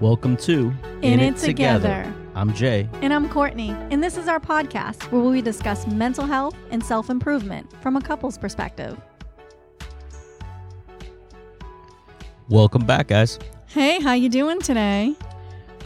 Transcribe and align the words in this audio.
Welcome 0.00 0.36
to 0.36 0.72
In, 1.02 1.18
It 1.18 1.38
Together. 1.38 2.14
I'm 2.36 2.54
Jay. 2.54 2.88
And 3.02 3.12
I'm 3.12 3.28
Courtney, 3.28 3.70
and 3.90 4.00
this 4.00 4.16
is 4.16 4.28
our 4.28 4.38
podcast 4.38 5.10
where 5.10 5.22
we 5.22 5.42
discuss 5.42 5.88
mental 5.88 6.24
health 6.24 6.54
and 6.70 6.84
self 6.84 7.10
improvement 7.10 7.68
from 7.82 7.96
a 7.96 8.00
couple's 8.00 8.38
perspective. 8.38 8.96
Welcome 12.48 12.86
back, 12.86 13.08
guys. 13.08 13.40
Hey, 13.66 14.00
how 14.00 14.12
you 14.12 14.28
doing 14.28 14.60
today? 14.60 15.16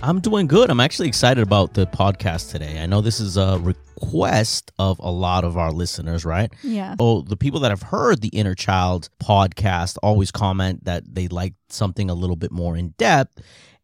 I'm 0.02 0.20
doing 0.20 0.46
good. 0.46 0.68
I'm 0.68 0.80
actually 0.80 1.08
excited 1.08 1.42
about 1.42 1.72
the 1.72 1.86
podcast 1.86 2.50
today. 2.50 2.82
I 2.82 2.84
know 2.84 3.00
this 3.00 3.18
is 3.18 3.38
a 3.38 3.58
request 3.62 4.72
of 4.78 4.98
a 4.98 5.10
lot 5.10 5.42
of 5.44 5.56
our 5.56 5.72
listeners, 5.72 6.26
right? 6.26 6.52
Yeah. 6.62 6.96
Oh, 6.98 7.22
the 7.22 7.36
people 7.38 7.60
that 7.60 7.70
have 7.70 7.82
heard 7.82 8.20
the 8.20 8.28
Inner 8.28 8.54
Child 8.54 9.08
podcast 9.22 9.96
always 10.02 10.30
comment 10.30 10.84
that 10.84 11.14
they 11.14 11.28
like 11.28 11.54
something 11.70 12.10
a 12.10 12.14
little 12.14 12.36
bit 12.36 12.52
more 12.52 12.76
in 12.76 12.90
depth. 12.98 13.40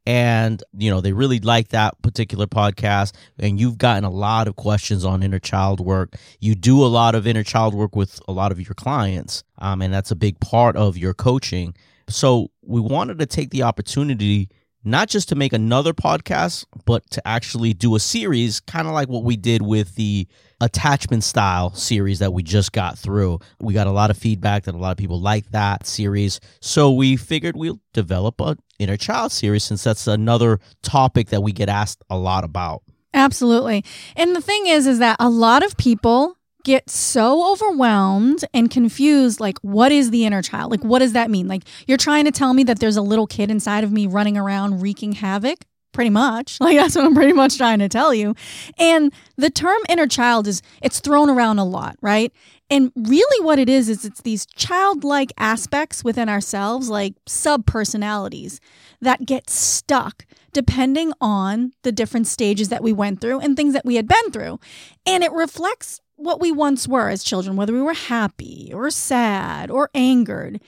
And, 0.09 0.65
you 0.73 0.91
know, 0.91 1.03
they 1.03 1.13
really 1.13 1.39
like 1.39 1.69
that 1.69 2.01
particular 2.01 2.47
podcast. 2.47 3.13
And 3.39 3.61
you've 3.61 3.77
gotten 3.77 4.05
a 4.05 4.11
lot 4.11 4.49
of 4.49 4.57
questions 4.57 5.05
on 5.05 5.23
inner 5.23 5.39
child 5.39 5.81
work. 5.81 6.17
You 6.41 6.55
do 6.55 6.83
a 6.83 6.89
lot 6.89 7.15
of 7.15 7.27
inner 7.27 7.43
child 7.43 7.75
work 7.75 7.95
with 7.95 8.19
a 8.27 8.33
lot 8.33 8.51
of 8.51 8.59
your 8.59 8.75
clients. 8.75 9.45
Um, 9.59 9.83
and 9.83 9.93
that's 9.93 10.11
a 10.11 10.17
big 10.17 10.41
part 10.41 10.77
of 10.77 10.97
your 10.97 11.13
coaching. 11.13 11.75
So 12.09 12.51
we 12.63 12.81
wanted 12.81 13.19
to 13.19 13.27
take 13.27 13.51
the 13.51 13.65
opportunity 13.65 14.49
not 14.85 15.09
just 15.09 15.29
to 15.29 15.35
make 15.35 15.53
another 15.53 15.93
podcast, 15.93 16.65
but 16.85 17.09
to 17.11 17.27
actually 17.27 17.73
do 17.75 17.95
a 17.97 18.01
series, 18.01 18.61
kind 18.61 18.87
of 18.87 18.95
like 18.95 19.09
what 19.09 19.25
we 19.25 19.37
did 19.37 19.63
with 19.63 19.95
the 19.97 20.27
attachment 20.61 21.25
style 21.25 21.73
series 21.75 22.19
that 22.19 22.33
we 22.33 22.43
just 22.43 22.73
got 22.73 22.99
through. 22.99 23.39
We 23.61 23.75
got 23.75 23.87
a 23.87 23.93
lot 23.93 24.11
of 24.11 24.17
feedback 24.17 24.65
that 24.65 24.75
a 24.75 24.79
lot 24.79 24.93
of 24.93 24.97
people 24.97 25.21
like 25.21 25.51
that 25.51 25.87
series. 25.87 26.41
So 26.61 26.93
we 26.93 27.17
figured 27.17 27.57
we'll 27.57 27.81
develop 27.93 28.41
a 28.41 28.57
inner 28.79 28.97
child 28.97 29.33
series 29.33 29.65
since 29.65 29.85
that's 29.85 30.07
another 30.07 30.61
topic 30.83 31.29
that 31.29 31.43
we 31.43 31.53
get 31.53 31.69
asked 31.69 32.03
a 32.09 32.17
lot 32.17 32.45
about. 32.45 32.83
Absolutely. 33.15 33.85
And 34.17 34.37
the 34.37 34.41
thing 34.41 34.67
is 34.67 34.87
is 34.87 34.99
that 34.99 35.17
a 35.19 35.29
lot 35.29 35.65
of 35.65 35.77
people 35.77 36.37
get 36.69 36.91
so 36.91 37.51
overwhelmed 37.51 38.45
and 38.53 38.71
confused 38.71 39.41
like 39.41 39.59
what 39.61 39.91
is 39.91 40.11
the 40.11 40.27
inner 40.27 40.43
child? 40.43 40.71
Like 40.71 40.85
what 40.85 40.99
does 40.99 41.15
that 41.15 41.31
mean? 41.31 41.49
Like 41.49 41.63
you're 41.87 41.97
trying 41.97 42.27
to 42.27 42.31
tell 42.31 42.53
me 42.53 42.63
that 42.65 42.79
there's 42.79 42.99
a 42.99 43.01
little 43.01 43.27
kid 43.27 43.51
inside 43.51 43.85
of 43.85 43.91
me 43.91 44.07
running 44.07 44.37
around 44.37 44.83
wreaking 44.83 45.13
havoc? 45.13 45.65
Pretty 45.93 46.11
much. 46.11 46.59
Like 46.61 46.77
that's 46.77 46.95
what 46.95 47.07
i'm 47.07 47.15
pretty 47.15 47.33
much 47.33 47.57
trying 47.57 47.79
to 47.79 47.89
tell 47.89 48.13
you. 48.13 48.35
And 48.79 49.15
the 49.39 49.49
term 49.49 49.79
inner 49.89 50.07
child 50.07 50.47
is 50.47 50.61
it's 50.83 51.01
thrown 51.01 51.31
around 51.31 51.59
a 51.59 51.65
lot 51.65 51.97
right? 52.03 52.35
And 52.69 52.93
really 52.95 53.43
what 53.43 53.59
it 53.59 53.71
is 53.71 53.89
is 53.89 54.05
it's 54.05 54.21
these 54.21 54.45
childlike 54.45 55.33
aspects 55.39 56.05
within 56.05 56.29
ourselves 56.29 56.91
like 56.91 57.15
sub 57.27 57.65
personalities 57.65 58.61
that 59.01 59.25
get 59.25 59.49
stuck 59.49 60.27
depending 60.53 61.13
on 61.19 61.73
the 61.83 61.93
different 61.93 62.27
stages 62.27 62.69
that 62.69 62.83
we 62.83 62.93
went 62.93 63.23
through 63.23 63.41
and 63.41 63.57
things 63.57 63.73
that 63.73 63.87
we 63.87 63.95
had 63.95 64.07
been 64.07 64.31
through. 64.31 64.61
And 65.07 65.25
it 65.25 65.33
reflects 65.33 66.03
what 66.19 66.41
we 66.41 66.53
once 66.53 66.87
were 66.87 67.09
as 67.09 67.23
children, 67.23 67.57
whether 67.57 67.73
we 67.73 67.81
were 67.81 67.95
happy 67.95 68.71
or 68.75 68.91
sad 68.91 69.71
or 69.71 69.89
angered. 69.95 70.61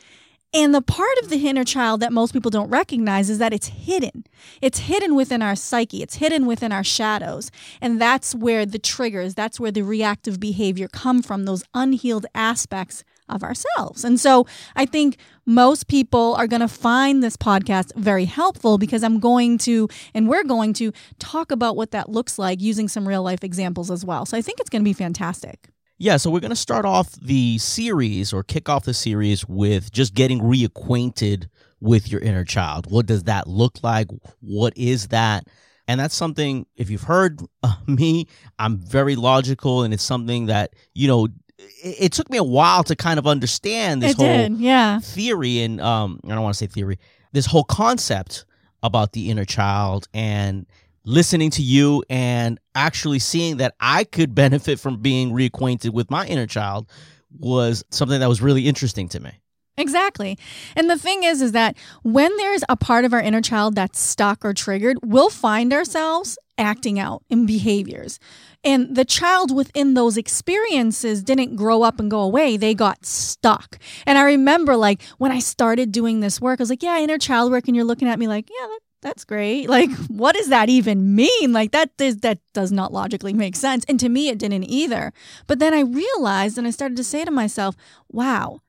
And 0.53 0.75
the 0.75 0.83
part 0.83 1.17
of 1.23 1.29
the 1.29 1.49
inner 1.49 1.65
child 1.65 2.01
that 2.01 2.13
most 2.13 2.33
people 2.33 2.51
don't 2.51 2.71
recognize 2.71 3.31
is 3.31 3.39
that 3.39 3.53
it's 3.53 3.69
hidden. 3.69 4.25
It's 4.61 4.81
hidden 4.81 5.15
within 5.15 5.43
our 5.43 5.55
psyche, 5.55 6.03
it's 6.03 6.17
hidden 6.17 6.47
within 6.47 6.73
our 6.73 6.83
shadows. 6.83 7.51
And 7.81 8.01
that's 8.01 8.35
where 8.35 8.67
the 8.67 8.79
triggers, 8.79 9.35
that's 9.35 9.61
where 9.61 9.71
the 9.71 9.83
reactive 9.83 10.41
behavior 10.41 10.89
come 10.89 11.23
from, 11.23 11.45
those 11.45 11.63
unhealed 11.73 12.27
aspects 12.35 13.05
of 13.29 13.45
ourselves. 13.45 14.05
And 14.05 14.19
so 14.19 14.47
I 14.75 14.87
think 14.87 15.17
most 15.47 15.87
people 15.87 16.35
are 16.35 16.49
going 16.49 16.61
to 16.61 16.69
find 16.69 17.23
this 17.23 17.37
podcast 17.37 17.95
very 17.95 18.25
helpful 18.25 18.77
because 18.77 19.05
I'm 19.05 19.21
going 19.21 19.57
to, 19.59 19.89
and 20.15 20.29
we're 20.29 20.45
going 20.45 20.73
to 20.75 20.93
talk 21.21 21.53
about 21.53 21.77
what 21.77 21.93
that 21.93 22.09
looks 22.09 22.39
like 22.41 22.61
using 22.61 22.89
some 22.89 23.07
real 23.07 23.23
life 23.23 23.45
examples 23.45 23.89
as 23.89 24.05
well. 24.05 24.27
So 24.27 24.37
I 24.37 24.43
think 24.43 24.59
it's 24.59 24.71
going 24.71 24.83
to 24.83 24.89
be 24.89 24.93
fantastic. 24.93 25.69
Yeah, 26.03 26.17
so 26.17 26.31
we're 26.31 26.41
going 26.41 26.49
to 26.49 26.57
start 26.57 26.87
off 26.87 27.13
the 27.13 27.59
series 27.59 28.33
or 28.33 28.43
kick 28.43 28.71
off 28.71 28.87
the 28.87 28.95
series 28.95 29.47
with 29.47 29.93
just 29.93 30.15
getting 30.15 30.41
reacquainted 30.41 31.51
with 31.79 32.11
your 32.11 32.23
inner 32.23 32.43
child. 32.43 32.91
What 32.91 33.05
does 33.05 33.25
that 33.25 33.47
look 33.47 33.83
like? 33.83 34.09
What 34.41 34.73
is 34.79 35.09
that? 35.09 35.47
And 35.87 36.01
that's 36.01 36.15
something, 36.15 36.65
if 36.75 36.89
you've 36.89 37.03
heard 37.03 37.43
uh, 37.63 37.75
me, 37.87 38.29
I'm 38.59 38.79
very 38.79 39.15
logical, 39.15 39.83
and 39.83 39.93
it's 39.93 40.03
something 40.03 40.47
that, 40.47 40.73
you 40.95 41.07
know, 41.07 41.29
it, 41.85 42.13
took 42.13 42.31
me 42.31 42.39
a 42.39 42.45
while 42.45 42.83
to 42.85 42.97
kind 42.97 43.19
of 43.19 43.27
understand 43.27 44.03
this 44.03 44.13
it 44.13 44.17
whole 44.17 44.27
did, 44.27 44.53
yeah. 44.57 45.01
theory 45.01 45.61
and 45.61 45.79
um 45.83 46.19
I 46.25 46.29
don't 46.29 46.43
want 46.43 46.55
to 46.55 46.59
say 46.59 46.67
theory, 46.67 46.99
this 47.33 47.45
whole 47.45 47.65
concept 47.65 48.47
about 48.83 49.13
the 49.13 49.31
inner 49.31 49.45
child 49.45 50.09
and 50.15 50.65
listening 51.05 51.51
to 51.51 51.63
you 51.63 52.05
and 52.11 52.59
actually 52.75 53.19
seeing 53.19 53.59
that 53.59 53.75
I 53.81 54.05
could 54.05 54.35
benefit 54.35 54.79
from 54.79 54.99
being 54.99 55.31
reacquainted 55.33 55.91
with 55.91 56.11
my 56.11 56.27
inner 56.27 56.47
child 56.47 56.91
was 57.39 57.85
something 57.91 58.21
that 58.21 58.29
was 58.29 58.43
really 58.43 58.67
interesting 58.67 59.09
to 59.11 59.21
me. 59.21 59.41
Exactly. 59.77 60.37
And 60.77 60.91
the 60.91 60.99
thing 60.99 61.23
is 61.23 61.41
is 61.41 61.53
that 61.53 61.77
when 62.03 62.37
there's 62.37 62.63
a 62.69 62.77
part 62.77 63.05
of 63.05 63.15
our 63.15 63.21
inner 63.21 63.41
child 63.41 63.77
that's 63.77 63.99
stuck 63.99 64.45
or 64.45 64.53
triggered, 64.53 64.99
we'll 65.03 65.31
find 65.31 65.73
ourselves 65.73 66.39
acting 66.59 66.99
out 66.99 67.23
in 67.31 67.47
behaviors. 67.47 68.19
And 68.63 68.95
the 68.95 69.07
child 69.07 69.55
within 69.55 69.95
those 69.95 70.19
experiences 70.19 71.23
didn't 71.23 71.57
grow 71.57 71.83
up 71.83 71.99
and 71.99 72.11
go 72.11 72.21
away. 72.21 72.59
They 72.59 72.75
got 72.75 73.07
stuck. 73.07 73.79
And 74.07 74.19
I 74.19 74.23
remember 74.23 74.77
like 74.77 75.03
when 75.17 75.33
I 75.33 75.39
started 75.39 75.93
doing 75.93 76.21
this 76.21 76.41
work, 76.43 76.61
I 76.61 76.63
was 76.63 76.71
like, 76.71 76.83
yeah, 76.83 76.99
inner 76.99 77.17
child 77.17 77.51
work. 77.51 77.67
And 77.67 77.75
you're 77.75 77.87
looking 77.87 78.09
at 78.09 78.19
me 78.19 78.29
like, 78.29 78.51
yeah, 78.51 78.67
that, 78.67 78.81
that's 79.03 79.25
great. 79.25 79.69
Like, 79.69 79.91
what 80.09 80.35
does 80.35 80.49
that 80.49 80.69
even 80.69 81.15
mean? 81.15 81.53
Like 81.53 81.73
that 81.73 81.91
is 81.99 82.19
that 82.19 82.39
does 82.53 82.71
not 82.71 82.93
logically 82.93 83.33
make 83.33 83.57
sense. 83.57 83.85
And 83.89 83.99
to 84.01 84.09
me 84.09 84.29
it 84.29 84.39
didn't 84.39 84.65
either. 84.65 85.13
But 85.47 85.59
then 85.59 85.73
I 85.73 85.81
realized 85.81 86.59
and 86.59 86.67
I 86.67 86.71
started 86.71 86.97
to 86.97 87.05
say 87.05 87.25
to 87.25 87.31
myself, 87.31 87.77
wow, 88.11 88.61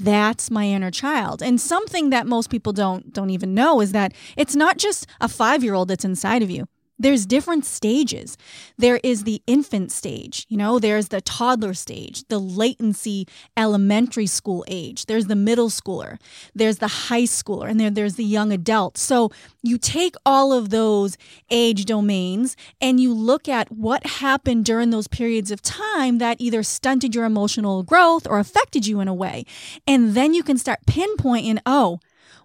that's 0.00 0.50
my 0.50 0.66
inner 0.66 0.90
child 0.90 1.42
and 1.42 1.60
something 1.60 2.10
that 2.10 2.26
most 2.26 2.50
people 2.50 2.72
don't 2.72 3.12
don't 3.12 3.30
even 3.30 3.54
know 3.54 3.80
is 3.80 3.92
that 3.92 4.12
it's 4.36 4.56
not 4.56 4.78
just 4.78 5.06
a 5.20 5.28
5 5.28 5.62
year 5.62 5.74
old 5.74 5.88
that's 5.88 6.04
inside 6.04 6.42
of 6.42 6.50
you 6.50 6.66
there's 7.02 7.26
different 7.26 7.64
stages. 7.64 8.38
There 8.78 9.00
is 9.02 9.24
the 9.24 9.42
infant 9.46 9.90
stage, 9.90 10.46
you 10.48 10.56
know, 10.56 10.78
there's 10.78 11.08
the 11.08 11.20
toddler 11.20 11.74
stage, 11.74 12.24
the 12.28 12.38
latency 12.38 13.26
elementary 13.56 14.26
school 14.26 14.64
age, 14.68 15.06
there's 15.06 15.26
the 15.26 15.34
middle 15.34 15.68
schooler, 15.68 16.18
there's 16.54 16.78
the 16.78 16.88
high 16.88 17.22
schooler, 17.22 17.68
and 17.68 17.80
then 17.80 17.94
there's 17.94 18.14
the 18.14 18.24
young 18.24 18.52
adult. 18.52 18.96
So 18.96 19.30
you 19.62 19.78
take 19.78 20.14
all 20.24 20.52
of 20.52 20.70
those 20.70 21.16
age 21.50 21.84
domains 21.84 22.56
and 22.80 23.00
you 23.00 23.12
look 23.12 23.48
at 23.48 23.70
what 23.72 24.06
happened 24.06 24.64
during 24.64 24.90
those 24.90 25.08
periods 25.08 25.50
of 25.50 25.60
time 25.60 26.18
that 26.18 26.40
either 26.40 26.62
stunted 26.62 27.14
your 27.14 27.24
emotional 27.24 27.82
growth 27.82 28.26
or 28.28 28.38
affected 28.38 28.86
you 28.86 29.00
in 29.00 29.08
a 29.08 29.14
way. 29.14 29.44
And 29.86 30.14
then 30.14 30.34
you 30.34 30.42
can 30.42 30.56
start 30.56 30.86
pinpointing, 30.86 31.58
oh, 31.66 31.98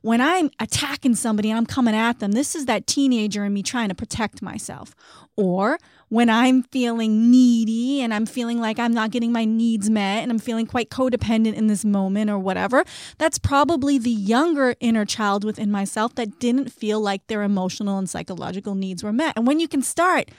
when 0.07 0.21
I'm 0.21 0.49
attacking 0.61 1.15
somebody 1.15 1.49
and 1.49 1.57
I'm 1.57 1.65
coming 1.65 1.93
at 1.93 2.19
them, 2.19 2.31
this 2.31 2.55
is 2.55 2.65
that 2.67 2.87
teenager 2.87 3.43
in 3.43 3.51
me 3.51 3.61
trying 3.61 3.89
to 3.89 3.93
protect 3.93 4.41
myself. 4.41 4.95
Or 5.35 5.77
when 6.07 6.29
I'm 6.29 6.63
feeling 6.63 7.29
needy 7.29 8.01
and 8.01 8.13
I'm 8.13 8.25
feeling 8.25 8.57
like 8.61 8.79
I'm 8.79 8.93
not 8.93 9.11
getting 9.11 9.33
my 9.33 9.43
needs 9.43 9.89
met 9.89 10.23
and 10.23 10.31
I'm 10.31 10.39
feeling 10.39 10.65
quite 10.65 10.89
codependent 10.89 11.55
in 11.55 11.67
this 11.67 11.83
moment 11.83 12.29
or 12.29 12.39
whatever, 12.39 12.85
that's 13.17 13.37
probably 13.37 13.97
the 13.97 14.09
younger 14.09 14.75
inner 14.79 15.03
child 15.03 15.43
within 15.43 15.71
myself 15.71 16.15
that 16.15 16.39
didn't 16.39 16.71
feel 16.71 17.01
like 17.01 17.27
their 17.27 17.43
emotional 17.43 17.97
and 17.97 18.09
psychological 18.09 18.75
needs 18.75 19.03
were 19.03 19.11
met. 19.11 19.33
And 19.35 19.45
when 19.45 19.59
you 19.59 19.67
can 19.67 19.81
start 19.81 20.31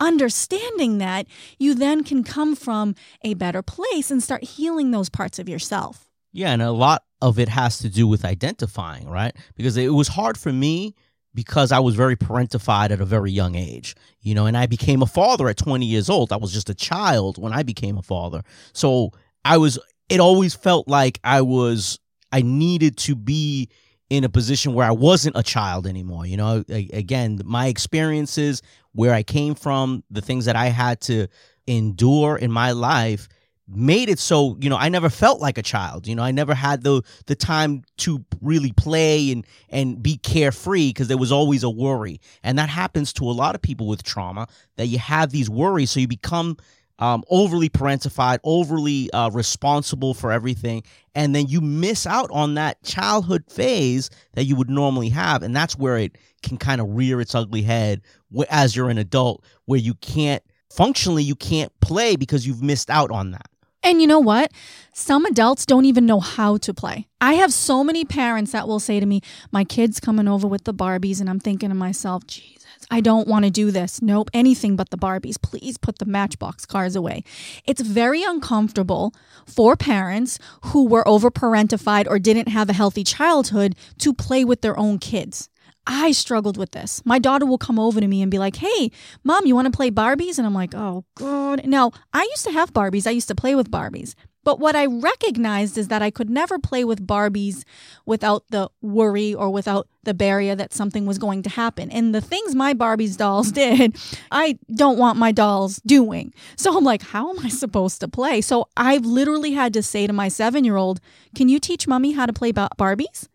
understanding 0.00 0.98
that, 0.98 1.28
you 1.60 1.76
then 1.76 2.02
can 2.02 2.24
come 2.24 2.56
from 2.56 2.96
a 3.22 3.34
better 3.34 3.62
place 3.62 4.10
and 4.10 4.20
start 4.20 4.42
healing 4.42 4.90
those 4.90 5.08
parts 5.08 5.38
of 5.38 5.48
yourself. 5.48 6.08
Yeah, 6.32 6.52
and 6.52 6.62
a 6.62 6.72
lot 6.72 7.04
of 7.20 7.38
it 7.38 7.48
has 7.48 7.78
to 7.78 7.88
do 7.88 8.08
with 8.08 8.24
identifying, 8.24 9.08
right? 9.08 9.34
Because 9.54 9.76
it 9.76 9.92
was 9.92 10.08
hard 10.08 10.38
for 10.38 10.52
me 10.52 10.94
because 11.34 11.72
I 11.72 11.78
was 11.78 11.94
very 11.94 12.16
parentified 12.16 12.90
at 12.90 13.00
a 13.00 13.04
very 13.04 13.30
young 13.30 13.54
age, 13.54 13.94
you 14.20 14.34
know, 14.34 14.46
and 14.46 14.56
I 14.56 14.66
became 14.66 15.02
a 15.02 15.06
father 15.06 15.48
at 15.48 15.56
20 15.56 15.86
years 15.86 16.10
old. 16.10 16.32
I 16.32 16.36
was 16.36 16.52
just 16.52 16.68
a 16.68 16.74
child 16.74 17.38
when 17.38 17.52
I 17.52 17.62
became 17.62 17.96
a 17.96 18.02
father. 18.02 18.42
So 18.72 19.12
I 19.44 19.56
was, 19.58 19.78
it 20.08 20.20
always 20.20 20.54
felt 20.54 20.88
like 20.88 21.20
I 21.24 21.40
was, 21.42 21.98
I 22.32 22.42
needed 22.42 22.96
to 22.98 23.14
be 23.14 23.70
in 24.10 24.24
a 24.24 24.28
position 24.28 24.74
where 24.74 24.86
I 24.86 24.90
wasn't 24.90 25.38
a 25.38 25.42
child 25.42 25.86
anymore. 25.86 26.26
You 26.26 26.36
know, 26.36 26.64
again, 26.68 27.40
my 27.44 27.68
experiences, 27.68 28.60
where 28.92 29.14
I 29.14 29.22
came 29.22 29.54
from, 29.54 30.04
the 30.10 30.20
things 30.20 30.44
that 30.44 30.56
I 30.56 30.66
had 30.66 31.00
to 31.02 31.28
endure 31.66 32.36
in 32.36 32.52
my 32.52 32.72
life 32.72 33.28
made 33.74 34.08
it 34.08 34.18
so 34.18 34.56
you 34.60 34.68
know 34.70 34.76
I 34.76 34.88
never 34.88 35.08
felt 35.08 35.40
like 35.40 35.58
a 35.58 35.62
child. 35.62 36.06
You 36.06 36.14
know, 36.14 36.22
I 36.22 36.30
never 36.30 36.54
had 36.54 36.82
the 36.82 37.02
the 37.26 37.34
time 37.34 37.82
to 37.98 38.24
really 38.40 38.72
play 38.72 39.32
and 39.32 39.46
and 39.70 40.02
be 40.02 40.16
carefree 40.18 40.90
because 40.90 41.08
there 41.08 41.18
was 41.18 41.32
always 41.32 41.62
a 41.62 41.70
worry, 41.70 42.20
and 42.42 42.58
that 42.58 42.68
happens 42.68 43.12
to 43.14 43.24
a 43.24 43.32
lot 43.32 43.54
of 43.54 43.62
people 43.62 43.86
with 43.88 44.02
trauma 44.02 44.46
that 44.76 44.86
you 44.86 44.98
have 44.98 45.30
these 45.30 45.48
worries, 45.50 45.90
so 45.90 46.00
you 46.00 46.08
become 46.08 46.56
um, 46.98 47.24
overly 47.30 47.68
parentified, 47.68 48.38
overly 48.44 49.10
uh, 49.12 49.30
responsible 49.30 50.14
for 50.14 50.30
everything, 50.30 50.82
and 51.14 51.34
then 51.34 51.46
you 51.48 51.60
miss 51.60 52.06
out 52.06 52.30
on 52.30 52.54
that 52.54 52.82
childhood 52.84 53.44
phase 53.48 54.10
that 54.34 54.44
you 54.44 54.54
would 54.56 54.70
normally 54.70 55.08
have, 55.08 55.42
and 55.42 55.56
that's 55.56 55.76
where 55.76 55.96
it 55.96 56.16
can 56.42 56.58
kind 56.58 56.80
of 56.80 56.88
rear 56.90 57.20
its 57.20 57.34
ugly 57.34 57.62
head 57.62 58.02
as 58.50 58.76
you're 58.76 58.90
an 58.90 58.98
adult, 58.98 59.44
where 59.64 59.80
you 59.80 59.94
can't 59.94 60.42
functionally 60.70 61.22
you 61.22 61.34
can't 61.34 61.72
play 61.80 62.16
because 62.16 62.46
you've 62.46 62.62
missed 62.62 62.88
out 62.88 63.10
on 63.10 63.30
that. 63.32 63.46
And 63.82 64.00
you 64.00 64.06
know 64.06 64.20
what? 64.20 64.52
Some 64.92 65.26
adults 65.26 65.66
don't 65.66 65.86
even 65.86 66.06
know 66.06 66.20
how 66.20 66.56
to 66.58 66.72
play. 66.72 67.08
I 67.20 67.34
have 67.34 67.52
so 67.52 67.82
many 67.82 68.04
parents 68.04 68.52
that 68.52 68.68
will 68.68 68.78
say 68.78 69.00
to 69.00 69.06
me, 69.06 69.22
My 69.50 69.64
kid's 69.64 69.98
coming 69.98 70.28
over 70.28 70.46
with 70.46 70.64
the 70.64 70.74
Barbies. 70.74 71.20
And 71.20 71.28
I'm 71.28 71.40
thinking 71.40 71.70
to 71.70 71.74
myself, 71.74 72.26
Jesus, 72.26 72.62
I 72.90 73.00
don't 73.00 73.26
want 73.26 73.44
to 73.44 73.50
do 73.50 73.70
this. 73.70 74.00
Nope, 74.00 74.30
anything 74.32 74.76
but 74.76 74.90
the 74.90 74.98
Barbies. 74.98 75.40
Please 75.40 75.78
put 75.78 75.98
the 75.98 76.04
Matchbox 76.04 76.64
cars 76.64 76.94
away. 76.94 77.24
It's 77.64 77.80
very 77.80 78.22
uncomfortable 78.22 79.14
for 79.46 79.76
parents 79.76 80.38
who 80.66 80.86
were 80.86 81.06
over 81.08 81.30
parentified 81.30 82.06
or 82.08 82.18
didn't 82.18 82.48
have 82.48 82.68
a 82.68 82.74
healthy 82.74 83.02
childhood 83.02 83.74
to 83.98 84.14
play 84.14 84.44
with 84.44 84.60
their 84.60 84.78
own 84.78 84.98
kids. 84.98 85.48
I 85.86 86.12
struggled 86.12 86.56
with 86.56 86.72
this. 86.72 87.02
My 87.04 87.18
daughter 87.18 87.46
will 87.46 87.58
come 87.58 87.78
over 87.78 88.00
to 88.00 88.06
me 88.06 88.22
and 88.22 88.30
be 88.30 88.38
like, 88.38 88.56
Hey, 88.56 88.90
mom, 89.24 89.46
you 89.46 89.54
want 89.54 89.66
to 89.66 89.76
play 89.76 89.90
Barbies? 89.90 90.38
And 90.38 90.46
I'm 90.46 90.54
like, 90.54 90.74
Oh, 90.74 91.04
God. 91.14 91.66
Now, 91.66 91.92
I 92.12 92.22
used 92.22 92.44
to 92.44 92.52
have 92.52 92.72
Barbies. 92.72 93.06
I 93.06 93.10
used 93.10 93.28
to 93.28 93.34
play 93.34 93.54
with 93.54 93.70
Barbies. 93.70 94.14
But 94.44 94.58
what 94.58 94.74
I 94.74 94.86
recognized 94.86 95.78
is 95.78 95.88
that 95.88 96.02
I 96.02 96.10
could 96.10 96.28
never 96.28 96.58
play 96.58 96.84
with 96.84 97.06
Barbies 97.06 97.62
without 98.06 98.44
the 98.50 98.70
worry 98.80 99.34
or 99.34 99.50
without 99.50 99.86
the 100.02 100.14
barrier 100.14 100.56
that 100.56 100.74
something 100.74 101.06
was 101.06 101.18
going 101.18 101.42
to 101.44 101.50
happen. 101.50 101.90
And 101.90 102.12
the 102.12 102.20
things 102.20 102.54
my 102.54 102.74
Barbie's 102.74 103.16
dolls 103.16 103.52
did, 103.52 103.96
I 104.32 104.58
don't 104.74 104.98
want 104.98 105.18
my 105.18 105.30
dolls 105.30 105.80
doing. 105.86 106.34
So 106.56 106.76
I'm 106.76 106.84
like, 106.84 107.02
how 107.02 107.30
am 107.30 107.38
I 107.44 107.48
supposed 107.48 108.00
to 108.00 108.08
play? 108.08 108.40
So 108.40 108.68
I've 108.76 109.06
literally 109.06 109.52
had 109.52 109.72
to 109.74 109.82
say 109.82 110.06
to 110.06 110.12
my 110.12 110.28
seven 110.28 110.64
year 110.64 110.76
old, 110.76 111.00
Can 111.36 111.48
you 111.48 111.60
teach 111.60 111.86
mommy 111.86 112.12
how 112.12 112.26
to 112.26 112.32
play 112.32 112.52
Barbies? 112.52 113.28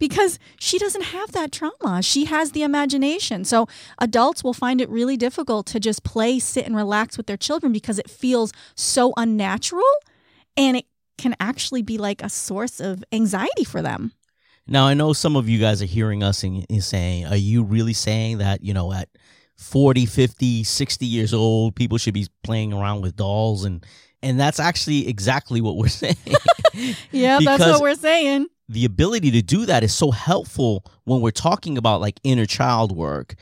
Because 0.00 0.40
she 0.58 0.78
doesn't 0.78 1.04
have 1.04 1.30
that 1.32 1.52
trauma. 1.52 2.02
She 2.02 2.24
has 2.24 2.50
the 2.50 2.64
imagination. 2.64 3.44
So 3.44 3.68
adults 3.98 4.42
will 4.42 4.54
find 4.54 4.80
it 4.80 4.88
really 4.88 5.16
difficult 5.16 5.66
to 5.66 5.78
just 5.78 6.02
play, 6.02 6.40
sit, 6.40 6.66
and 6.66 6.74
relax 6.74 7.16
with 7.16 7.28
their 7.28 7.36
children 7.36 7.72
because 7.72 8.00
it 8.00 8.10
feels 8.10 8.52
so 8.74 9.12
unnatural 9.16 9.84
and 10.56 10.78
it 10.78 10.86
can 11.18 11.36
actually 11.38 11.82
be 11.82 11.98
like 11.98 12.22
a 12.22 12.30
source 12.30 12.80
of 12.80 13.04
anxiety 13.12 13.62
for 13.62 13.82
them. 13.82 14.12
Now, 14.66 14.86
I 14.86 14.94
know 14.94 15.12
some 15.12 15.36
of 15.36 15.48
you 15.48 15.58
guys 15.58 15.82
are 15.82 15.86
hearing 15.86 16.22
us 16.22 16.42
and, 16.42 16.64
and 16.70 16.82
saying, 16.82 17.26
Are 17.26 17.36
you 17.36 17.62
really 17.62 17.92
saying 17.92 18.38
that, 18.38 18.64
you 18.64 18.72
know, 18.72 18.92
at 18.92 19.08
40, 19.56 20.06
50, 20.06 20.64
60 20.64 21.06
years 21.06 21.34
old, 21.34 21.76
people 21.76 21.98
should 21.98 22.14
be 22.14 22.26
playing 22.42 22.72
around 22.72 23.02
with 23.02 23.16
dolls 23.16 23.64
and 23.64 23.84
and 24.22 24.38
that's 24.38 24.60
actually 24.60 25.08
exactly 25.08 25.62
what 25.62 25.76
we're 25.76 25.88
saying. 25.88 26.16
yeah, 27.10 27.38
that's 27.42 27.64
what 27.64 27.80
we're 27.80 27.94
saying 27.94 28.48
the 28.70 28.84
ability 28.84 29.32
to 29.32 29.42
do 29.42 29.66
that 29.66 29.82
is 29.82 29.92
so 29.92 30.12
helpful 30.12 30.84
when 31.04 31.20
we're 31.20 31.32
talking 31.32 31.76
about 31.76 32.00
like 32.00 32.20
inner 32.22 32.46
child 32.46 32.96
work 32.96 33.34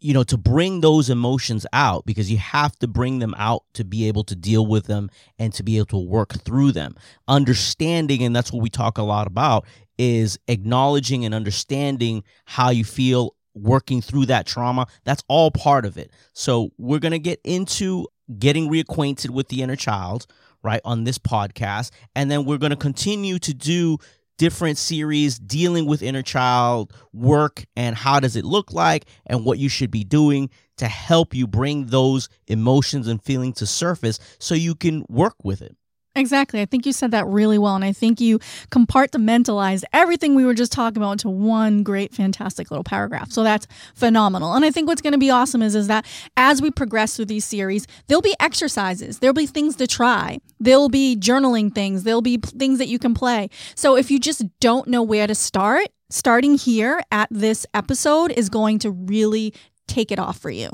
you 0.00 0.12
know 0.12 0.22
to 0.22 0.36
bring 0.36 0.80
those 0.80 1.08
emotions 1.08 1.66
out 1.72 2.04
because 2.04 2.30
you 2.30 2.38
have 2.38 2.76
to 2.78 2.86
bring 2.86 3.18
them 3.18 3.34
out 3.38 3.64
to 3.72 3.84
be 3.84 4.06
able 4.06 4.24
to 4.24 4.36
deal 4.36 4.66
with 4.66 4.86
them 4.86 5.10
and 5.38 5.52
to 5.54 5.62
be 5.62 5.78
able 5.78 5.86
to 5.86 5.96
work 5.98 6.34
through 6.44 6.72
them. 6.72 6.94
Understanding 7.28 8.22
and 8.22 8.36
that's 8.36 8.52
what 8.52 8.62
we 8.62 8.70
talk 8.70 8.98
a 8.98 9.02
lot 9.02 9.26
about 9.26 9.64
is 9.98 10.38
acknowledging 10.48 11.24
and 11.24 11.34
understanding 11.34 12.22
how 12.44 12.70
you 12.70 12.84
feel 12.84 13.34
working 13.54 14.02
through 14.02 14.26
that 14.26 14.46
trauma. 14.46 14.86
That's 15.04 15.24
all 15.28 15.50
part 15.50 15.86
of 15.86 15.96
it. 15.96 16.10
So 16.34 16.72
we're 16.76 16.98
going 16.98 17.12
to 17.12 17.18
get 17.18 17.40
into 17.42 18.06
getting 18.38 18.70
reacquainted 18.70 19.30
with 19.30 19.48
the 19.48 19.62
inner 19.62 19.76
child 19.76 20.26
right 20.62 20.80
on 20.84 21.04
this 21.04 21.16
podcast 21.16 21.90
and 22.14 22.30
then 22.30 22.44
we're 22.44 22.58
going 22.58 22.70
to 22.70 22.76
continue 22.76 23.38
to 23.38 23.54
do 23.54 23.98
different 24.38 24.78
series 24.78 25.38
dealing 25.38 25.86
with 25.86 26.02
inner 26.02 26.22
child 26.22 26.92
work 27.12 27.64
and 27.76 27.96
how 27.96 28.20
does 28.20 28.36
it 28.36 28.44
look 28.44 28.72
like 28.72 29.06
and 29.26 29.44
what 29.44 29.58
you 29.58 29.68
should 29.68 29.90
be 29.90 30.04
doing 30.04 30.50
to 30.76 30.86
help 30.86 31.34
you 31.34 31.46
bring 31.46 31.86
those 31.86 32.28
emotions 32.46 33.08
and 33.08 33.22
feelings 33.22 33.56
to 33.56 33.66
surface 33.66 34.18
so 34.38 34.54
you 34.54 34.74
can 34.74 35.04
work 35.08 35.36
with 35.42 35.62
it. 35.62 35.76
Exactly. 36.16 36.62
I 36.62 36.64
think 36.64 36.86
you 36.86 36.92
said 36.92 37.10
that 37.10 37.26
really 37.26 37.58
well. 37.58 37.74
And 37.76 37.84
I 37.84 37.92
think 37.92 38.20
you 38.20 38.38
compartmentalized 38.70 39.84
everything 39.92 40.34
we 40.34 40.46
were 40.46 40.54
just 40.54 40.72
talking 40.72 40.96
about 40.96 41.12
into 41.12 41.28
one 41.28 41.82
great, 41.82 42.14
fantastic 42.14 42.70
little 42.70 42.82
paragraph. 42.82 43.30
So 43.30 43.44
that's 43.44 43.66
phenomenal. 43.94 44.54
And 44.54 44.64
I 44.64 44.70
think 44.70 44.88
what's 44.88 45.02
going 45.02 45.12
to 45.12 45.18
be 45.18 45.30
awesome 45.30 45.60
is, 45.60 45.74
is 45.74 45.88
that 45.88 46.06
as 46.36 46.62
we 46.62 46.70
progress 46.70 47.16
through 47.16 47.26
these 47.26 47.44
series, 47.44 47.86
there'll 48.06 48.22
be 48.22 48.34
exercises, 48.40 49.18
there'll 49.18 49.34
be 49.34 49.46
things 49.46 49.76
to 49.76 49.86
try, 49.86 50.38
there'll 50.58 50.88
be 50.88 51.16
journaling 51.16 51.74
things, 51.74 52.04
there'll 52.04 52.22
be 52.22 52.38
things 52.38 52.78
that 52.78 52.88
you 52.88 52.98
can 52.98 53.12
play. 53.12 53.50
So 53.74 53.94
if 53.96 54.10
you 54.10 54.18
just 54.18 54.42
don't 54.58 54.88
know 54.88 55.02
where 55.02 55.26
to 55.26 55.34
start, 55.34 55.88
starting 56.08 56.56
here 56.56 57.02
at 57.12 57.28
this 57.30 57.66
episode 57.74 58.32
is 58.32 58.48
going 58.48 58.78
to 58.80 58.90
really 58.90 59.52
take 59.86 60.10
it 60.10 60.18
off 60.18 60.38
for 60.38 60.50
you. 60.50 60.70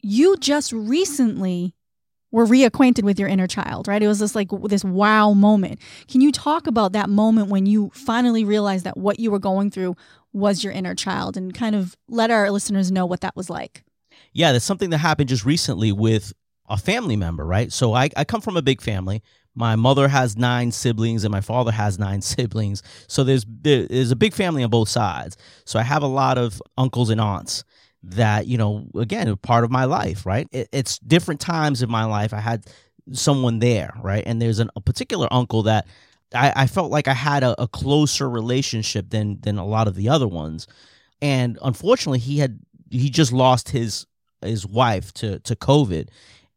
You 0.00 0.38
just 0.38 0.72
recently 0.72 1.74
were 2.32 2.46
reacquainted 2.46 3.02
with 3.02 3.18
your 3.18 3.28
inner 3.28 3.46
child, 3.46 3.88
right? 3.88 4.02
It 4.02 4.08
was 4.08 4.20
just 4.20 4.34
like 4.34 4.48
this 4.64 4.84
wow 4.84 5.32
moment. 5.32 5.80
Can 6.08 6.20
you 6.20 6.32
talk 6.32 6.66
about 6.66 6.92
that 6.92 7.10
moment 7.10 7.48
when 7.48 7.66
you 7.66 7.90
finally 7.92 8.44
realized 8.44 8.84
that 8.84 8.96
what 8.96 9.18
you 9.18 9.30
were 9.30 9.38
going 9.38 9.70
through 9.70 9.96
was 10.32 10.62
your 10.62 10.72
inner 10.72 10.94
child 10.94 11.36
and 11.36 11.52
kind 11.52 11.74
of 11.74 11.96
let 12.08 12.30
our 12.30 12.50
listeners 12.50 12.92
know 12.92 13.06
what 13.06 13.20
that 13.20 13.34
was 13.34 13.50
like? 13.50 13.82
Yeah, 14.32 14.52
that's 14.52 14.64
something 14.64 14.90
that 14.90 14.98
happened 14.98 15.28
just 15.28 15.44
recently 15.44 15.90
with 15.90 16.32
a 16.68 16.76
family 16.76 17.16
member, 17.16 17.44
right? 17.44 17.72
So 17.72 17.94
I, 17.94 18.10
I 18.16 18.24
come 18.24 18.40
from 18.40 18.56
a 18.56 18.62
big 18.62 18.80
family. 18.80 19.22
My 19.56 19.74
mother 19.74 20.06
has 20.06 20.36
nine 20.36 20.70
siblings 20.70 21.24
and 21.24 21.32
my 21.32 21.40
father 21.40 21.72
has 21.72 21.98
nine 21.98 22.22
siblings. 22.22 22.82
So 23.08 23.24
there's 23.24 23.44
there's 23.48 24.12
a 24.12 24.16
big 24.16 24.34
family 24.34 24.62
on 24.62 24.70
both 24.70 24.88
sides. 24.88 25.36
So 25.64 25.78
I 25.78 25.82
have 25.82 26.02
a 26.02 26.06
lot 26.06 26.38
of 26.38 26.62
uncles 26.78 27.10
and 27.10 27.20
aunts 27.20 27.64
that 28.02 28.46
you 28.46 28.56
know 28.56 28.86
again 28.96 29.34
part 29.36 29.64
of 29.64 29.70
my 29.70 29.84
life 29.84 30.24
right? 30.24 30.48
It, 30.52 30.68
it's 30.72 30.98
different 30.98 31.40
times 31.40 31.82
in 31.82 31.90
my 31.90 32.04
life. 32.04 32.32
I 32.32 32.40
had 32.40 32.66
someone 33.12 33.58
there 33.58 33.92
right? 34.02 34.22
And 34.26 34.40
there's 34.40 34.58
an, 34.58 34.70
a 34.76 34.80
particular 34.80 35.28
uncle 35.30 35.64
that 35.64 35.86
I, 36.34 36.52
I 36.54 36.66
felt 36.66 36.92
like 36.92 37.08
i 37.08 37.14
had 37.14 37.42
a, 37.42 37.60
a 37.60 37.66
closer 37.66 38.28
relationship 38.30 39.10
than 39.10 39.40
than 39.40 39.58
a 39.58 39.66
lot 39.66 39.88
of 39.88 39.94
the 39.94 40.08
other 40.08 40.28
ones. 40.28 40.66
And 41.20 41.58
unfortunately 41.62 42.20
he 42.20 42.38
had 42.38 42.60
he 42.90 43.10
just 43.10 43.32
lost 43.32 43.70
his 43.70 44.06
his 44.42 44.66
wife 44.66 45.12
to 45.14 45.38
to 45.40 45.54
covid 45.56 46.08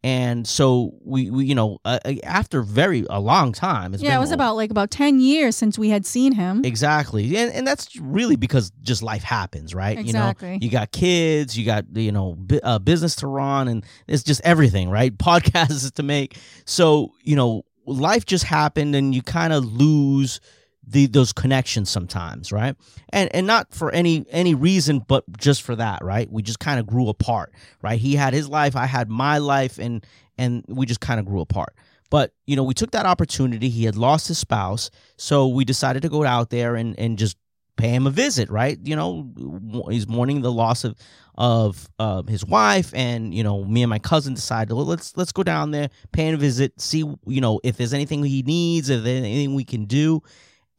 and 0.04 0.46
so 0.46 0.94
we, 1.02 1.30
we 1.30 1.46
you 1.46 1.56
know 1.56 1.80
uh, 1.86 2.00
uh 2.06 2.14
after 2.24 2.62
very 2.62 3.06
a 3.10 3.20
long 3.20 3.54
time 3.54 3.96
yeah 4.00 4.18
it 4.18 4.20
was 4.20 4.32
about 4.32 4.56
like 4.56 4.70
about 4.70 4.92
10 4.92 5.20
years 5.20 5.56
since 5.56 5.80
we 5.80 5.90
had 5.90 6.06
seen 6.06 6.34
him. 6.34 6.64
Exactly. 6.66 7.38
And, 7.38 7.52
and 7.52 7.66
that's 7.66 7.96
really 7.98 8.36
because 8.36 8.72
just 8.82 9.02
life 9.02 9.24
happens 9.24 9.74
right? 9.74 9.98
Exactly. 9.98 10.50
you 10.50 10.54
know 10.54 10.60
you 10.62 10.70
got 10.70 10.92
kids 10.92 11.58
you 11.58 11.66
got 11.66 11.86
you 11.96 12.12
know 12.12 12.38
uh, 12.64 12.80
business 12.80 13.16
to 13.18 13.28
run 13.28 13.68
and 13.68 13.86
it's 14.08 14.24
just 14.24 14.42
everything 14.44 14.90
right? 14.90 15.18
Podcasts 15.24 15.94
to 15.94 16.04
make. 16.04 16.38
So 16.66 17.14
you 17.22 17.36
know 17.36 17.64
life 17.86 18.26
just 18.26 18.44
happened 18.44 18.96
and 18.96 19.14
you 19.14 19.22
kind 19.22 19.54
of 19.54 19.66
lose 19.66 20.40
the 20.86 21.08
those 21.08 21.34
connections 21.34 21.90
sometimes, 21.90 22.52
right? 22.52 22.76
And 23.10 23.34
and 23.34 23.48
not 23.48 23.74
for 23.74 23.92
any 23.92 24.26
any 24.30 24.54
reason, 24.54 25.00
but 25.00 25.24
just 25.38 25.62
for 25.62 25.76
that, 25.76 26.04
right? 26.04 26.30
We 26.32 26.42
just 26.42 26.60
kind 26.60 26.80
of 26.80 26.88
grew 26.88 27.10
apart, 27.10 27.54
right? 27.82 28.00
He 28.00 28.16
had 28.16 28.34
his 28.34 28.50
life, 28.50 28.76
I 28.76 28.86
had 28.86 29.10
my 29.10 29.38
life, 29.38 29.80
and 29.80 30.06
and 30.38 30.64
we 30.68 30.86
just 30.86 31.00
kind 31.00 31.20
of 31.20 31.26
grew 31.26 31.42
apart. 31.42 31.76
But 32.10 32.34
you 32.46 32.56
know, 32.56 32.64
we 32.64 32.74
took 32.74 32.92
that 32.92 33.06
opportunity. 33.06 33.70
He 33.70 33.86
had 33.86 33.96
lost 33.96 34.28
his 34.28 34.38
spouse, 34.38 34.92
so 35.18 35.48
we 35.48 35.66
decided 35.66 36.02
to 36.04 36.10
go 36.10 36.26
out 36.26 36.50
there 36.50 36.76
and 36.76 36.98
and 37.00 37.18
just 37.18 37.38
pay 37.76 37.90
him 37.90 38.06
a 38.06 38.12
visit, 38.12 38.50
right? 38.52 38.78
You 38.84 38.96
know, 38.96 39.86
he's 39.90 40.08
mourning 40.08 40.42
the 40.42 40.52
loss 40.52 40.84
of 40.84 40.96
of 41.36 41.90
uh, 41.98 42.24
his 42.24 42.46
wife, 42.46 42.94
and 42.94 43.34
you 43.34 43.44
know, 43.44 43.64
me 43.64 43.84
and 43.84 43.90
my 43.90 44.00
cousin 44.00 44.34
decided, 44.34 44.74
well, 44.74 44.86
let's 44.86 45.16
let's 45.16 45.32
go 45.32 45.44
down 45.44 45.72
there, 45.72 45.90
pay 46.12 46.28
him 46.28 46.36
a 46.36 46.38
visit, 46.38 46.80
see 46.80 47.00
you 47.26 47.42
know 47.42 47.60
if 47.64 47.78
there's 47.78 47.94
anything 47.94 48.24
he 48.24 48.44
needs, 48.44 48.90
if 48.90 49.04
there's 49.04 49.24
anything 49.24 49.56
we 49.56 49.64
can 49.64 49.86
do 49.86 50.22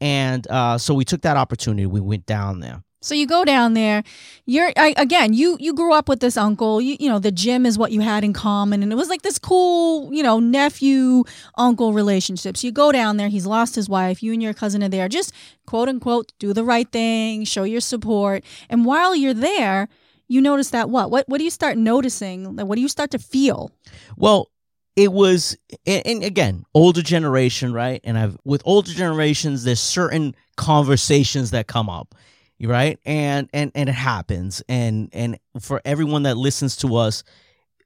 and 0.04 0.46
uh, 0.50 0.76
so 0.76 0.92
we 0.92 1.06
took 1.06 1.23
that 1.23 1.38
opportunity. 1.38 1.87
We 1.87 1.99
went 1.99 2.26
down 2.26 2.61
there. 2.61 2.82
So 3.00 3.14
you 3.14 3.26
go 3.26 3.42
down 3.44 3.73
there. 3.73 4.02
You're 4.44 4.70
I, 4.76 4.92
again. 4.99 5.32
You 5.32 5.56
you 5.58 5.73
grew 5.73 5.94
up 5.94 6.11
with 6.11 6.20
this 6.20 6.37
uncle. 6.37 6.78
You 6.78 6.99
you 7.00 7.08
know 7.08 7.18
the 7.18 7.32
gym 7.32 7.64
is 7.64 7.78
what 7.78 7.90
you 7.90 8.00
had 8.00 8.23
in 8.23 8.34
common, 8.34 8.82
and 8.82 8.92
it 8.92 8.96
was 8.96 9.08
like 9.08 9.23
this 9.23 9.38
cool 9.38 10.12
you 10.12 10.23
know 10.23 10.40
nephew 10.40 11.25
uncle 11.56 11.94
relationship. 11.94 12.58
So 12.58 12.66
you 12.66 12.73
go 12.73 12.92
down 12.92 13.16
there. 13.16 13.28
He's 13.28 13.46
lost 13.46 13.75
his 13.75 13.88
wife. 13.88 14.23
You 14.23 14.34
and 14.34 14.42
your 14.42 14.52
cousin 14.52 14.82
are 14.82 14.90
there. 14.90 15.08
Just 15.08 15.32
quote 15.64 15.88
unquote 15.88 16.34
do 16.38 16.52
the 16.52 16.64
right 16.64 16.90
thing, 16.92 17.44
show 17.44 17.64
your 17.64 17.80
support. 17.80 18.44
And 18.68 18.84
while 18.84 19.16
you're 19.16 19.32
there, 19.32 19.88
you 20.28 20.42
notice 20.42 20.68
that 20.70 20.90
what 20.90 21.11
what 21.11 21.26
what 21.30 21.38
do 21.38 21.44
you 21.44 21.50
start 21.50 21.78
noticing? 21.78 22.56
Like 22.56 22.66
what 22.66 22.76
do 22.76 22.82
you 22.82 22.88
start 22.88 23.11
to 23.12 23.18
feel? 23.18 23.70
Well, 24.18 24.50
it 24.96 25.12
was 25.12 25.56
and, 25.86 26.22
again 26.22 26.64
older 26.74 27.02
generation 27.02 27.72
right 27.72 28.00
and 28.04 28.18
i've 28.18 28.36
with 28.44 28.62
older 28.64 28.92
generations 28.92 29.64
there's 29.64 29.80
certain 29.80 30.34
conversations 30.56 31.50
that 31.50 31.66
come 31.66 31.90
up 31.90 32.14
right 32.62 32.98
and 33.04 33.50
and 33.52 33.70
and 33.74 33.88
it 33.88 33.94
happens 33.94 34.62
and 34.68 35.10
and 35.12 35.38
for 35.60 35.82
everyone 35.84 36.22
that 36.22 36.36
listens 36.36 36.76
to 36.76 36.96
us 36.96 37.24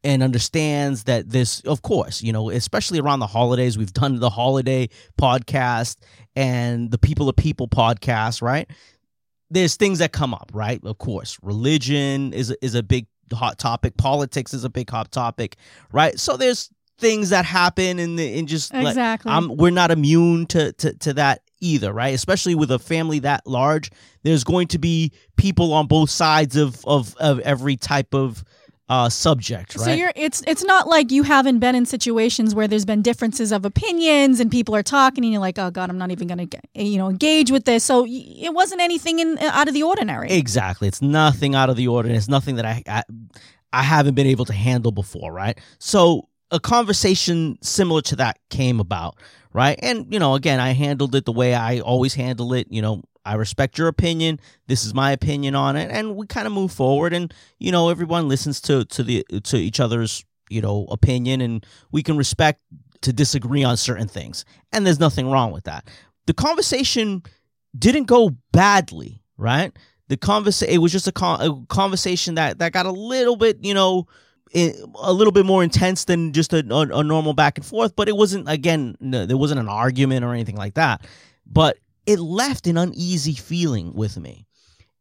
and 0.04 0.22
understands 0.22 1.04
that 1.04 1.28
this, 1.28 1.60
of 1.62 1.82
course, 1.82 2.22
you 2.22 2.32
know, 2.32 2.50
especially 2.50 3.00
around 3.00 3.20
the 3.20 3.26
holidays, 3.26 3.76
we've 3.76 3.92
done 3.92 4.20
the 4.20 4.30
holiday 4.30 4.88
podcast 5.20 5.96
and 6.36 6.90
the 6.90 6.98
People 6.98 7.28
of 7.28 7.36
People 7.36 7.68
podcast, 7.68 8.40
right? 8.40 8.70
There's 9.50 9.76
things 9.76 9.98
that 9.98 10.12
come 10.12 10.34
up, 10.34 10.50
right? 10.54 10.80
Of 10.84 10.98
course, 10.98 11.38
religion 11.42 12.32
is 12.32 12.54
is 12.62 12.74
a 12.74 12.82
big 12.82 13.06
hot 13.32 13.58
topic. 13.58 13.96
Politics 13.96 14.54
is 14.54 14.64
a 14.64 14.70
big 14.70 14.88
hot 14.88 15.10
topic, 15.10 15.56
right? 15.90 16.18
So 16.18 16.36
there's 16.36 16.70
things 16.98 17.30
that 17.30 17.44
happen 17.44 17.98
and 17.98 18.18
and 18.18 18.48
just 18.48 18.74
exactly. 18.74 19.30
Like, 19.30 19.36
I'm, 19.36 19.56
we're 19.56 19.70
not 19.70 19.90
immune 19.90 20.46
to, 20.46 20.72
to 20.72 20.92
to 20.94 21.14
that 21.14 21.42
either, 21.60 21.92
right? 21.92 22.14
Especially 22.14 22.54
with 22.54 22.70
a 22.70 22.78
family 22.78 23.20
that 23.20 23.46
large, 23.46 23.90
there's 24.22 24.44
going 24.44 24.68
to 24.68 24.78
be 24.78 25.12
people 25.36 25.72
on 25.72 25.86
both 25.86 26.10
sides 26.10 26.56
of 26.56 26.84
of, 26.84 27.16
of 27.16 27.40
every 27.40 27.76
type 27.76 28.14
of 28.14 28.44
uh, 28.88 29.08
subject, 29.08 29.76
right? 29.76 29.84
So 29.84 29.92
you're 29.92 30.12
it's 30.16 30.42
it's 30.46 30.64
not 30.64 30.88
like 30.88 31.10
you 31.12 31.22
haven't 31.22 31.58
been 31.58 31.74
in 31.74 31.84
situations 31.84 32.54
where 32.54 32.66
there's 32.66 32.86
been 32.86 33.02
differences 33.02 33.52
of 33.52 33.64
opinions 33.64 34.40
and 34.40 34.50
people 34.50 34.74
are 34.74 34.82
talking 34.82 35.24
and 35.24 35.32
you're 35.32 35.42
like, 35.42 35.58
oh 35.58 35.70
god, 35.70 35.90
I'm 35.90 35.98
not 35.98 36.10
even 36.10 36.26
going 36.26 36.38
to 36.38 36.46
get, 36.46 36.64
you 36.74 36.96
know 36.96 37.08
engage 37.08 37.50
with 37.50 37.64
this. 37.64 37.84
So 37.84 38.06
it 38.08 38.54
wasn't 38.54 38.80
anything 38.80 39.18
in 39.18 39.38
out 39.38 39.68
of 39.68 39.74
the 39.74 39.82
ordinary. 39.82 40.30
Exactly, 40.30 40.88
it's 40.88 41.02
nothing 41.02 41.54
out 41.54 41.68
of 41.68 41.76
the 41.76 41.88
ordinary. 41.88 42.16
It's 42.16 42.28
nothing 42.28 42.56
that 42.56 42.64
I, 42.64 42.82
I 42.86 43.04
I 43.72 43.82
haven't 43.82 44.14
been 44.14 44.26
able 44.26 44.46
to 44.46 44.54
handle 44.54 44.92
before, 44.92 45.32
right? 45.32 45.58
So 45.78 46.27
a 46.50 46.60
conversation 46.60 47.58
similar 47.62 48.00
to 48.02 48.16
that 48.16 48.38
came 48.50 48.80
about, 48.80 49.16
right? 49.52 49.78
And 49.82 50.12
you 50.12 50.18
know, 50.18 50.34
again, 50.34 50.60
I 50.60 50.72
handled 50.72 51.14
it 51.14 51.24
the 51.24 51.32
way 51.32 51.54
I 51.54 51.80
always 51.80 52.14
handle 52.14 52.52
it. 52.52 52.66
You 52.70 52.82
know, 52.82 53.02
I 53.24 53.34
respect 53.34 53.76
your 53.76 53.88
opinion. 53.88 54.40
This 54.66 54.84
is 54.84 54.94
my 54.94 55.12
opinion 55.12 55.54
on 55.54 55.76
it, 55.76 55.90
and 55.90 56.16
we 56.16 56.26
kind 56.26 56.46
of 56.46 56.52
move 56.52 56.72
forward. 56.72 57.12
And 57.12 57.32
you 57.58 57.72
know, 57.72 57.90
everyone 57.90 58.28
listens 58.28 58.60
to 58.62 58.84
to 58.86 59.02
the 59.02 59.24
to 59.44 59.56
each 59.56 59.80
other's 59.80 60.24
you 60.48 60.62
know 60.62 60.86
opinion, 60.90 61.40
and 61.40 61.66
we 61.92 62.02
can 62.02 62.16
respect 62.16 62.62
to 63.02 63.12
disagree 63.12 63.64
on 63.64 63.76
certain 63.76 64.08
things. 64.08 64.44
And 64.72 64.86
there's 64.86 65.00
nothing 65.00 65.30
wrong 65.30 65.52
with 65.52 65.64
that. 65.64 65.88
The 66.26 66.34
conversation 66.34 67.22
didn't 67.78 68.04
go 68.04 68.30
badly, 68.52 69.22
right? 69.36 69.72
The 70.08 70.16
conversation 70.16 70.74
it 70.74 70.78
was 70.78 70.92
just 70.92 71.06
a, 71.06 71.12
con- 71.12 71.40
a 71.40 71.66
conversation 71.66 72.36
that 72.36 72.58
that 72.58 72.72
got 72.72 72.86
a 72.86 72.92
little 72.92 73.36
bit 73.36 73.58
you 73.62 73.74
know 73.74 74.06
a 74.54 75.12
little 75.12 75.32
bit 75.32 75.44
more 75.44 75.62
intense 75.62 76.04
than 76.04 76.32
just 76.32 76.52
a, 76.52 76.64
a, 76.70 76.98
a, 76.98 77.04
normal 77.04 77.34
back 77.34 77.58
and 77.58 77.66
forth 77.66 77.94
but 77.96 78.08
it 78.08 78.16
wasn't 78.16 78.48
again 78.48 78.96
no, 79.00 79.26
there 79.26 79.36
wasn't 79.36 79.60
an 79.60 79.68
argument 79.68 80.24
or 80.24 80.32
anything 80.32 80.56
like 80.56 80.74
that 80.74 81.06
but 81.46 81.78
it 82.08 82.18
left 82.18 82.66
an 82.66 82.78
uneasy 82.78 83.34
feeling 83.34 83.92
with 83.92 84.18
me. 84.18 84.46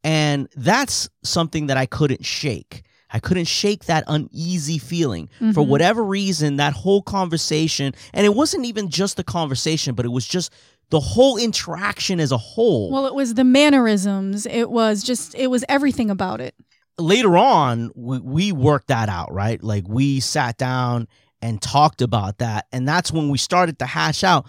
And 0.04 0.50
that's 0.58 1.10
something 1.24 1.68
that 1.68 1.78
I 1.78 1.86
couldn't 1.86 2.26
shake. 2.26 2.84
I 3.10 3.20
couldn't 3.20 3.46
shake 3.46 3.86
that 3.86 4.04
uneasy 4.08 4.78
feeling. 4.78 5.30
Mm-hmm. 5.36 5.52
For 5.52 5.66
whatever 5.66 6.04
reason, 6.04 6.58
that 6.58 6.74
whole 6.74 7.02
conversation, 7.02 7.94
and 8.14 8.26
it 8.26 8.36
wasn't 8.36 8.66
even 8.66 8.90
just 8.90 9.16
the 9.16 9.24
conversation, 9.24 9.96
but 9.96 10.06
it 10.06 10.10
was 10.10 10.28
just 10.28 10.52
the 10.90 11.00
whole 11.00 11.38
interaction 11.38 12.20
as 12.20 12.34
a 12.34 12.38
whole. 12.38 12.92
Well, 12.92 13.06
it 13.06 13.16
was 13.16 13.36
the 13.36 13.46
mannerisms. 13.46 14.46
It 14.46 14.70
was 14.70 15.02
just, 15.02 15.34
it 15.36 15.48
was 15.48 15.64
everything 15.70 16.10
about 16.10 16.42
it. 16.42 16.56
Later 17.00 17.38
on, 17.38 17.92
we, 17.96 18.20
we 18.20 18.52
worked 18.52 18.88
that 18.88 19.10
out, 19.10 19.32
right? 19.32 19.62
Like 19.62 19.86
we 19.88 20.20
sat 20.20 20.58
down 20.58 21.08
and 21.42 21.62
talked 21.62 22.02
about 22.02 22.40
that. 22.40 22.66
And 22.72 22.88
that's 22.88 23.12
when 23.12 23.30
we 23.30 23.38
started 23.38 23.80
to 23.80 23.86
hash 23.86 24.24
out 24.24 24.48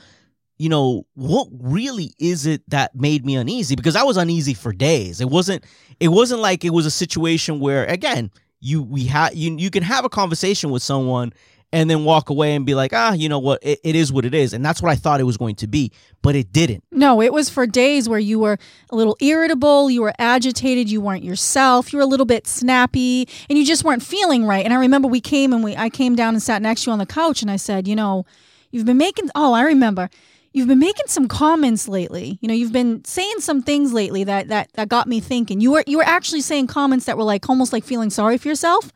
you 0.58 0.68
know, 0.68 1.06
what 1.14 1.48
really 1.52 2.14
is 2.18 2.44
it 2.44 2.68
that 2.68 2.94
made 2.94 3.24
me 3.24 3.36
uneasy? 3.36 3.76
Because 3.76 3.96
I 3.96 4.02
was 4.02 4.16
uneasy 4.16 4.54
for 4.54 4.72
days. 4.72 5.20
It 5.20 5.30
wasn't 5.30 5.64
it 6.00 6.08
wasn't 6.08 6.40
like 6.40 6.64
it 6.64 6.70
was 6.70 6.84
a 6.84 6.90
situation 6.90 7.60
where 7.60 7.84
again, 7.84 8.30
you 8.60 8.82
we 8.82 9.04
had 9.04 9.34
you 9.34 9.56
you 9.56 9.70
can 9.70 9.84
have 9.84 10.04
a 10.04 10.08
conversation 10.08 10.70
with 10.70 10.82
someone 10.82 11.32
and 11.72 11.90
then 11.90 12.04
walk 12.04 12.30
away 12.30 12.54
and 12.54 12.64
be 12.64 12.74
like, 12.74 12.92
ah, 12.94 13.12
you 13.12 13.28
know 13.28 13.38
what, 13.38 13.58
it, 13.62 13.78
it 13.84 13.94
is 13.94 14.12
what 14.12 14.24
it 14.24 14.34
is. 14.34 14.52
And 14.52 14.64
that's 14.64 14.80
what 14.80 14.90
I 14.90 14.94
thought 14.94 15.20
it 15.20 15.24
was 15.24 15.36
going 15.36 15.56
to 15.56 15.66
be, 15.66 15.92
but 16.22 16.34
it 16.34 16.52
didn't. 16.52 16.82
No, 16.90 17.20
it 17.20 17.32
was 17.32 17.50
for 17.50 17.66
days 17.66 18.08
where 18.08 18.18
you 18.18 18.38
were 18.38 18.58
a 18.90 18.96
little 18.96 19.16
irritable, 19.20 19.90
you 19.90 20.02
were 20.02 20.14
agitated, 20.18 20.90
you 20.90 21.00
weren't 21.00 21.24
yourself, 21.24 21.92
you 21.92 21.98
were 21.98 22.04
a 22.04 22.06
little 22.06 22.26
bit 22.26 22.46
snappy, 22.46 23.28
and 23.48 23.58
you 23.58 23.66
just 23.66 23.84
weren't 23.84 24.02
feeling 24.02 24.44
right. 24.44 24.64
And 24.64 24.72
I 24.72 24.78
remember 24.78 25.08
we 25.08 25.20
came 25.20 25.52
and 25.52 25.62
we 25.62 25.76
I 25.76 25.90
came 25.90 26.14
down 26.14 26.34
and 26.34 26.42
sat 26.42 26.62
next 26.62 26.84
to 26.84 26.88
you 26.88 26.92
on 26.92 26.98
the 26.98 27.06
couch 27.06 27.42
and 27.42 27.50
I 27.50 27.56
said, 27.56 27.86
you 27.86 27.96
know, 27.96 28.24
you've 28.70 28.86
been 28.86 28.98
making 28.98 29.30
oh, 29.34 29.52
I 29.52 29.62
remember 29.62 30.08
you've 30.52 30.68
been 30.68 30.78
making 30.78 31.06
some 31.06 31.28
comments 31.28 31.88
lately. 31.88 32.38
You 32.40 32.48
know, 32.48 32.54
you've 32.54 32.72
been 32.72 33.04
saying 33.04 33.40
some 33.40 33.62
things 33.62 33.92
lately 33.92 34.24
that 34.24 34.48
that 34.48 34.72
that 34.74 34.88
got 34.88 35.06
me 35.06 35.20
thinking. 35.20 35.60
You 35.60 35.72
were 35.72 35.84
you 35.86 35.98
were 35.98 36.04
actually 36.04 36.40
saying 36.40 36.68
comments 36.68 37.06
that 37.06 37.16
were 37.16 37.24
like 37.24 37.48
almost 37.48 37.72
like 37.72 37.84
feeling 37.84 38.10
sorry 38.10 38.38
for 38.38 38.48
yourself, 38.48 38.92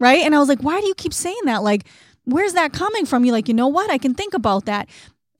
right? 0.00 0.20
And 0.20 0.34
I 0.34 0.38
was 0.38 0.48
like, 0.48 0.62
why 0.62 0.80
do 0.80 0.86
you 0.86 0.94
keep 0.94 1.12
saying 1.12 1.40
that? 1.44 1.62
Like, 1.62 1.86
where's 2.24 2.54
that 2.54 2.72
coming 2.72 3.06
from? 3.06 3.24
You're 3.24 3.34
like, 3.34 3.48
you 3.48 3.54
know 3.54 3.68
what? 3.68 3.90
I 3.90 3.98
can 3.98 4.14
think 4.14 4.34
about 4.34 4.66
that. 4.66 4.88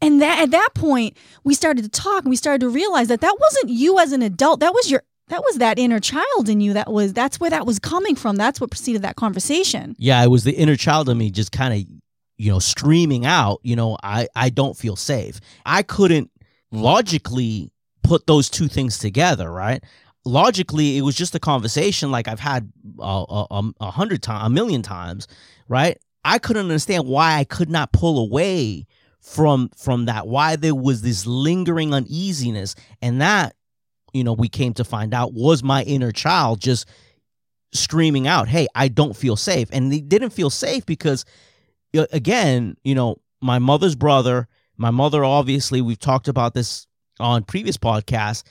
And 0.01 0.21
that 0.21 0.43
at 0.43 0.51
that 0.51 0.71
point, 0.75 1.17
we 1.45 1.55
started 1.55 1.83
to 1.83 1.89
talk 1.89 2.25
and 2.25 2.31
we 2.31 2.37
started 2.37 2.61
to 2.61 2.69
realize 2.69 3.09
that 3.09 3.21
that 3.23 3.37
wasn't 3.41 3.71
you 3.71 3.99
as 3.99 4.13
an 4.13 4.23
adult. 4.23 4.61
That 4.61 4.75
was 4.75 4.91
your 4.91 5.03
that 5.29 5.41
was 5.41 5.57
that 5.57 5.79
inner 5.79 6.01
child 6.01 6.51
in 6.51 6.61
you 6.61 6.75
that 6.75 6.93
was 6.93 7.15
that's 7.15 7.41
where 7.41 7.49
that 7.49 7.65
was 7.65 7.79
coming 7.79 8.15
from 8.15 8.37
that's 8.37 8.61
what 8.61 8.71
preceded 8.71 9.01
that 9.01 9.17
conversation 9.17 9.97
yeah 9.99 10.23
it 10.23 10.27
was 10.27 10.45
the 10.45 10.53
inner 10.53 10.77
child 10.77 11.09
in 11.09 11.17
me 11.17 11.31
just 11.31 11.51
kind 11.51 11.73
of 11.73 11.95
you 12.37 12.51
know, 12.51 12.59
streaming 12.59 13.25
out, 13.25 13.61
you 13.63 13.77
know, 13.77 13.97
I, 14.03 14.29
I 14.35 14.51
don't 14.51 14.77
feel 14.77 14.97
safe. 14.97 15.41
I 15.65 15.83
couldn't 15.83 16.31
logically 16.73 17.71
put 18.03 18.27
those 18.27 18.51
two 18.51 18.69
things 18.69 18.99
together, 18.99 19.51
right? 19.51 19.83
Logically, 20.25 20.97
it 20.97 21.03
was 21.03 21.15
just 21.15 21.35
a 21.35 21.41
conversation 21.41 22.11
like 22.11 22.29
I've 22.29 22.41
had 22.41 22.73
a, 22.99 23.25
a, 23.81 23.91
hundred 23.91 24.23
times, 24.23 24.47
a 24.47 24.51
million 24.51 24.83
times, 24.83 25.29
right? 25.69 25.99
I 26.25 26.39
couldn't 26.39 26.63
understand 26.63 27.07
why 27.07 27.35
I 27.35 27.45
could 27.45 27.69
not 27.69 27.93
pull 27.93 28.19
away 28.19 28.87
from 29.21 29.71
from 29.77 30.07
that, 30.07 30.27
why 30.27 30.57
there 30.57 30.75
was 30.75 31.03
this 31.03 31.27
lingering 31.27 31.93
uneasiness, 31.93 32.75
and 33.03 33.21
that, 33.21 33.55
you 34.13 34.25
know, 34.25 34.33
we 34.33 34.49
came 34.49 34.75
to 34.75 34.85
find 34.85 35.13
out 35.15 35.35
was 35.35 35.63
my 35.63 35.83
inner 35.83 36.13
child 36.13 36.61
just 36.61 36.87
screaming 37.73 38.27
out, 38.27 38.49
"Hey, 38.49 38.67
I 38.75 38.89
don't 38.89 39.17
feel 39.17 39.37
safe," 39.37 39.69
and 39.73 39.93
they 39.93 40.01
didn't 40.01 40.31
feel 40.31 40.51
safe 40.51 40.87
because 40.87 41.25
again, 42.13 42.77
you 42.85 42.95
know, 42.95 43.17
my 43.41 43.59
mother's 43.59 43.95
brother, 43.95 44.49
my 44.77 44.91
mother, 44.91 45.25
obviously, 45.25 45.81
we've 45.81 45.99
talked 45.99 46.29
about 46.29 46.55
this 46.55 46.87
on 47.21 47.45
previous 47.45 47.77
podcasts, 47.77 48.43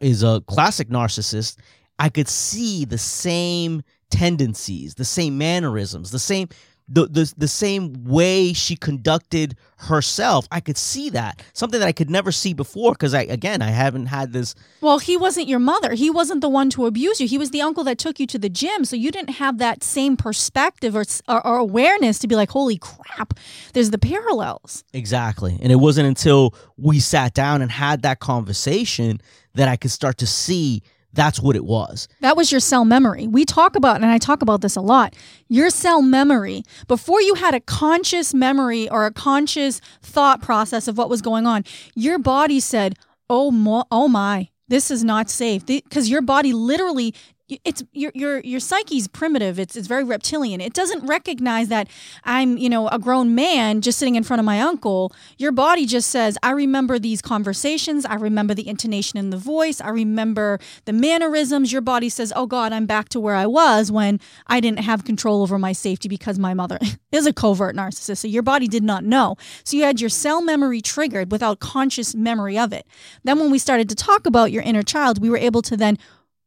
is 0.00 0.22
a 0.22 0.42
classic 0.46 0.88
narcissist. 0.88 1.56
I 1.98 2.08
could 2.08 2.28
see 2.28 2.84
the 2.84 2.98
same 2.98 3.82
tendencies, 4.10 4.94
the 4.94 5.04
same 5.04 5.38
mannerisms, 5.38 6.10
the 6.10 6.18
same 6.18 6.48
the, 6.86 7.06
the 7.06 7.32
the 7.36 7.48
same 7.48 8.04
way 8.04 8.52
she 8.52 8.76
conducted 8.76 9.56
herself. 9.76 10.46
I 10.50 10.60
could 10.60 10.76
see 10.76 11.10
that. 11.10 11.42
Something 11.52 11.80
that 11.80 11.86
i 11.86 11.92
could 11.92 12.10
never 12.10 12.30
see 12.30 12.52
before 12.52 12.92
because 12.92 13.14
i 13.14 13.22
again 13.22 13.62
i 13.62 13.70
haven't 13.70 14.06
had 14.06 14.32
this 14.32 14.54
well 14.80 14.98
he 14.98 15.16
wasn't 15.16 15.48
your 15.48 15.58
mother. 15.58 15.94
He 15.94 16.10
wasn't 16.10 16.40
the 16.40 16.48
one 16.48 16.70
to 16.70 16.86
abuse 16.86 17.20
you. 17.20 17.26
He 17.26 17.38
was 17.38 17.50
the 17.50 17.62
uncle 17.62 17.84
that 17.84 17.98
took 17.98 18.20
you 18.20 18.26
to 18.26 18.38
the 18.38 18.48
gym. 18.48 18.84
So 18.84 18.96
you 18.96 19.10
didn't 19.10 19.34
have 19.36 19.58
that 19.58 19.82
same 19.82 20.16
perspective 20.16 20.94
or, 20.94 21.04
or, 21.28 21.46
or 21.46 21.56
awareness 21.56 22.18
to 22.20 22.28
be 22.28 22.36
like 22.36 22.50
holy 22.50 22.76
crap 22.76 23.34
there's 23.72 23.90
the 23.90 23.98
parallels. 23.98 24.84
Exactly. 24.92 25.58
And 25.62 25.72
it 25.72 25.76
wasn't 25.76 26.06
until 26.06 26.54
we 26.76 27.00
sat 27.00 27.34
down 27.34 27.62
and 27.62 27.70
had 27.70 28.02
that 28.02 28.20
conversation 28.20 29.20
that 29.54 29.68
i 29.68 29.76
could 29.76 29.90
start 29.90 30.18
to 30.18 30.26
see 30.26 30.82
that's 31.14 31.40
what 31.40 31.56
it 31.56 31.64
was. 31.64 32.08
That 32.20 32.36
was 32.36 32.50
your 32.50 32.60
cell 32.60 32.84
memory. 32.84 33.26
We 33.26 33.44
talk 33.44 33.76
about, 33.76 33.96
and 33.96 34.06
I 34.06 34.18
talk 34.18 34.42
about 34.42 34.60
this 34.60 34.76
a 34.76 34.80
lot, 34.80 35.14
your 35.48 35.70
cell 35.70 36.02
memory. 36.02 36.62
Before 36.88 37.22
you 37.22 37.34
had 37.34 37.54
a 37.54 37.60
conscious 37.60 38.34
memory 38.34 38.88
or 38.90 39.06
a 39.06 39.12
conscious 39.12 39.80
thought 40.02 40.42
process 40.42 40.88
of 40.88 40.98
what 40.98 41.08
was 41.08 41.22
going 41.22 41.46
on, 41.46 41.64
your 41.94 42.18
body 42.18 42.60
said, 42.60 42.96
oh, 43.30 43.50
mo- 43.50 43.86
oh 43.90 44.08
my, 44.08 44.48
this 44.68 44.90
is 44.90 45.04
not 45.04 45.30
safe. 45.30 45.64
Because 45.64 46.10
your 46.10 46.22
body 46.22 46.52
literally 46.52 47.14
it's 47.48 47.82
your 47.92 48.10
your 48.14 48.40
your 48.40 48.60
psyche's 48.60 49.06
primitive. 49.06 49.58
It's 49.58 49.76
it's 49.76 49.86
very 49.86 50.02
reptilian. 50.02 50.60
It 50.60 50.72
doesn't 50.72 51.06
recognize 51.06 51.68
that 51.68 51.88
i'm 52.24 52.56
you 52.56 52.70
know 52.70 52.88
a 52.88 52.98
grown 52.98 53.34
man 53.34 53.82
just 53.82 53.98
sitting 53.98 54.14
in 54.14 54.22
front 54.22 54.40
of 54.40 54.46
my 54.46 54.60
uncle. 54.60 55.12
Your 55.36 55.52
body 55.52 55.84
just 55.84 56.10
says 56.10 56.38
i 56.42 56.50
remember 56.50 56.98
these 56.98 57.20
conversations. 57.20 58.06
I 58.06 58.14
remember 58.14 58.54
the 58.54 58.66
intonation 58.66 59.18
in 59.18 59.30
the 59.30 59.36
voice. 59.36 59.80
I 59.80 59.90
remember 59.90 60.58
the 60.86 60.92
mannerisms. 60.94 61.70
Your 61.70 61.82
body 61.82 62.08
says 62.08 62.32
oh 62.34 62.46
god 62.46 62.72
i'm 62.72 62.86
back 62.86 63.10
to 63.10 63.20
where 63.20 63.34
i 63.34 63.46
was 63.46 63.92
when 63.92 64.20
i 64.46 64.58
didn't 64.58 64.80
have 64.80 65.04
control 65.04 65.42
over 65.42 65.58
my 65.58 65.72
safety 65.72 66.08
because 66.08 66.38
my 66.38 66.54
mother 66.54 66.78
is 67.12 67.26
a 67.26 67.32
covert 67.32 67.76
narcissist. 67.76 68.18
So 68.18 68.28
your 68.28 68.42
body 68.42 68.68
did 68.68 68.82
not 68.82 69.04
know. 69.04 69.36
So 69.64 69.76
you 69.76 69.84
had 69.84 70.00
your 70.00 70.10
cell 70.10 70.40
memory 70.40 70.80
triggered 70.80 71.30
without 71.30 71.60
conscious 71.60 72.14
memory 72.14 72.58
of 72.58 72.72
it. 72.72 72.86
Then 73.22 73.38
when 73.38 73.50
we 73.50 73.58
started 73.58 73.88
to 73.90 73.94
talk 73.94 74.26
about 74.26 74.50
your 74.50 74.62
inner 74.62 74.82
child 74.82 75.20
we 75.20 75.28
were 75.28 75.36
able 75.36 75.60
to 75.60 75.76
then 75.76 75.98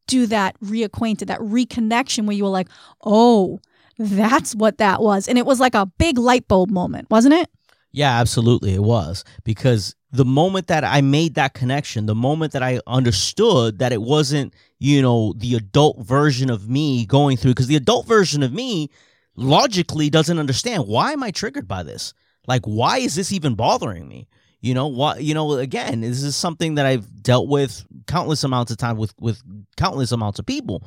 do 0.07 0.25
that 0.27 0.59
reacquainted, 0.59 1.27
that 1.27 1.39
reconnection 1.39 2.25
where 2.25 2.35
you 2.35 2.43
were 2.43 2.49
like, 2.49 2.69
oh, 3.05 3.59
that's 3.97 4.55
what 4.55 4.77
that 4.77 5.01
was. 5.01 5.27
And 5.27 5.37
it 5.37 5.45
was 5.45 5.59
like 5.59 5.75
a 5.75 5.85
big 5.85 6.17
light 6.17 6.47
bulb 6.47 6.69
moment, 6.69 7.09
wasn't 7.09 7.35
it? 7.35 7.49
Yeah, 7.91 8.19
absolutely. 8.19 8.73
It 8.73 8.83
was 8.83 9.23
because 9.43 9.95
the 10.11 10.25
moment 10.25 10.67
that 10.67 10.83
I 10.83 11.01
made 11.01 11.35
that 11.35 11.53
connection, 11.53 12.05
the 12.05 12.15
moment 12.15 12.53
that 12.53 12.63
I 12.63 12.79
understood 12.87 13.79
that 13.79 13.91
it 13.91 14.01
wasn't, 14.01 14.53
you 14.79 15.01
know, 15.01 15.33
the 15.33 15.55
adult 15.55 15.99
version 15.99 16.49
of 16.49 16.69
me 16.69 17.05
going 17.05 17.37
through, 17.37 17.51
because 17.51 17.67
the 17.67 17.75
adult 17.75 18.05
version 18.05 18.43
of 18.43 18.53
me 18.53 18.89
logically 19.35 20.09
doesn't 20.09 20.39
understand 20.39 20.87
why 20.87 21.11
am 21.11 21.23
I 21.23 21.31
triggered 21.31 21.67
by 21.67 21.83
this? 21.83 22.13
Like, 22.47 22.65
why 22.65 22.99
is 22.99 23.15
this 23.15 23.31
even 23.31 23.55
bothering 23.55 24.07
me? 24.07 24.27
You 24.59 24.73
know 24.73 24.87
what? 24.87 25.23
You 25.23 25.33
know, 25.33 25.53
again, 25.53 26.01
this 26.01 26.23
is 26.23 26.35
something 26.35 26.75
that 26.75 26.85
I've 26.85 27.21
dealt 27.21 27.47
with 27.47 27.85
countless 28.07 28.43
amounts 28.43 28.71
of 28.71 28.77
time 28.77 28.97
with 28.97 29.13
with 29.19 29.41
countless 29.77 30.11
amounts 30.11 30.39
of 30.39 30.45
people. 30.45 30.83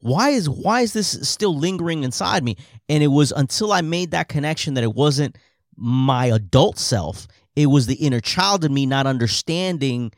Why 0.00 0.30
is 0.30 0.50
why 0.50 0.80
is 0.80 0.92
this 0.92 1.18
still 1.28 1.56
lingering 1.56 2.02
inside 2.04 2.42
me? 2.44 2.56
And 2.88 3.02
it 3.02 3.08
was 3.08 3.32
until 3.32 3.72
I 3.72 3.80
made 3.82 4.10
that 4.10 4.28
connection 4.28 4.74
that 4.74 4.84
it 4.84 4.94
wasn't 4.94 5.36
my 5.76 6.26
adult 6.26 6.78
self; 6.78 7.26
it 7.56 7.66
was 7.66 7.86
the 7.86 7.94
inner 7.94 8.20
child 8.20 8.64
in 8.64 8.74
me 8.74 8.84
not 8.84 9.06
understanding, 9.06 10.12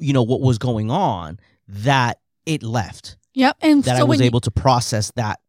you 0.00 0.12
know, 0.12 0.22
what 0.22 0.40
was 0.40 0.58
going 0.58 0.90
on. 0.90 1.38
That 1.68 2.18
it 2.46 2.62
left. 2.62 3.16
Yep. 3.34 3.56
And 3.62 3.82
That 3.84 3.96
so 3.96 4.00
I 4.00 4.04
was 4.04 4.18
when 4.18 4.20
you- 4.20 4.26
able 4.26 4.40
to 4.40 4.50
process 4.50 5.10
that 5.16 5.40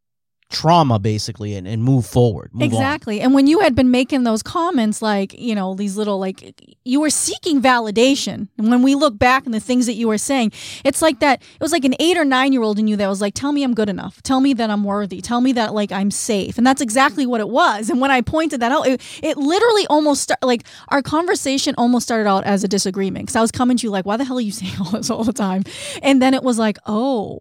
trauma 0.56 1.00
basically 1.00 1.54
and, 1.56 1.68
and 1.68 1.84
move 1.84 2.06
forward. 2.06 2.50
Move 2.54 2.62
on. 2.62 2.68
Exactly. 2.68 3.20
And 3.20 3.34
when 3.34 3.46
you 3.46 3.60
had 3.60 3.76
been 3.76 3.92
making 3.92 4.24
those 4.24 4.42
comments, 4.42 5.02
like, 5.02 5.38
you 5.38 5.54
know, 5.54 5.76
these 5.76 5.98
little, 5.98 6.18
like, 6.18 6.78
you 6.86 7.02
were 7.02 7.10
seeking 7.10 7.62
validation. 7.62 8.48
And 8.58 8.70
when 8.70 8.82
we 8.82 8.96
look 8.96 9.20
back 9.20 9.46
and 9.46 9.54
the 9.54 9.60
things 9.60 9.86
that 9.86 9.96
you 9.96 10.08
were 10.08 10.18
saying, 10.18 10.54
it's 10.86 11.02
like 11.02 11.20
that, 11.20 11.42
it 11.42 11.62
was 11.62 11.74
like 11.74 11.84
an 11.84 11.94
eight 12.00 12.18
or 12.18 12.24
nine 12.24 12.54
year 12.54 12.62
old 12.62 12.80
in 12.80 12.88
you 12.88 12.96
that 12.96 13.10
was 13.10 13.20
like, 13.20 13.34
tell 13.34 13.52
me 13.52 13.64
I'm 13.64 13.74
good 13.74 13.90
enough. 13.90 14.24
Tell 14.24 14.40
me 14.40 14.54
that 14.54 14.70
I'm 14.70 14.86
worthy. 14.86 15.20
Tell 15.20 15.42
me 15.42 15.52
that, 15.54 15.74
like, 15.74 15.92
I'm 15.92 16.10
safe. 16.10 16.58
And 16.58 16.66
that's 16.66 16.82
exactly 16.82 17.26
what 17.26 17.42
it 17.42 17.50
was. 17.50 17.90
And 17.90 18.00
when 18.00 18.12
I 18.12 18.22
pointed 18.22 18.62
that 18.62 18.72
out, 18.72 18.88
it, 18.88 19.02
it 19.22 19.36
literally 19.36 19.86
almost, 19.88 20.22
start, 20.22 20.42
like, 20.42 20.64
our 20.88 21.02
conversation 21.02 21.76
almost 21.78 22.06
started 22.06 22.30
out 22.30 22.46
as 22.46 22.64
a 22.64 22.70
disagreement. 22.70 23.28
Cause 23.28 23.36
I 23.36 23.42
was 23.42 23.52
coming 23.52 23.76
to 23.76 23.86
you 23.86 23.92
like, 23.92 24.06
why 24.06 24.16
the 24.16 24.24
hell 24.24 24.38
are 24.38 24.42
you 24.42 24.54
saying 24.54 24.76
all 24.80 24.92
this 24.92 25.10
all 25.10 25.26
the 25.26 25.34
time? 25.34 25.64
And 26.02 26.22
then 26.22 26.34
it 26.34 26.44
was 26.44 26.58
like, 26.58 26.78
oh. 26.86 27.40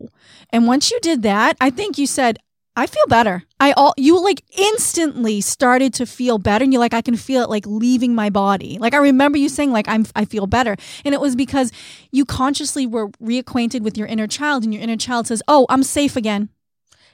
And 0.50 0.66
once 0.66 0.90
you 0.90 0.98
did 1.00 1.22
that, 1.22 1.56
I 1.60 1.70
think 1.70 1.96
you 1.96 2.08
said, 2.08 2.38
I 2.76 2.86
feel 2.86 3.06
better. 3.06 3.44
I 3.60 3.72
all 3.72 3.94
you 3.96 4.22
like 4.22 4.42
instantly 4.58 5.40
started 5.40 5.94
to 5.94 6.06
feel 6.06 6.38
better 6.38 6.64
and 6.64 6.72
you're 6.72 6.80
like 6.80 6.94
I 6.94 7.02
can 7.02 7.16
feel 7.16 7.42
it 7.42 7.50
like 7.50 7.66
leaving 7.66 8.14
my 8.14 8.30
body. 8.30 8.78
Like 8.80 8.94
I 8.94 8.98
remember 8.98 9.38
you 9.38 9.48
saying 9.48 9.70
like 9.70 9.88
I'm 9.88 10.06
I 10.16 10.24
feel 10.24 10.46
better. 10.46 10.76
And 11.04 11.14
it 11.14 11.20
was 11.20 11.36
because 11.36 11.70
you 12.10 12.24
consciously 12.24 12.86
were 12.86 13.08
reacquainted 13.22 13.82
with 13.82 13.96
your 13.96 14.08
inner 14.08 14.26
child 14.26 14.64
and 14.64 14.74
your 14.74 14.82
inner 14.82 14.96
child 14.96 15.28
says, 15.28 15.42
"Oh, 15.46 15.66
I'm 15.68 15.84
safe 15.84 16.16
again." 16.16 16.48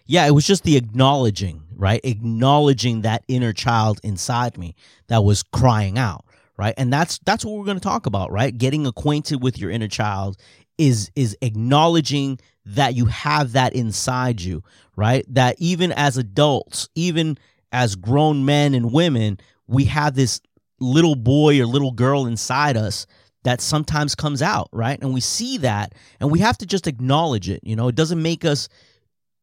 Yeah, 0.07 0.27
it 0.27 0.33
was 0.33 0.47
just 0.47 0.65
the 0.65 0.77
acknowledging, 0.77 1.63
right? 1.77 2.01
Acknowledging 2.05 3.03
that 3.03 3.23
inner 3.29 3.53
child 3.53 4.01
inside 4.03 4.57
me 4.57 4.75
that 5.09 5.23
was 5.25 5.43
crying 5.43 5.99
out, 5.99 6.25
right? 6.57 6.75
And 6.79 6.93
that's 6.93 7.19
that's 7.19 7.45
what 7.45 7.59
we're 7.59 7.67
going 7.67 7.77
to 7.77 7.83
talk 7.83 8.07
about, 8.07 8.33
right? 8.33 8.57
Getting 8.57 8.87
acquainted 8.87 9.43
with 9.43 9.59
your 9.59 9.71
inner 9.71 9.89
child 9.89 10.39
is 10.81 11.11
is 11.15 11.37
acknowledging 11.43 12.41
that 12.65 12.95
you 12.95 13.05
have 13.05 13.53
that 13.53 13.75
inside 13.75 14.41
you, 14.41 14.63
right? 14.97 15.25
That 15.29 15.57
even 15.59 15.93
as 15.93 16.17
adults, 16.17 16.89
even 16.95 17.39
as 17.71 17.97
grown 17.97 18.45
men 18.45 18.75
and 18.75 18.93
women, 18.93 19.39
we 19.67 19.85
have 19.85 20.15
this 20.15 20.41
little 20.81 21.15
boy 21.15 21.61
or 21.61 21.67
little 21.67 21.93
girl 21.93 22.27
inside 22.27 22.77
us 22.77 23.07
that 23.45 23.61
sometimes 23.61 24.15
comes 24.15 24.43
out, 24.43 24.69
right? 24.73 24.99
And 25.01 25.13
we 25.13 25.21
see 25.21 25.59
that 25.59 25.95
and 26.19 26.31
we 26.31 26.39
have 26.39 26.57
to 26.59 26.67
just 26.67 26.87
acknowledge 26.87 27.49
it. 27.51 27.61
You 27.63 27.77
know, 27.77 27.89
it 27.89 27.95
doesn't 27.95 28.21
make 28.21 28.45
us 28.45 28.69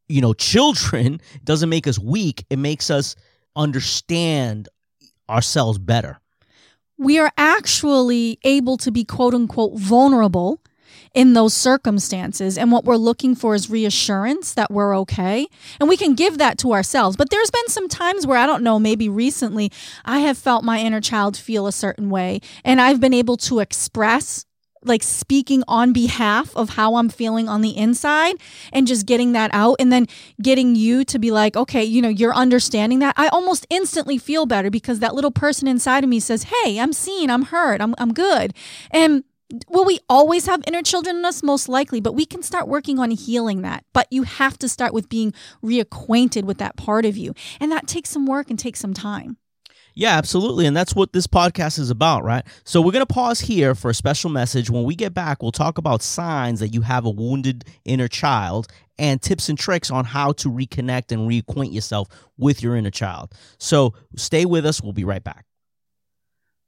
you 0.09 0.21
know, 0.21 0.33
children 0.33 1.21
it 1.35 1.45
doesn't 1.45 1.69
make 1.69 1.85
us 1.87 1.99
weak. 1.99 2.45
It 2.49 2.57
makes 2.57 2.89
us 2.89 3.15
understand 3.55 4.69
ourselves 5.29 5.77
better. 5.77 6.19
We 6.97 7.19
are 7.19 7.31
actually 7.37 8.39
able 8.43 8.77
to 8.77 8.91
be 8.91 9.03
quote 9.03 9.35
unquote 9.35 9.77
vulnerable 9.77 10.61
in 11.17 11.33
those 11.33 11.55
circumstances. 11.55 12.59
And 12.59 12.71
what 12.71 12.85
we're 12.85 12.95
looking 12.95 13.33
for 13.33 13.55
is 13.55 13.71
reassurance 13.71 14.53
that 14.53 14.69
we're 14.69 14.95
okay. 14.99 15.47
And 15.79 15.89
we 15.89 15.97
can 15.97 16.13
give 16.13 16.37
that 16.37 16.59
to 16.59 16.73
ourselves. 16.73 17.17
But 17.17 17.31
there's 17.31 17.49
been 17.49 17.67
some 17.69 17.89
times 17.89 18.27
where 18.27 18.37
I 18.37 18.45
don't 18.45 18.61
know, 18.61 18.77
maybe 18.77 19.09
recently, 19.09 19.71
I 20.05 20.19
have 20.19 20.37
felt 20.37 20.63
my 20.63 20.77
inner 20.79 21.01
child 21.01 21.35
feel 21.35 21.65
a 21.65 21.71
certain 21.71 22.11
way. 22.11 22.39
And 22.63 22.79
I've 22.79 22.99
been 22.99 23.15
able 23.15 23.35
to 23.37 23.57
express 23.61 24.45
like 24.83 25.01
speaking 25.01 25.63
on 25.67 25.91
behalf 25.91 26.55
of 26.55 26.69
how 26.69 26.97
I'm 26.97 27.09
feeling 27.09 27.49
on 27.49 27.61
the 27.61 27.75
inside 27.75 28.35
and 28.71 28.85
just 28.85 29.07
getting 29.07 29.31
that 29.31 29.49
out 29.55 29.77
and 29.79 29.91
then 29.91 30.05
getting 30.39 30.75
you 30.75 31.03
to 31.05 31.17
be 31.17 31.31
like, 31.31 31.57
okay, 31.57 31.83
you 31.83 31.99
know, 31.99 32.09
you're 32.09 32.35
understanding 32.35 32.99
that. 32.99 33.15
I 33.17 33.27
almost 33.29 33.65
instantly 33.71 34.19
feel 34.19 34.45
better 34.45 34.69
because 34.69 34.99
that 34.99 35.15
little 35.15 35.31
person 35.31 35.67
inside 35.67 36.03
of 36.03 36.11
me 36.11 36.19
says, 36.19 36.43
Hey, 36.43 36.79
I'm 36.79 36.93
seen, 36.93 37.31
I'm 37.31 37.45
heard, 37.45 37.81
I'm 37.81 37.95
I'm 37.97 38.13
good. 38.13 38.53
And 38.91 39.23
will 39.69 39.85
we 39.85 39.99
always 40.09 40.45
have 40.45 40.63
inner 40.67 40.81
children 40.81 41.17
in 41.17 41.25
us? 41.25 41.43
Most 41.43 41.69
likely, 41.69 42.01
but 42.01 42.13
we 42.13 42.25
can 42.25 42.43
start 42.43 42.67
working 42.67 42.99
on 42.99 43.11
healing 43.11 43.61
that. 43.61 43.83
But 43.93 44.07
you 44.11 44.23
have 44.23 44.57
to 44.59 44.69
start 44.69 44.93
with 44.93 45.09
being 45.09 45.33
reacquainted 45.63 46.43
with 46.43 46.57
that 46.57 46.75
part 46.75 47.05
of 47.05 47.17
you. 47.17 47.33
And 47.59 47.71
that 47.71 47.87
takes 47.87 48.09
some 48.09 48.25
work 48.25 48.49
and 48.49 48.59
takes 48.59 48.79
some 48.79 48.93
time. 48.93 49.37
Yeah, 49.97 50.15
absolutely. 50.15 50.67
And 50.67 50.77
that's 50.77 50.93
what 50.93 51.11
this 51.11 51.25
podcast 51.25 51.79
is 51.79 51.89
about, 51.89 52.23
right? 52.23 52.45
So 52.65 52.81
we're 52.81 52.91
going 52.91 53.05
to 53.05 53.11
pause 53.11 53.39
here 53.39 53.73
for 53.73 53.89
a 53.89 53.95
special 53.95 54.29
message. 54.29 54.69
When 54.69 54.83
we 54.83 54.93
get 54.93 55.15
back, 55.15 55.41
we'll 55.41 55.51
talk 55.51 55.79
about 55.79 56.03
signs 56.03 56.59
that 56.59 56.71
you 56.71 56.81
have 56.81 57.05
a 57.05 57.09
wounded 57.09 57.65
inner 57.83 58.07
child 58.07 58.67
and 58.99 59.19
tips 59.19 59.49
and 59.49 59.57
tricks 59.57 59.89
on 59.89 60.05
how 60.05 60.33
to 60.33 60.49
reconnect 60.49 61.11
and 61.11 61.27
reacquaint 61.27 61.73
yourself 61.73 62.09
with 62.37 62.61
your 62.61 62.75
inner 62.75 62.91
child. 62.91 63.33
So 63.57 63.95
stay 64.15 64.45
with 64.45 64.67
us. 64.67 64.83
We'll 64.83 64.93
be 64.93 65.03
right 65.03 65.23
back. 65.23 65.46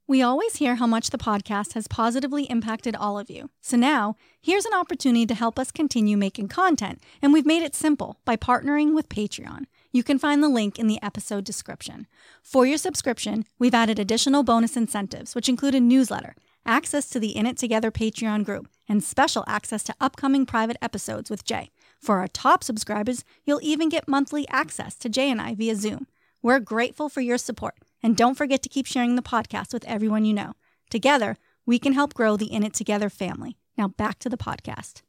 We 0.09 0.23
always 0.23 0.55
hear 0.55 0.77
how 0.77 0.87
much 0.87 1.11
the 1.11 1.19
podcast 1.19 1.73
has 1.73 1.87
positively 1.87 2.45
impacted 2.45 2.95
all 2.95 3.19
of 3.19 3.29
you. 3.29 3.51
So 3.61 3.77
now, 3.77 4.15
here's 4.41 4.65
an 4.65 4.73
opportunity 4.73 5.27
to 5.27 5.35
help 5.35 5.59
us 5.59 5.71
continue 5.71 6.17
making 6.17 6.47
content, 6.47 7.03
and 7.21 7.31
we've 7.31 7.45
made 7.45 7.61
it 7.61 7.75
simple 7.75 8.19
by 8.25 8.35
partnering 8.35 8.95
with 8.95 9.07
Patreon. 9.07 9.65
You 9.91 10.01
can 10.01 10.17
find 10.17 10.41
the 10.41 10.49
link 10.49 10.79
in 10.79 10.87
the 10.87 10.97
episode 11.03 11.43
description. 11.43 12.07
For 12.41 12.65
your 12.65 12.79
subscription, 12.79 13.45
we've 13.59 13.75
added 13.75 13.99
additional 13.99 14.41
bonus 14.41 14.75
incentives, 14.75 15.35
which 15.35 15.47
include 15.47 15.75
a 15.75 15.79
newsletter, 15.79 16.33
access 16.65 17.07
to 17.09 17.19
the 17.19 17.37
In 17.37 17.45
It 17.45 17.57
Together 17.57 17.91
Patreon 17.91 18.43
group, 18.45 18.67
and 18.87 19.03
special 19.03 19.43
access 19.47 19.83
to 19.83 19.95
upcoming 20.01 20.47
private 20.47 20.77
episodes 20.81 21.29
with 21.29 21.45
Jay. 21.45 21.69
For 22.01 22.17
our 22.17 22.27
top 22.27 22.63
subscribers, 22.63 23.23
you'll 23.45 23.61
even 23.61 23.89
get 23.89 24.07
monthly 24.07 24.47
access 24.47 24.95
to 24.95 25.07
Jay 25.07 25.29
and 25.29 25.39
I 25.39 25.53
via 25.53 25.75
Zoom. 25.75 26.07
We're 26.41 26.59
grateful 26.59 27.09
for 27.09 27.21
your 27.21 27.37
support, 27.37 27.75
and 28.01 28.15
don't 28.15 28.35
forget 28.35 28.61
to 28.63 28.69
keep 28.69 28.85
sharing 28.85 29.15
the 29.15 29.21
podcast 29.21 29.73
with 29.73 29.85
everyone 29.85 30.25
you 30.25 30.33
know. 30.33 30.53
Together, 30.89 31.37
we 31.65 31.79
can 31.79 31.93
help 31.93 32.13
grow 32.13 32.37
the 32.37 32.51
In 32.51 32.63
It 32.63 32.73
Together 32.73 33.09
family. 33.09 33.57
Now 33.77 33.89
back 33.89 34.19
to 34.19 34.29
the 34.29 34.37
podcast. 34.37 35.01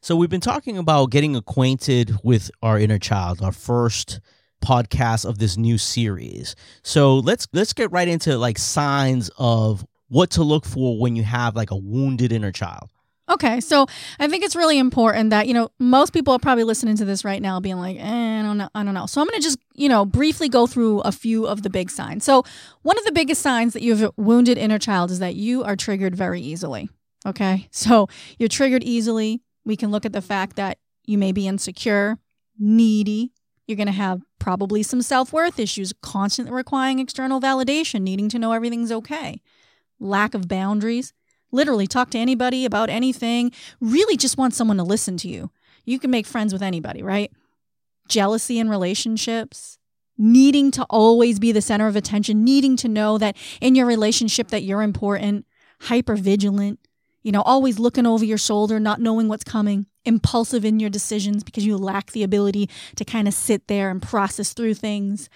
So 0.00 0.14
we've 0.14 0.30
been 0.30 0.40
talking 0.40 0.78
about 0.78 1.10
getting 1.10 1.34
acquainted 1.34 2.16
with 2.22 2.50
our 2.62 2.78
inner 2.78 2.98
child, 2.98 3.42
our 3.42 3.52
first 3.52 4.20
podcast 4.62 5.24
of 5.24 5.38
this 5.38 5.56
new 5.56 5.78
series. 5.78 6.54
So 6.82 7.16
let's 7.16 7.48
let's 7.52 7.72
get 7.72 7.90
right 7.92 8.08
into 8.08 8.36
like 8.38 8.58
signs 8.58 9.30
of 9.38 9.84
what 10.08 10.30
to 10.30 10.42
look 10.42 10.64
for 10.64 10.98
when 10.98 11.16
you 11.16 11.24
have 11.24 11.56
like 11.56 11.70
a 11.70 11.76
wounded 11.76 12.32
inner 12.32 12.52
child. 12.52 12.88
Okay, 13.28 13.60
so 13.60 13.86
I 14.20 14.28
think 14.28 14.44
it's 14.44 14.54
really 14.54 14.78
important 14.78 15.30
that 15.30 15.48
you 15.48 15.54
know 15.54 15.70
most 15.80 16.12
people 16.12 16.32
are 16.32 16.38
probably 16.38 16.62
listening 16.64 16.96
to 16.96 17.04
this 17.04 17.24
right 17.24 17.42
now, 17.42 17.58
being 17.58 17.76
like, 17.76 17.96
eh, 17.98 18.40
"I 18.40 18.42
don't 18.42 18.58
know, 18.58 18.68
I 18.74 18.84
don't 18.84 18.94
know." 18.94 19.06
So 19.06 19.20
I'm 19.20 19.26
going 19.26 19.40
to 19.40 19.42
just 19.42 19.58
you 19.74 19.88
know 19.88 20.04
briefly 20.04 20.48
go 20.48 20.66
through 20.66 21.00
a 21.00 21.10
few 21.10 21.44
of 21.46 21.62
the 21.62 21.70
big 21.70 21.90
signs. 21.90 22.24
So 22.24 22.44
one 22.82 22.96
of 22.96 23.04
the 23.04 23.12
biggest 23.12 23.42
signs 23.42 23.72
that 23.72 23.82
you 23.82 23.96
have 23.96 24.10
a 24.10 24.12
wounded 24.20 24.58
inner 24.58 24.78
child 24.78 25.10
is 25.10 25.18
that 25.18 25.34
you 25.34 25.64
are 25.64 25.74
triggered 25.74 26.14
very 26.14 26.40
easily. 26.40 26.88
Okay, 27.26 27.66
so 27.72 28.08
you're 28.38 28.48
triggered 28.48 28.84
easily. 28.84 29.40
We 29.64 29.76
can 29.76 29.90
look 29.90 30.06
at 30.06 30.12
the 30.12 30.22
fact 30.22 30.54
that 30.56 30.78
you 31.04 31.18
may 31.18 31.32
be 31.32 31.48
insecure, 31.48 32.18
needy. 32.58 33.32
You're 33.66 33.76
going 33.76 33.86
to 33.86 33.92
have 33.92 34.22
probably 34.38 34.84
some 34.84 35.02
self 35.02 35.32
worth 35.32 35.58
issues, 35.58 35.92
constantly 36.00 36.54
requiring 36.54 37.00
external 37.00 37.40
validation, 37.40 38.02
needing 38.02 38.28
to 38.28 38.38
know 38.38 38.52
everything's 38.52 38.92
okay, 38.92 39.42
lack 39.98 40.34
of 40.34 40.46
boundaries 40.46 41.12
literally 41.52 41.86
talk 41.86 42.10
to 42.10 42.18
anybody 42.18 42.64
about 42.64 42.90
anything, 42.90 43.52
really 43.80 44.16
just 44.16 44.38
want 44.38 44.54
someone 44.54 44.76
to 44.76 44.82
listen 44.82 45.16
to 45.18 45.28
you. 45.28 45.50
You 45.84 45.98
can 45.98 46.10
make 46.10 46.26
friends 46.26 46.52
with 46.52 46.62
anybody, 46.62 47.02
right? 47.02 47.30
Jealousy 48.08 48.58
in 48.58 48.68
relationships, 48.68 49.78
needing 50.18 50.70
to 50.72 50.84
always 50.90 51.38
be 51.38 51.52
the 51.52 51.62
center 51.62 51.86
of 51.86 51.96
attention, 51.96 52.44
needing 52.44 52.76
to 52.76 52.88
know 52.88 53.18
that 53.18 53.36
in 53.60 53.74
your 53.74 53.86
relationship 53.86 54.48
that 54.48 54.62
you're 54.62 54.82
important, 54.82 55.46
hyper 55.82 56.16
vigilant, 56.16 56.80
you 57.22 57.32
know, 57.32 57.42
always 57.42 57.78
looking 57.78 58.06
over 58.06 58.24
your 58.24 58.38
shoulder, 58.38 58.78
not 58.78 59.00
knowing 59.00 59.28
what's 59.28 59.44
coming, 59.44 59.86
impulsive 60.04 60.64
in 60.64 60.78
your 60.78 60.90
decisions 60.90 61.42
because 61.42 61.66
you 61.66 61.76
lack 61.76 62.12
the 62.12 62.22
ability 62.22 62.70
to 62.94 63.04
kind 63.04 63.26
of 63.26 63.34
sit 63.34 63.66
there 63.66 63.90
and 63.90 64.00
process 64.00 64.52
through 64.52 64.74
things 64.74 65.28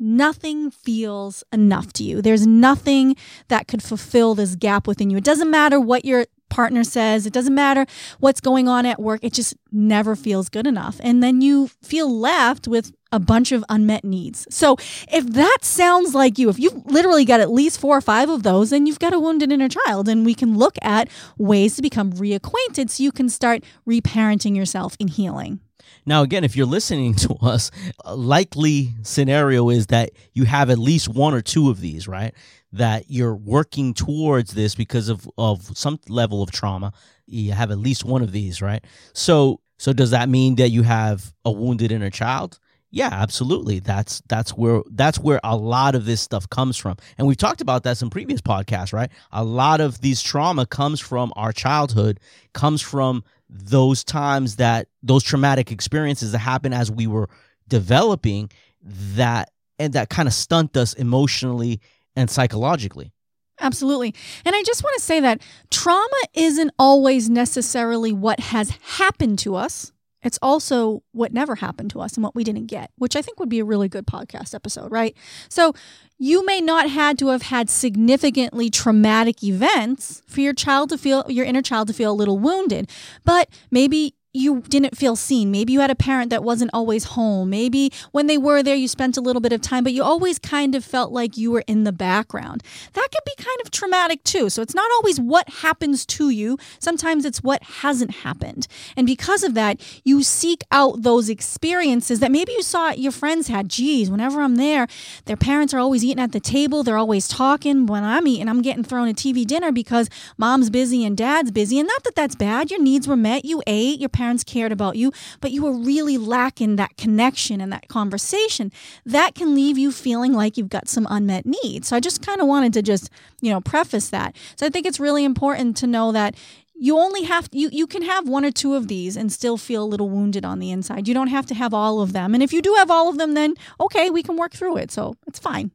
nothing 0.00 0.70
feels 0.70 1.44
enough 1.52 1.92
to 1.94 2.02
you. 2.02 2.22
There's 2.22 2.46
nothing 2.46 3.14
that 3.48 3.68
could 3.68 3.82
fulfill 3.82 4.34
this 4.34 4.56
gap 4.56 4.86
within 4.86 5.10
you. 5.10 5.18
It 5.18 5.24
doesn't 5.24 5.50
matter 5.50 5.78
what 5.78 6.04
your 6.04 6.26
partner 6.48 6.82
says, 6.82 7.26
it 7.26 7.32
doesn't 7.32 7.54
matter 7.54 7.86
what's 8.18 8.40
going 8.40 8.66
on 8.66 8.84
at 8.84 9.00
work, 9.00 9.20
it 9.22 9.32
just 9.32 9.54
never 9.70 10.16
feels 10.16 10.48
good 10.48 10.66
enough. 10.66 11.00
And 11.00 11.22
then 11.22 11.40
you 11.40 11.68
feel 11.82 12.12
left 12.12 12.66
with 12.66 12.92
a 13.12 13.20
bunch 13.20 13.52
of 13.52 13.64
unmet 13.68 14.04
needs. 14.04 14.46
So 14.50 14.76
if 15.10 15.26
that 15.26 15.58
sounds 15.62 16.14
like 16.14 16.38
you, 16.38 16.48
if 16.48 16.58
you've 16.58 16.84
literally 16.86 17.24
got 17.24 17.40
at 17.40 17.50
least 17.50 17.80
four 17.80 17.96
or 17.96 18.00
five 18.00 18.28
of 18.28 18.42
those, 18.42 18.70
then 18.70 18.86
you've 18.86 18.98
got 18.98 19.14
a 19.14 19.18
wounded 19.20 19.52
inner 19.52 19.68
child. 19.68 20.08
And 20.08 20.24
we 20.24 20.34
can 20.34 20.56
look 20.56 20.76
at 20.82 21.08
ways 21.38 21.76
to 21.76 21.82
become 21.82 22.12
reacquainted 22.12 22.90
so 22.90 23.02
you 23.02 23.12
can 23.12 23.28
start 23.28 23.64
reparenting 23.88 24.56
yourself 24.56 24.96
in 25.00 25.08
healing. 25.08 25.60
Now, 26.06 26.22
again, 26.22 26.44
if 26.44 26.56
you're 26.56 26.66
listening 26.66 27.14
to 27.26 27.34
us, 27.42 27.70
a 28.04 28.16
likely 28.16 28.90
scenario 29.02 29.68
is 29.70 29.88
that 29.88 30.10
you 30.32 30.44
have 30.44 30.70
at 30.70 30.78
least 30.78 31.08
one 31.08 31.34
or 31.34 31.40
two 31.40 31.70
of 31.70 31.80
these, 31.80 32.08
right? 32.08 32.34
That 32.72 33.04
you're 33.08 33.34
working 33.34 33.94
towards 33.94 34.54
this 34.54 34.74
because 34.74 35.08
of, 35.08 35.28
of 35.36 35.76
some 35.76 35.98
level 36.08 36.42
of 36.42 36.50
trauma. 36.50 36.92
You 37.26 37.52
have 37.52 37.70
at 37.70 37.78
least 37.78 38.04
one 38.04 38.22
of 38.22 38.32
these, 38.32 38.60
right? 38.62 38.84
So, 39.12 39.60
so 39.78 39.92
does 39.92 40.10
that 40.10 40.28
mean 40.28 40.56
that 40.56 40.70
you 40.70 40.82
have 40.82 41.32
a 41.44 41.50
wounded 41.50 41.92
inner 41.92 42.10
child? 42.10 42.58
Yeah, 42.92 43.10
absolutely. 43.12 43.78
That's 43.78 44.20
that's 44.28 44.50
where 44.50 44.82
that's 44.90 45.18
where 45.18 45.38
a 45.44 45.56
lot 45.56 45.94
of 45.94 46.06
this 46.06 46.20
stuff 46.20 46.50
comes 46.50 46.76
from. 46.76 46.96
And 47.18 47.26
we've 47.26 47.36
talked 47.36 47.60
about 47.60 47.84
that 47.84 48.02
in 48.02 48.10
previous 48.10 48.40
podcasts, 48.40 48.92
right? 48.92 49.10
A 49.30 49.44
lot 49.44 49.80
of 49.80 50.00
these 50.00 50.20
trauma 50.20 50.66
comes 50.66 50.98
from 50.98 51.32
our 51.36 51.52
childhood, 51.52 52.18
comes 52.52 52.82
from 52.82 53.22
those 53.50 54.04
times 54.04 54.56
that 54.56 54.88
those 55.02 55.22
traumatic 55.22 55.72
experiences 55.72 56.32
that 56.32 56.38
happen 56.38 56.72
as 56.72 56.90
we 56.90 57.06
were 57.06 57.28
developing 57.68 58.50
that 58.82 59.50
and 59.78 59.92
that 59.94 60.08
kind 60.08 60.28
of 60.28 60.34
stunt 60.34 60.76
us 60.76 60.94
emotionally 60.94 61.80
and 62.14 62.30
psychologically. 62.30 63.12
Absolutely. 63.60 64.14
And 64.44 64.54
I 64.56 64.62
just 64.62 64.82
want 64.82 64.96
to 64.96 65.02
say 65.02 65.20
that 65.20 65.42
trauma 65.70 66.20
isn't 66.34 66.70
always 66.78 67.28
necessarily 67.28 68.12
what 68.12 68.40
has 68.40 68.70
happened 68.82 69.38
to 69.40 69.54
us. 69.54 69.92
It's 70.22 70.38
also 70.42 71.02
what 71.12 71.32
never 71.32 71.56
happened 71.56 71.90
to 71.90 72.00
us 72.00 72.14
and 72.14 72.24
what 72.24 72.34
we 72.34 72.44
didn't 72.44 72.66
get, 72.66 72.90
which 72.96 73.16
I 73.16 73.22
think 73.22 73.40
would 73.40 73.48
be 73.48 73.60
a 73.60 73.64
really 73.64 73.88
good 73.88 74.06
podcast 74.06 74.54
episode, 74.54 74.90
right? 74.92 75.16
So 75.48 75.72
you 76.18 76.44
may 76.44 76.60
not 76.60 76.90
had 76.90 77.18
to 77.20 77.28
have 77.28 77.42
had 77.42 77.70
significantly 77.70 78.68
traumatic 78.70 79.42
events 79.42 80.22
for 80.26 80.40
your 80.40 80.52
child 80.52 80.90
to 80.90 80.98
feel 80.98 81.24
your 81.28 81.46
inner 81.46 81.62
child 81.62 81.88
to 81.88 81.94
feel 81.94 82.12
a 82.12 82.14
little 82.14 82.38
wounded, 82.38 82.90
but 83.24 83.48
maybe 83.70 84.14
you 84.32 84.60
didn't 84.62 84.96
feel 84.96 85.16
seen. 85.16 85.50
Maybe 85.50 85.72
you 85.72 85.80
had 85.80 85.90
a 85.90 85.96
parent 85.96 86.30
that 86.30 86.44
wasn't 86.44 86.70
always 86.72 87.04
home. 87.04 87.50
Maybe 87.50 87.92
when 88.12 88.28
they 88.28 88.38
were 88.38 88.62
there, 88.62 88.76
you 88.76 88.86
spent 88.86 89.16
a 89.16 89.20
little 89.20 89.40
bit 89.40 89.52
of 89.52 89.60
time, 89.60 89.82
but 89.82 89.92
you 89.92 90.04
always 90.04 90.38
kind 90.38 90.74
of 90.74 90.84
felt 90.84 91.10
like 91.12 91.36
you 91.36 91.50
were 91.50 91.64
in 91.66 91.82
the 91.82 91.92
background. 91.92 92.62
That 92.92 93.08
can 93.10 93.20
be 93.26 93.42
kind 93.42 93.58
of 93.64 93.70
traumatic 93.72 94.22
too. 94.22 94.48
So 94.48 94.62
it's 94.62 94.74
not 94.74 94.90
always 94.92 95.18
what 95.18 95.48
happens 95.48 96.06
to 96.06 96.30
you, 96.30 96.58
sometimes 96.78 97.24
it's 97.24 97.42
what 97.42 97.62
hasn't 97.62 98.10
happened. 98.10 98.68
And 98.96 99.06
because 99.06 99.42
of 99.42 99.54
that, 99.54 99.80
you 100.04 100.22
seek 100.22 100.62
out 100.70 101.02
those 101.02 101.28
experiences 101.28 102.20
that 102.20 102.30
maybe 102.30 102.52
you 102.52 102.62
saw 102.62 102.90
your 102.92 103.12
friends 103.12 103.48
had. 103.48 103.68
Geez, 103.68 104.10
whenever 104.10 104.42
I'm 104.42 104.56
there, 104.56 104.86
their 105.24 105.36
parents 105.36 105.74
are 105.74 105.78
always 105.78 106.04
eating 106.04 106.22
at 106.22 106.32
the 106.32 106.40
table, 106.40 106.82
they're 106.82 106.96
always 106.96 107.26
talking. 107.26 107.86
When 107.86 108.04
I'm 108.04 108.26
eating, 108.28 108.48
I'm 108.48 108.62
getting 108.62 108.84
thrown 108.84 109.08
a 109.08 109.14
TV 109.14 109.44
dinner 109.44 109.72
because 109.72 110.08
mom's 110.38 110.70
busy 110.70 111.04
and 111.04 111.16
dad's 111.16 111.50
busy. 111.50 111.78
And 111.80 111.88
not 111.88 112.04
that 112.04 112.14
that's 112.14 112.36
bad, 112.36 112.70
your 112.70 112.80
needs 112.80 113.08
were 113.08 113.16
met, 113.16 113.44
you 113.44 113.62
ate, 113.66 113.98
your 113.98 114.08
parents 114.20 114.44
cared 114.44 114.70
about 114.70 114.96
you, 114.96 115.12
but 115.40 115.50
you 115.50 115.62
were 115.62 115.72
really 115.72 116.18
lacking 116.18 116.76
that 116.76 116.94
connection 116.98 117.58
and 117.58 117.72
that 117.72 117.88
conversation, 117.88 118.70
that 119.06 119.34
can 119.34 119.54
leave 119.54 119.78
you 119.78 119.90
feeling 119.90 120.34
like 120.34 120.58
you've 120.58 120.68
got 120.68 120.90
some 120.90 121.06
unmet 121.08 121.46
needs. 121.46 121.88
So 121.88 121.96
I 121.96 122.00
just 122.00 122.20
kind 122.20 122.38
of 122.38 122.46
wanted 122.46 122.74
to 122.74 122.82
just, 122.82 123.08
you 123.40 123.50
know, 123.50 123.62
preface 123.62 124.10
that. 124.10 124.36
So 124.56 124.66
I 124.66 124.68
think 124.68 124.84
it's 124.84 125.00
really 125.00 125.24
important 125.24 125.74
to 125.78 125.86
know 125.86 126.12
that 126.12 126.34
you 126.74 126.98
only 126.98 127.24
have 127.24 127.48
you 127.52 127.70
you 127.72 127.86
can 127.86 128.02
have 128.02 128.28
one 128.28 128.44
or 128.44 128.50
two 128.50 128.74
of 128.74 128.88
these 128.88 129.16
and 129.16 129.32
still 129.32 129.56
feel 129.56 129.84
a 129.84 129.92
little 129.92 130.10
wounded 130.10 130.44
on 130.44 130.58
the 130.58 130.70
inside. 130.70 131.08
You 131.08 131.14
don't 131.14 131.28
have 131.28 131.46
to 131.46 131.54
have 131.54 131.72
all 131.72 132.02
of 132.02 132.12
them. 132.12 132.34
And 132.34 132.42
if 132.42 132.52
you 132.52 132.60
do 132.60 132.74
have 132.76 132.90
all 132.90 133.08
of 133.08 133.16
them 133.16 133.32
then 133.32 133.54
okay, 133.78 134.10
we 134.10 134.22
can 134.22 134.36
work 134.36 134.52
through 134.52 134.76
it. 134.76 134.90
So 134.90 135.16
it's 135.26 135.38
fine. 135.38 135.70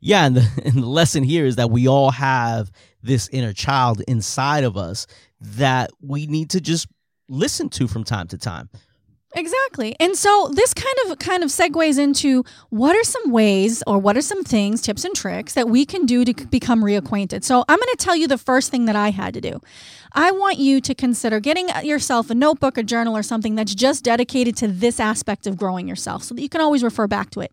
Yeah, 0.00 0.26
and 0.26 0.36
the, 0.36 0.46
and 0.64 0.74
the 0.82 0.86
lesson 0.86 1.22
here 1.22 1.46
is 1.46 1.56
that 1.56 1.70
we 1.70 1.86
all 1.88 2.10
have 2.10 2.72
this 3.02 3.28
inner 3.28 3.52
child 3.52 4.02
inside 4.08 4.64
of 4.64 4.76
us 4.76 5.06
that 5.40 5.90
we 6.00 6.26
need 6.26 6.50
to 6.50 6.60
just 6.60 6.88
listen 7.28 7.68
to 7.70 7.88
from 7.88 8.04
time 8.04 8.28
to 8.28 8.38
time. 8.38 8.68
Exactly. 9.36 9.96
And 9.98 10.16
so 10.16 10.50
this 10.52 10.72
kind 10.72 10.94
of 11.06 11.18
kind 11.18 11.42
of 11.42 11.50
segues 11.50 11.98
into 11.98 12.44
what 12.70 12.94
are 12.94 13.02
some 13.02 13.32
ways 13.32 13.82
or 13.86 13.98
what 13.98 14.16
are 14.16 14.22
some 14.22 14.44
things, 14.44 14.80
tips 14.80 15.04
and 15.04 15.14
tricks 15.14 15.54
that 15.54 15.68
we 15.68 15.84
can 15.84 16.06
do 16.06 16.24
to 16.24 16.46
become 16.46 16.84
reacquainted. 16.84 17.42
So 17.42 17.64
I'm 17.68 17.78
going 17.78 17.88
to 17.90 17.96
tell 17.98 18.14
you 18.14 18.28
the 18.28 18.38
first 18.38 18.70
thing 18.70 18.84
that 18.84 18.94
I 18.94 19.10
had 19.10 19.34
to 19.34 19.40
do. 19.40 19.60
I 20.12 20.30
want 20.30 20.58
you 20.58 20.80
to 20.80 20.94
consider 20.94 21.40
getting 21.40 21.68
uh, 21.70 21.80
yourself 21.80 22.30
a 22.30 22.34
notebook, 22.34 22.78
a 22.78 22.84
journal 22.84 23.16
or 23.16 23.24
something 23.24 23.56
that's 23.56 23.74
just 23.74 24.04
dedicated 24.04 24.56
to 24.58 24.68
this 24.68 25.00
aspect 25.00 25.48
of 25.48 25.56
growing 25.56 25.88
yourself 25.88 26.22
so 26.22 26.34
that 26.34 26.42
you 26.42 26.48
can 26.48 26.60
always 26.60 26.84
refer 26.84 27.08
back 27.08 27.30
to 27.30 27.40
it. 27.40 27.52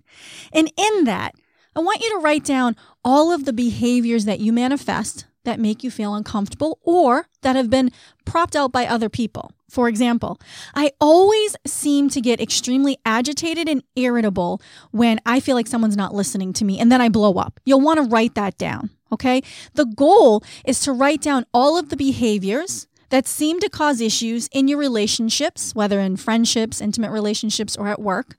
And 0.53 0.71
in 0.77 1.05
that, 1.05 1.33
I 1.75 1.79
want 1.79 2.01
you 2.01 2.09
to 2.11 2.23
write 2.23 2.43
down 2.43 2.75
all 3.03 3.31
of 3.31 3.45
the 3.45 3.53
behaviors 3.53 4.25
that 4.25 4.39
you 4.39 4.53
manifest 4.53 5.25
that 5.43 5.59
make 5.59 5.83
you 5.83 5.91
feel 5.91 6.13
uncomfortable 6.13 6.79
or 6.83 7.27
that 7.41 7.55
have 7.55 7.69
been 7.69 7.91
propped 8.25 8.55
out 8.55 8.71
by 8.71 8.85
other 8.85 9.09
people. 9.09 9.51
For 9.69 9.87
example, 9.87 10.39
I 10.75 10.91
always 10.99 11.55
seem 11.65 12.09
to 12.09 12.21
get 12.21 12.41
extremely 12.41 12.97
agitated 13.05 13.69
and 13.69 13.83
irritable 13.95 14.61
when 14.91 15.19
I 15.25 15.39
feel 15.39 15.55
like 15.55 15.67
someone's 15.67 15.95
not 15.95 16.13
listening 16.13 16.51
to 16.53 16.65
me 16.65 16.77
and 16.77 16.91
then 16.91 17.01
I 17.01 17.09
blow 17.09 17.35
up. 17.35 17.59
You'll 17.63 17.81
want 17.81 17.97
to 17.97 18.09
write 18.09 18.35
that 18.35 18.57
down, 18.57 18.89
okay? 19.11 19.41
The 19.75 19.85
goal 19.85 20.43
is 20.65 20.81
to 20.81 20.91
write 20.91 21.21
down 21.21 21.45
all 21.53 21.77
of 21.77 21.89
the 21.89 21.95
behaviors 21.95 22.87
that 23.11 23.27
seem 23.27 23.59
to 23.59 23.69
cause 23.69 24.01
issues 24.01 24.49
in 24.51 24.67
your 24.67 24.77
relationships, 24.77 25.75
whether 25.75 25.99
in 25.99 26.17
friendships, 26.17 26.81
intimate 26.81 27.11
relationships, 27.11 27.77
or 27.77 27.87
at 27.87 28.01
work. 28.01 28.35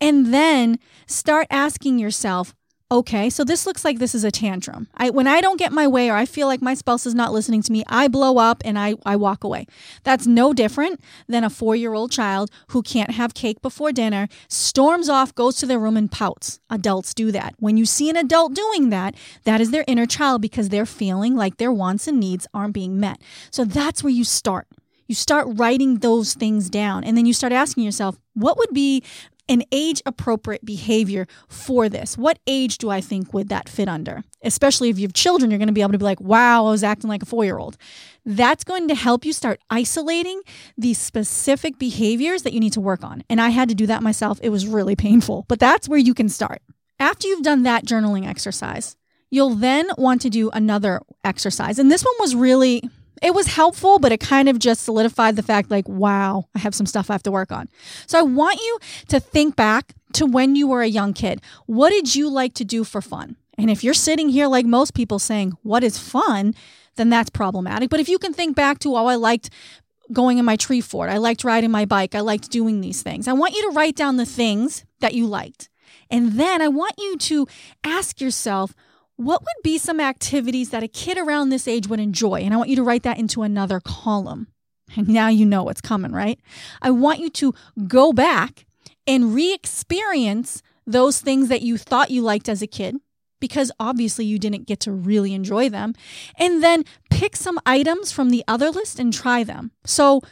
And 0.00 0.32
then 0.32 0.78
start 1.06 1.46
asking 1.50 1.98
yourself, 1.98 2.54
okay, 2.90 3.28
so 3.28 3.44
this 3.44 3.66
looks 3.66 3.84
like 3.84 3.98
this 3.98 4.14
is 4.14 4.24
a 4.24 4.30
tantrum. 4.30 4.88
I 4.94 5.10
when 5.10 5.26
I 5.26 5.40
don't 5.40 5.58
get 5.58 5.72
my 5.72 5.86
way 5.86 6.10
or 6.10 6.16
I 6.16 6.24
feel 6.24 6.46
like 6.46 6.62
my 6.62 6.74
spouse 6.74 7.06
is 7.06 7.14
not 7.14 7.32
listening 7.32 7.62
to 7.62 7.72
me, 7.72 7.84
I 7.88 8.08
blow 8.08 8.38
up 8.38 8.62
and 8.64 8.78
I, 8.78 8.94
I 9.04 9.16
walk 9.16 9.44
away. 9.44 9.66
That's 10.04 10.26
no 10.26 10.52
different 10.52 11.00
than 11.26 11.44
a 11.44 11.50
four 11.50 11.76
year 11.76 11.92
old 11.92 12.10
child 12.10 12.50
who 12.68 12.82
can't 12.82 13.10
have 13.10 13.34
cake 13.34 13.60
before 13.60 13.92
dinner, 13.92 14.28
storms 14.48 15.08
off, 15.08 15.34
goes 15.34 15.56
to 15.56 15.66
their 15.66 15.78
room 15.78 15.96
and 15.96 16.10
pouts. 16.10 16.60
Adults 16.70 17.12
do 17.14 17.30
that. 17.32 17.54
When 17.58 17.76
you 17.76 17.84
see 17.84 18.08
an 18.08 18.16
adult 18.16 18.54
doing 18.54 18.90
that, 18.90 19.14
that 19.44 19.60
is 19.60 19.70
their 19.70 19.84
inner 19.86 20.06
child 20.06 20.40
because 20.40 20.70
they're 20.70 20.86
feeling 20.86 21.36
like 21.36 21.58
their 21.58 21.72
wants 21.72 22.08
and 22.08 22.18
needs 22.18 22.46
aren't 22.54 22.74
being 22.74 22.98
met. 22.98 23.20
So 23.50 23.64
that's 23.64 24.02
where 24.02 24.12
you 24.12 24.24
start. 24.24 24.66
You 25.06 25.14
start 25.14 25.46
writing 25.50 25.98
those 25.98 26.34
things 26.34 26.68
down 26.68 27.02
and 27.02 27.16
then 27.16 27.24
you 27.24 27.32
start 27.32 27.52
asking 27.52 27.84
yourself, 27.84 28.18
what 28.34 28.58
would 28.58 28.72
be 28.72 29.02
an 29.48 29.62
age 29.72 30.02
appropriate 30.06 30.64
behavior 30.64 31.26
for 31.48 31.88
this. 31.88 32.18
What 32.18 32.38
age 32.46 32.78
do 32.78 32.90
I 32.90 33.00
think 33.00 33.32
would 33.32 33.48
that 33.48 33.68
fit 33.68 33.88
under? 33.88 34.24
Especially 34.42 34.88
if 34.88 34.98
you 34.98 35.06
have 35.06 35.12
children, 35.12 35.50
you're 35.50 35.58
going 35.58 35.68
to 35.68 35.72
be 35.72 35.80
able 35.80 35.92
to 35.92 35.98
be 35.98 36.04
like, 36.04 36.20
wow, 36.20 36.66
I 36.66 36.70
was 36.70 36.84
acting 36.84 37.08
like 37.08 37.22
a 37.22 37.26
four 37.26 37.44
year 37.44 37.58
old. 37.58 37.76
That's 38.24 38.64
going 38.64 38.88
to 38.88 38.94
help 38.94 39.24
you 39.24 39.32
start 39.32 39.60
isolating 39.70 40.42
these 40.76 40.98
specific 40.98 41.78
behaviors 41.78 42.42
that 42.42 42.52
you 42.52 42.60
need 42.60 42.74
to 42.74 42.80
work 42.80 43.02
on. 43.02 43.24
And 43.30 43.40
I 43.40 43.48
had 43.48 43.68
to 43.70 43.74
do 43.74 43.86
that 43.86 44.02
myself. 44.02 44.38
It 44.42 44.50
was 44.50 44.66
really 44.66 44.96
painful, 44.96 45.46
but 45.48 45.58
that's 45.58 45.88
where 45.88 45.98
you 45.98 46.14
can 46.14 46.28
start. 46.28 46.60
After 47.00 47.28
you've 47.28 47.42
done 47.42 47.62
that 47.62 47.86
journaling 47.86 48.26
exercise, 48.26 48.96
you'll 49.30 49.54
then 49.54 49.88
want 49.96 50.20
to 50.22 50.30
do 50.30 50.50
another 50.50 51.00
exercise. 51.24 51.78
And 51.78 51.90
this 51.90 52.04
one 52.04 52.14
was 52.18 52.34
really 52.34 52.82
it 53.22 53.34
was 53.34 53.46
helpful, 53.46 53.98
but 53.98 54.12
it 54.12 54.20
kind 54.20 54.48
of 54.48 54.58
just 54.58 54.82
solidified 54.82 55.36
the 55.36 55.42
fact 55.42 55.70
like, 55.70 55.88
wow, 55.88 56.46
I 56.54 56.58
have 56.60 56.74
some 56.74 56.86
stuff 56.86 57.10
I 57.10 57.14
have 57.14 57.22
to 57.24 57.30
work 57.30 57.52
on. 57.52 57.68
So 58.06 58.18
I 58.18 58.22
want 58.22 58.60
you 58.60 58.78
to 59.08 59.20
think 59.20 59.56
back 59.56 59.94
to 60.14 60.26
when 60.26 60.56
you 60.56 60.66
were 60.68 60.82
a 60.82 60.88
young 60.88 61.12
kid. 61.12 61.40
What 61.66 61.90
did 61.90 62.14
you 62.14 62.28
like 62.28 62.54
to 62.54 62.64
do 62.64 62.84
for 62.84 63.00
fun? 63.00 63.36
And 63.56 63.70
if 63.70 63.82
you're 63.82 63.94
sitting 63.94 64.28
here 64.28 64.46
like 64.46 64.66
most 64.66 64.94
people 64.94 65.18
saying, 65.18 65.52
what 65.62 65.82
is 65.82 65.98
fun? 65.98 66.54
Then 66.96 67.10
that's 67.10 67.30
problematic. 67.30 67.90
But 67.90 68.00
if 68.00 68.08
you 68.08 68.18
can 68.18 68.32
think 68.32 68.56
back 68.56 68.78
to, 68.80 68.96
oh, 68.96 69.06
I 69.06 69.16
liked 69.16 69.50
going 70.12 70.38
in 70.38 70.44
my 70.44 70.56
tree 70.56 70.80
fort, 70.80 71.10
I 71.10 71.18
liked 71.18 71.44
riding 71.44 71.70
my 71.70 71.84
bike, 71.84 72.14
I 72.14 72.20
liked 72.20 72.50
doing 72.50 72.80
these 72.80 73.02
things. 73.02 73.28
I 73.28 73.32
want 73.34 73.54
you 73.54 73.68
to 73.68 73.76
write 73.76 73.96
down 73.96 74.16
the 74.16 74.24
things 74.24 74.84
that 75.00 75.14
you 75.14 75.26
liked. 75.26 75.68
And 76.10 76.32
then 76.32 76.62
I 76.62 76.68
want 76.68 76.94
you 76.98 77.16
to 77.18 77.46
ask 77.84 78.20
yourself, 78.20 78.74
what 79.18 79.42
would 79.42 79.62
be 79.64 79.78
some 79.78 79.98
activities 79.98 80.70
that 80.70 80.84
a 80.84 80.88
kid 80.88 81.18
around 81.18 81.48
this 81.48 81.66
age 81.66 81.88
would 81.88 81.98
enjoy? 81.98 82.40
And 82.40 82.54
I 82.54 82.56
want 82.56 82.70
you 82.70 82.76
to 82.76 82.84
write 82.84 83.02
that 83.02 83.18
into 83.18 83.42
another 83.42 83.80
column. 83.80 84.46
And 84.96 85.08
now 85.08 85.28
you 85.28 85.44
know 85.44 85.64
what's 85.64 85.80
coming, 85.80 86.12
right? 86.12 86.40
I 86.80 86.92
want 86.92 87.18
you 87.18 87.28
to 87.30 87.52
go 87.88 88.12
back 88.12 88.64
and 89.06 89.34
re 89.34 89.52
experience 89.52 90.62
those 90.86 91.20
things 91.20 91.48
that 91.48 91.62
you 91.62 91.76
thought 91.76 92.12
you 92.12 92.22
liked 92.22 92.48
as 92.48 92.62
a 92.62 92.66
kid, 92.68 92.96
because 93.40 93.72
obviously 93.80 94.24
you 94.24 94.38
didn't 94.38 94.68
get 94.68 94.78
to 94.80 94.92
really 94.92 95.34
enjoy 95.34 95.68
them. 95.68 95.94
And 96.38 96.62
then 96.62 96.84
pick 97.10 97.34
some 97.34 97.58
items 97.66 98.12
from 98.12 98.30
the 98.30 98.44
other 98.46 98.70
list 98.70 99.00
and 99.00 99.12
try 99.12 99.42
them. 99.42 99.72
So, 99.84 100.22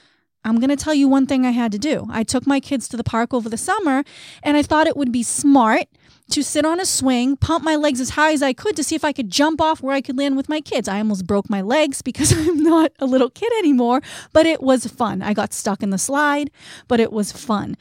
I'm 0.45 0.61
going 0.61 0.71
to 0.71 0.77
tell 0.77 0.95
you 0.95 1.09
one 1.09 1.27
thing 1.27 1.45
I 1.45 1.51
had 1.51 1.73
to 1.73 1.79
do. 1.79 2.07
I 2.09 2.23
took 2.23 2.47
my 2.47 2.61
kids 2.61 2.87
to 2.89 2.97
the 2.97 3.03
park 3.03 3.35
over 3.35 3.49
the 3.49 3.57
summer 3.57 4.05
and 4.45 4.57
I 4.57 4.63
thought 4.63 4.87
it 4.87 4.97
would 4.97 5.11
be 5.11 5.25
smart 5.25 5.89
to 6.31 6.43
sit 6.43 6.65
on 6.65 6.81
a 6.81 6.87
swing, 6.87 7.37
pump 7.37 7.65
my 7.65 7.77
legs 7.77 8.01
as 8.01 8.11
high 8.11 8.33
as 8.33 8.43
I 8.43 8.53
could 8.53 8.77
to 8.77 8.85
see 8.85 8.95
if 8.95 9.05
I 9.05 9.13
could 9.13 9.31
jump 9.31 9.61
off 9.61 9.83
where 9.83 9.95
I 9.95 10.01
could 10.01 10.19
land 10.19 10.37
with 10.37 10.49
my 10.49 10.61
kids. 10.61 10.89
I 10.89 10.99
almost 10.99 11.27
broke 11.27 11.49
my 11.49 11.61
legs 11.61 12.03
because 12.03 12.33
I'm 12.37 12.63
not 12.63 12.93
a 12.99 13.07
little 13.07 13.31
kid 13.31 13.53
anymore, 13.59 14.01
but 14.33 14.47
it 14.47 14.63
was 14.63 14.87
fun. 14.87 15.23
I 15.23 15.35
got 15.35 15.53
stuck 15.53 15.83
in 15.83 15.91
the 15.91 15.99
slide, 15.99 16.51
but 16.89 17.01
it 17.01 17.13
was 17.13 17.33
fun. 17.33 17.77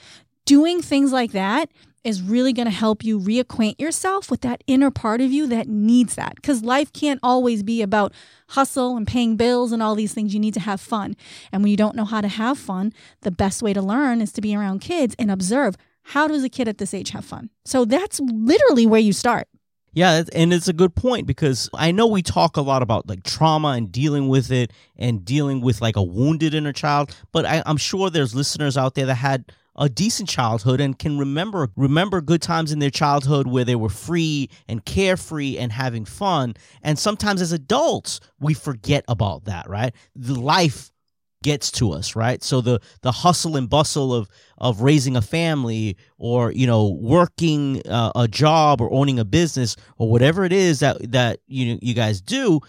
Doing 0.45 0.81
things 0.81 1.11
like 1.11 1.31
that 1.31 1.69
is 2.05 2.21
really 2.21 2.53
going 2.53 2.67
to 2.67 2.71
help 2.71 3.03
you 3.03 3.19
reacquaint 3.19 3.81
yourself 3.81 4.29
with 4.29 4.41
that 4.41 4.63
inner 4.67 4.91
part 4.91 5.21
of 5.21 5.31
you 5.31 5.47
that 5.47 5.67
needs 5.67 6.13
that. 6.13 6.35
Because 6.35 6.61
life 6.61 6.93
can't 6.93 7.19
always 7.23 7.63
be 7.63 7.81
about 7.81 8.13
hustle 8.49 8.95
and 8.95 9.07
paying 9.07 9.35
bills 9.35 9.71
and 9.71 9.81
all 9.81 9.95
these 9.95 10.13
things. 10.13 10.31
You 10.31 10.39
need 10.39 10.53
to 10.53 10.59
have 10.59 10.79
fun. 10.79 11.17
And 11.51 11.63
when 11.63 11.71
you 11.71 11.77
don't 11.77 11.95
know 11.95 12.05
how 12.05 12.21
to 12.21 12.27
have 12.27 12.59
fun, 12.59 12.93
the 13.21 13.31
best 13.31 13.63
way 13.63 13.73
to 13.73 13.81
learn 13.81 14.21
is 14.21 14.31
to 14.33 14.41
be 14.41 14.55
around 14.55 14.81
kids 14.81 15.15
and 15.17 15.31
observe 15.31 15.77
how 16.05 16.27
does 16.27 16.43
a 16.43 16.49
kid 16.49 16.67
at 16.67 16.77
this 16.77 16.93
age 16.93 17.09
have 17.09 17.25
fun? 17.25 17.49
So 17.65 17.83
that's 17.83 18.19
literally 18.19 18.85
where 18.85 19.01
you 19.01 19.11
start. 19.11 19.47
Yeah, 19.93 20.23
and 20.33 20.53
it's 20.53 20.67
a 20.67 20.73
good 20.73 20.93
point 20.93 21.25
because 21.25 21.69
I 21.73 21.91
know 21.91 22.05
we 22.05 22.21
talk 22.21 22.57
a 22.57 22.61
lot 22.61 22.81
about 22.81 23.07
like 23.07 23.23
trauma 23.23 23.69
and 23.69 23.91
dealing 23.91 24.27
with 24.27 24.51
it 24.51 24.71
and 24.97 25.23
dealing 25.23 25.61
with 25.61 25.81
like 25.81 25.95
a 25.95 26.03
wounded 26.03 26.53
inner 26.53 26.73
child, 26.73 27.15
but 27.31 27.45
I, 27.45 27.63
I'm 27.65 27.77
sure 27.77 28.09
there's 28.09 28.35
listeners 28.35 28.77
out 28.77 28.95
there 28.95 29.05
that 29.05 29.15
had 29.15 29.51
a 29.77 29.89
decent 29.89 30.29
childhood 30.29 30.79
and 30.79 30.99
can 30.99 31.17
remember 31.17 31.69
remember 31.75 32.21
good 32.21 32.41
times 32.41 32.71
in 32.71 32.79
their 32.79 32.89
childhood 32.89 33.47
where 33.47 33.65
they 33.65 33.75
were 33.75 33.89
free 33.89 34.49
and 34.67 34.85
carefree 34.85 35.57
and 35.57 35.71
having 35.71 36.05
fun. 36.05 36.55
And 36.83 36.99
sometimes 36.99 37.41
as 37.41 37.51
adults, 37.51 38.19
we 38.39 38.53
forget 38.53 39.05
about 39.07 39.45
that, 39.45 39.69
right? 39.69 39.93
The 40.15 40.35
life 40.35 40.91
gets 41.45 41.69
to 41.69 41.91
us, 41.91 42.15
right? 42.15 42.43
So 42.43 42.59
the 42.59 42.81
the 43.03 43.11
hustle 43.11 43.55
and 43.55 43.69
bustle 43.69 44.15
of 44.15 44.27
of 44.57 44.81
raising 44.81 45.15
a 45.15 45.21
family 45.21 45.95
or 46.17 46.51
you 46.51 46.65
know 46.65 46.97
working 46.99 47.83
uh, 47.87 48.11
a 48.15 48.27
job 48.27 48.81
or 48.81 48.91
owning 48.91 49.19
a 49.19 49.25
business 49.25 49.75
or 49.99 50.09
whatever 50.09 50.43
it 50.43 50.51
is 50.51 50.79
that 50.79 51.11
that 51.11 51.41
you 51.45 51.77
you 51.83 51.93
guys 51.93 52.19
do, 52.19 52.61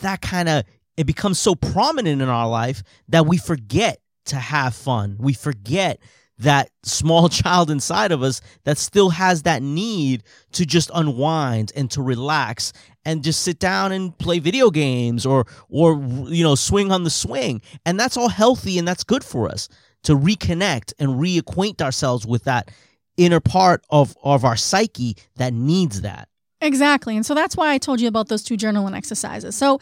that 0.00 0.20
kind 0.20 0.48
of 0.48 0.64
it 0.96 1.04
becomes 1.04 1.38
so 1.38 1.54
prominent 1.54 2.20
in 2.20 2.28
our 2.28 2.48
life 2.48 2.82
that 3.08 3.24
we 3.24 3.38
forget 3.38 4.00
to 4.24 4.36
have 4.36 4.74
fun. 4.74 5.16
We 5.20 5.32
forget 5.32 6.00
that 6.38 6.70
small 6.82 7.28
child 7.40 7.70
inside 7.70 8.12
of 8.12 8.22
us 8.22 8.40
that 8.64 8.78
still 8.78 9.10
has 9.10 9.42
that 9.42 9.62
need 9.62 10.22
to 10.52 10.66
just 10.66 10.90
unwind 10.94 11.72
and 11.76 11.90
to 11.90 12.02
relax 12.02 12.72
and 13.04 13.22
just 13.22 13.42
sit 13.42 13.58
down 13.58 13.92
and 13.92 14.16
play 14.18 14.38
video 14.38 14.70
games 14.70 15.26
or 15.26 15.46
or 15.68 15.94
you 16.28 16.42
know 16.42 16.54
swing 16.54 16.90
on 16.90 17.04
the 17.04 17.10
swing 17.10 17.60
and 17.84 17.98
that's 17.98 18.16
all 18.16 18.28
healthy 18.28 18.78
and 18.78 18.88
that's 18.88 19.04
good 19.04 19.22
for 19.22 19.48
us 19.48 19.68
to 20.02 20.14
reconnect 20.14 20.92
and 20.98 21.10
reacquaint 21.10 21.80
ourselves 21.80 22.26
with 22.26 22.44
that 22.44 22.70
inner 23.16 23.40
part 23.40 23.84
of 23.90 24.16
of 24.22 24.44
our 24.44 24.56
psyche 24.56 25.16
that 25.36 25.52
needs 25.52 26.00
that 26.00 26.28
Exactly. 26.64 27.14
And 27.14 27.26
so 27.26 27.34
that's 27.34 27.56
why 27.56 27.72
I 27.72 27.78
told 27.78 28.00
you 28.00 28.08
about 28.08 28.28
those 28.28 28.42
two 28.42 28.56
journaling 28.56 28.96
exercises. 28.96 29.54
So 29.54 29.80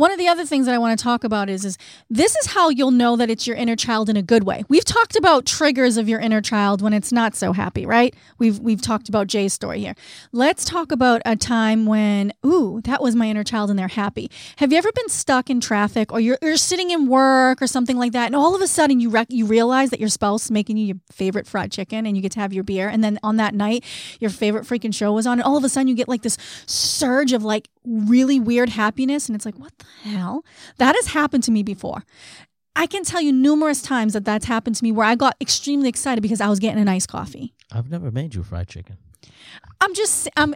one 0.00 0.10
of 0.10 0.18
the 0.18 0.28
other 0.28 0.46
things 0.46 0.64
that 0.64 0.74
I 0.74 0.78
want 0.78 0.98
to 0.98 1.02
talk 1.02 1.24
about 1.24 1.50
is 1.50 1.62
is 1.62 1.76
this 2.08 2.34
is 2.34 2.46
how 2.46 2.70
you'll 2.70 2.90
know 2.90 3.16
that 3.16 3.28
it's 3.28 3.46
your 3.46 3.54
inner 3.54 3.76
child 3.76 4.08
in 4.08 4.16
a 4.16 4.22
good 4.22 4.44
way. 4.44 4.64
We've 4.66 4.82
talked 4.82 5.14
about 5.14 5.44
triggers 5.44 5.98
of 5.98 6.08
your 6.08 6.18
inner 6.18 6.40
child 6.40 6.80
when 6.80 6.94
it's 6.94 7.12
not 7.12 7.34
so 7.34 7.52
happy, 7.52 7.84
right? 7.84 8.16
We've 8.38 8.58
we've 8.58 8.80
talked 8.80 9.10
about 9.10 9.26
Jay's 9.26 9.52
story 9.52 9.80
here. 9.80 9.94
Let's 10.32 10.64
talk 10.64 10.90
about 10.90 11.20
a 11.26 11.36
time 11.36 11.84
when 11.84 12.32
ooh, 12.46 12.80
that 12.84 13.02
was 13.02 13.14
my 13.14 13.26
inner 13.26 13.44
child 13.44 13.68
and 13.68 13.78
they're 13.78 13.88
happy. 13.88 14.30
Have 14.56 14.72
you 14.72 14.78
ever 14.78 14.90
been 14.90 15.10
stuck 15.10 15.50
in 15.50 15.60
traffic 15.60 16.10
or 16.14 16.18
you're, 16.18 16.38
you're 16.40 16.56
sitting 16.56 16.88
in 16.88 17.06
work 17.06 17.60
or 17.60 17.66
something 17.66 17.98
like 17.98 18.12
that 18.12 18.24
and 18.24 18.34
all 18.34 18.54
of 18.54 18.62
a 18.62 18.66
sudden 18.66 19.00
you 19.00 19.10
rec- 19.10 19.30
you 19.30 19.44
realize 19.44 19.90
that 19.90 20.00
your 20.00 20.08
spouse 20.08 20.46
is 20.46 20.50
making 20.50 20.78
you 20.78 20.86
your 20.86 21.00
favorite 21.12 21.46
fried 21.46 21.70
chicken 21.70 22.06
and 22.06 22.16
you 22.16 22.22
get 22.22 22.32
to 22.32 22.40
have 22.40 22.54
your 22.54 22.64
beer 22.64 22.88
and 22.88 23.04
then 23.04 23.18
on 23.22 23.36
that 23.36 23.54
night 23.54 23.84
your 24.18 24.30
favorite 24.30 24.64
freaking 24.64 24.94
show 24.94 25.12
was 25.12 25.26
on 25.26 25.38
and 25.38 25.42
all 25.42 25.58
of 25.58 25.64
a 25.64 25.68
sudden 25.68 25.88
you 25.88 25.94
get 25.94 26.08
like 26.08 26.22
this 26.22 26.38
surge 26.64 27.34
of 27.34 27.44
like 27.44 27.68
really 27.84 28.40
weird 28.40 28.70
happiness 28.70 29.28
and 29.28 29.36
it's 29.36 29.44
like 29.44 29.58
what 29.58 29.76
the 29.78 29.89
hell? 30.02 30.44
That 30.78 30.94
has 30.96 31.08
happened 31.08 31.44
to 31.44 31.50
me 31.50 31.62
before. 31.62 32.04
I 32.76 32.86
can 32.86 33.04
tell 33.04 33.20
you 33.20 33.32
numerous 33.32 33.82
times 33.82 34.12
that 34.12 34.24
that's 34.24 34.46
happened 34.46 34.76
to 34.76 34.84
me 34.84 34.92
where 34.92 35.06
i 35.06 35.14
got 35.14 35.36
extremely 35.40 35.88
excited 35.88 36.20
because 36.20 36.40
i 36.40 36.48
was 36.48 36.58
getting 36.58 36.80
a 36.80 36.84
nice 36.84 37.06
coffee. 37.06 37.52
I've 37.72 37.90
never 37.90 38.10
made 38.10 38.34
you 38.34 38.42
fried 38.42 38.68
chicken. 38.68 38.96
I'm 39.80 39.94
just 39.94 40.28
i'm 40.36 40.54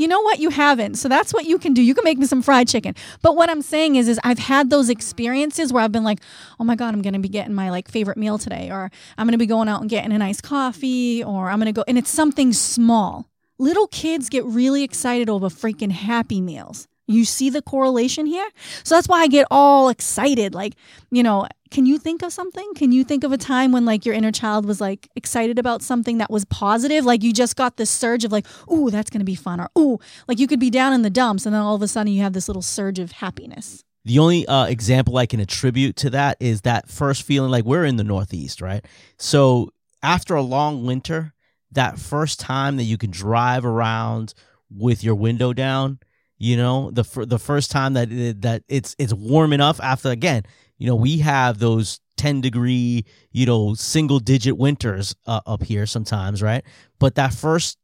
you 0.00 0.08
know 0.08 0.22
what? 0.22 0.38
You 0.38 0.48
haven't. 0.48 0.94
So 0.94 1.10
that's 1.10 1.34
what 1.34 1.44
you 1.44 1.58
can 1.58 1.74
do. 1.74 1.82
You 1.82 1.94
can 1.94 2.04
make 2.04 2.16
me 2.16 2.24
some 2.24 2.40
fried 2.40 2.66
chicken. 2.68 2.94
But 3.20 3.36
what 3.36 3.50
i'm 3.50 3.62
saying 3.62 3.96
is 3.96 4.08
is 4.08 4.18
i've 4.24 4.38
had 4.38 4.70
those 4.70 4.88
experiences 4.88 5.72
where 5.72 5.82
i've 5.82 5.92
been 5.92 6.04
like 6.04 6.20
oh 6.58 6.64
my 6.64 6.74
god 6.74 6.94
i'm 6.94 7.02
gonna 7.02 7.18
be 7.18 7.28
getting 7.28 7.54
my 7.54 7.70
like 7.70 7.90
favorite 7.90 8.16
meal 8.16 8.38
today 8.38 8.70
or 8.70 8.90
i'm 9.18 9.26
gonna 9.26 9.36
be 9.38 9.46
going 9.46 9.68
out 9.68 9.80
and 9.80 9.90
getting 9.90 10.12
a 10.12 10.18
nice 10.18 10.40
coffee 10.40 11.22
or 11.22 11.50
i'm 11.50 11.58
gonna 11.58 11.72
go 11.72 11.84
and 11.86 11.98
it's 11.98 12.10
something 12.10 12.52
small. 12.52 13.26
Little 13.58 13.88
kids 13.88 14.30
get 14.30 14.42
really 14.46 14.84
excited 14.84 15.28
over 15.28 15.50
freaking 15.50 15.92
happy 15.92 16.40
meals 16.40 16.88
you 17.10 17.24
see 17.24 17.50
the 17.50 17.62
correlation 17.62 18.26
here? 18.26 18.48
So 18.84 18.94
that's 18.94 19.08
why 19.08 19.20
I 19.20 19.28
get 19.28 19.46
all 19.50 19.88
excited. 19.88 20.54
Like, 20.54 20.74
you 21.10 21.22
know, 21.22 21.46
can 21.70 21.86
you 21.86 21.98
think 21.98 22.22
of 22.22 22.32
something? 22.32 22.72
Can 22.74 22.92
you 22.92 23.04
think 23.04 23.22
of 23.22 23.32
a 23.32 23.38
time 23.38 23.72
when 23.72 23.84
like 23.84 24.04
your 24.04 24.14
inner 24.14 24.32
child 24.32 24.66
was 24.66 24.80
like 24.80 25.08
excited 25.14 25.58
about 25.58 25.82
something 25.82 26.18
that 26.18 26.30
was 26.30 26.44
positive? 26.46 27.04
Like 27.04 27.22
you 27.22 27.32
just 27.32 27.56
got 27.56 27.76
this 27.76 27.90
surge 27.90 28.24
of 28.24 28.32
like, 28.32 28.46
ooh, 28.70 28.90
that's 28.90 29.10
to 29.10 29.24
be 29.24 29.34
fun. 29.34 29.60
Or, 29.60 29.70
ooh, 29.78 29.98
like 30.26 30.38
you 30.38 30.46
could 30.46 30.60
be 30.60 30.70
down 30.70 30.92
in 30.92 31.02
the 31.02 31.10
dumps 31.10 31.46
and 31.46 31.54
then 31.54 31.62
all 31.62 31.74
of 31.74 31.82
a 31.82 31.88
sudden 31.88 32.12
you 32.12 32.22
have 32.22 32.32
this 32.32 32.48
little 32.48 32.62
surge 32.62 32.98
of 32.98 33.12
happiness. 33.12 33.84
The 34.04 34.18
only 34.18 34.46
uh, 34.46 34.64
example 34.66 35.18
I 35.18 35.26
can 35.26 35.40
attribute 35.40 35.96
to 35.96 36.10
that 36.10 36.38
is 36.40 36.62
that 36.62 36.88
first 36.88 37.22
feeling 37.22 37.50
like 37.50 37.64
we're 37.64 37.84
in 37.84 37.96
the 37.96 38.04
Northeast, 38.04 38.62
right? 38.62 38.84
So 39.18 39.70
after 40.02 40.34
a 40.34 40.42
long 40.42 40.86
winter, 40.86 41.34
that 41.72 41.98
first 41.98 42.40
time 42.40 42.76
that 42.78 42.84
you 42.84 42.96
can 42.96 43.10
drive 43.10 43.64
around 43.64 44.34
with 44.70 45.04
your 45.04 45.14
window 45.14 45.52
down, 45.52 45.98
you 46.40 46.56
know, 46.56 46.90
the 46.90 47.04
the 47.26 47.38
first 47.38 47.70
time 47.70 47.92
that 47.92 48.10
it, 48.10 48.40
that 48.40 48.62
it's 48.66 48.96
it's 48.98 49.12
warm 49.12 49.52
enough 49.52 49.78
after 49.80 50.08
again, 50.08 50.42
you 50.78 50.86
know, 50.86 50.96
we 50.96 51.18
have 51.18 51.58
those 51.58 52.00
10 52.16 52.40
degree, 52.40 53.04
you 53.30 53.44
know, 53.44 53.74
single 53.74 54.18
digit 54.18 54.56
winters 54.56 55.14
uh, 55.26 55.42
up 55.46 55.62
here 55.62 55.84
sometimes, 55.84 56.42
right? 56.42 56.64
But 56.98 57.16
that 57.16 57.34
first 57.34 57.76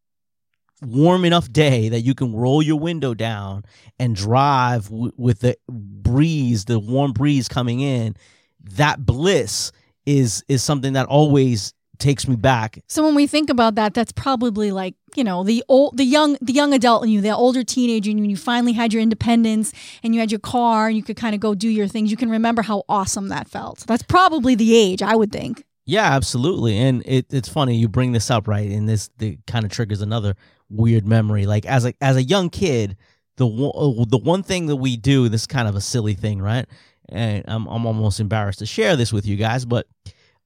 warm 0.83 1.27
enough 1.27 1.53
day 1.53 1.91
that 1.91 2.01
you 2.01 2.15
can 2.15 2.35
roll 2.35 2.63
your 2.63 2.79
window 2.79 3.13
down 3.13 3.65
and 3.99 4.17
drive 4.17 4.85
w- 4.85 5.13
with 5.19 5.41
the 5.41 5.57
breeze, 5.69 6.65
the 6.65 6.79
warm 6.79 7.13
breeze 7.13 7.49
coming 7.49 7.81
in, 7.81 8.17
that 8.61 9.05
bliss 9.05 9.71
is 10.07 10.43
is 10.49 10.63
something 10.63 10.95
that 10.95 11.07
always 11.07 11.75
takes 11.99 12.29
me 12.29 12.37
back. 12.37 12.83
So 12.89 13.05
when 13.05 13.15
we 13.15 13.27
think 13.27 13.51
about 13.51 13.75
that, 13.77 13.95
that's 13.95 14.13
probably 14.13 14.71
like 14.71 14.95
you 15.15 15.25
know 15.25 15.45
the 15.45 15.65
old, 15.69 15.97
the 15.97 16.05
young, 16.05 16.37
the 16.41 16.53
young 16.53 16.73
adult 16.73 17.05
in 17.05 17.11
you, 17.11 17.21
the 17.21 17.35
older 17.35 17.65
teenager, 17.65 18.11
and 18.11 18.21
when 18.21 18.31
you 18.31 18.37
finally 18.37 18.73
had 18.73 18.93
your 18.93 19.03
independence 19.03 19.73
and 20.03 20.15
you 20.15 20.21
had 20.21 20.31
your 20.31 20.41
car 20.41 20.89
and 20.89 20.97
you 20.97 21.03
could 21.03 21.17
kind 21.17 21.35
of 21.35 21.41
go 21.41 21.55
do 21.55 21.69
your 21.69 21.89
things, 21.89 22.11
you 22.11 22.17
can 22.17 22.31
remember 22.31 22.63
how 22.63 22.85
awesome 22.89 23.29
that 23.29 23.49
felt. 23.49 23.85
That's 23.87 24.03
probably 24.03 24.55
the 24.55 24.77
age 24.77 25.03
I 25.03 25.17
would 25.17 25.33
think. 25.33 25.65
Yeah, 25.87 26.15
absolutely. 26.15 26.77
And 26.79 27.03
it, 27.07 27.27
it's 27.33 27.49
funny 27.49 27.77
you 27.77 27.89
bring 27.89 28.11
this 28.11 28.29
up, 28.31 28.49
right? 28.49 28.69
And 28.71 28.89
this 28.89 29.09
the 29.19 29.39
kind 29.47 29.65
of 29.65 29.71
triggers 29.71 30.01
another 30.01 30.35
weird 30.69 31.07
memory. 31.07 31.47
Like 31.47 31.65
as 31.67 31.87
a 31.87 31.95
as 32.01 32.17
a 32.17 32.23
young 32.23 32.51
kid, 32.51 32.97
the 33.37 33.47
uh, 33.47 34.05
the 34.09 34.19
one 34.19 34.43
thing 34.43 34.67
that 34.67 34.77
we 34.77 34.97
do, 34.97 35.29
this 35.29 35.47
kind 35.47 35.69
of 35.69 35.77
a 35.77 35.81
silly 35.81 36.15
thing, 36.15 36.43
right? 36.43 36.67
And 37.09 37.45
I'm 37.47 37.67
I'm 37.69 37.87
almost 37.87 38.19
embarrassed 38.19 38.59
to 38.59 38.67
share 38.67 38.97
this 38.97 39.13
with 39.13 39.27
you 39.27 39.37
guys, 39.37 39.65
but 39.65 39.87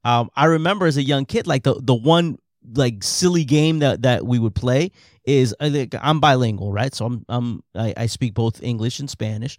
um, 0.03 0.29
I 0.35 0.45
remember 0.45 0.85
as 0.85 0.97
a 0.97 1.03
young 1.03 1.25
kid, 1.25 1.47
like 1.47 1.63
the 1.63 1.75
the 1.81 1.95
one 1.95 2.37
like 2.75 3.03
silly 3.03 3.43
game 3.43 3.79
that 3.79 4.03
that 4.03 4.25
we 4.25 4.39
would 4.39 4.55
play 4.55 4.91
is 5.25 5.55
I 5.59 5.69
think 5.69 5.95
I'm 6.01 6.19
bilingual, 6.19 6.71
right? 6.71 6.93
So 6.93 7.05
I'm 7.05 7.25
I'm 7.29 7.63
I, 7.75 7.93
I 7.97 8.05
speak 8.07 8.33
both 8.33 8.61
English 8.63 8.99
and 8.99 9.09
Spanish, 9.09 9.57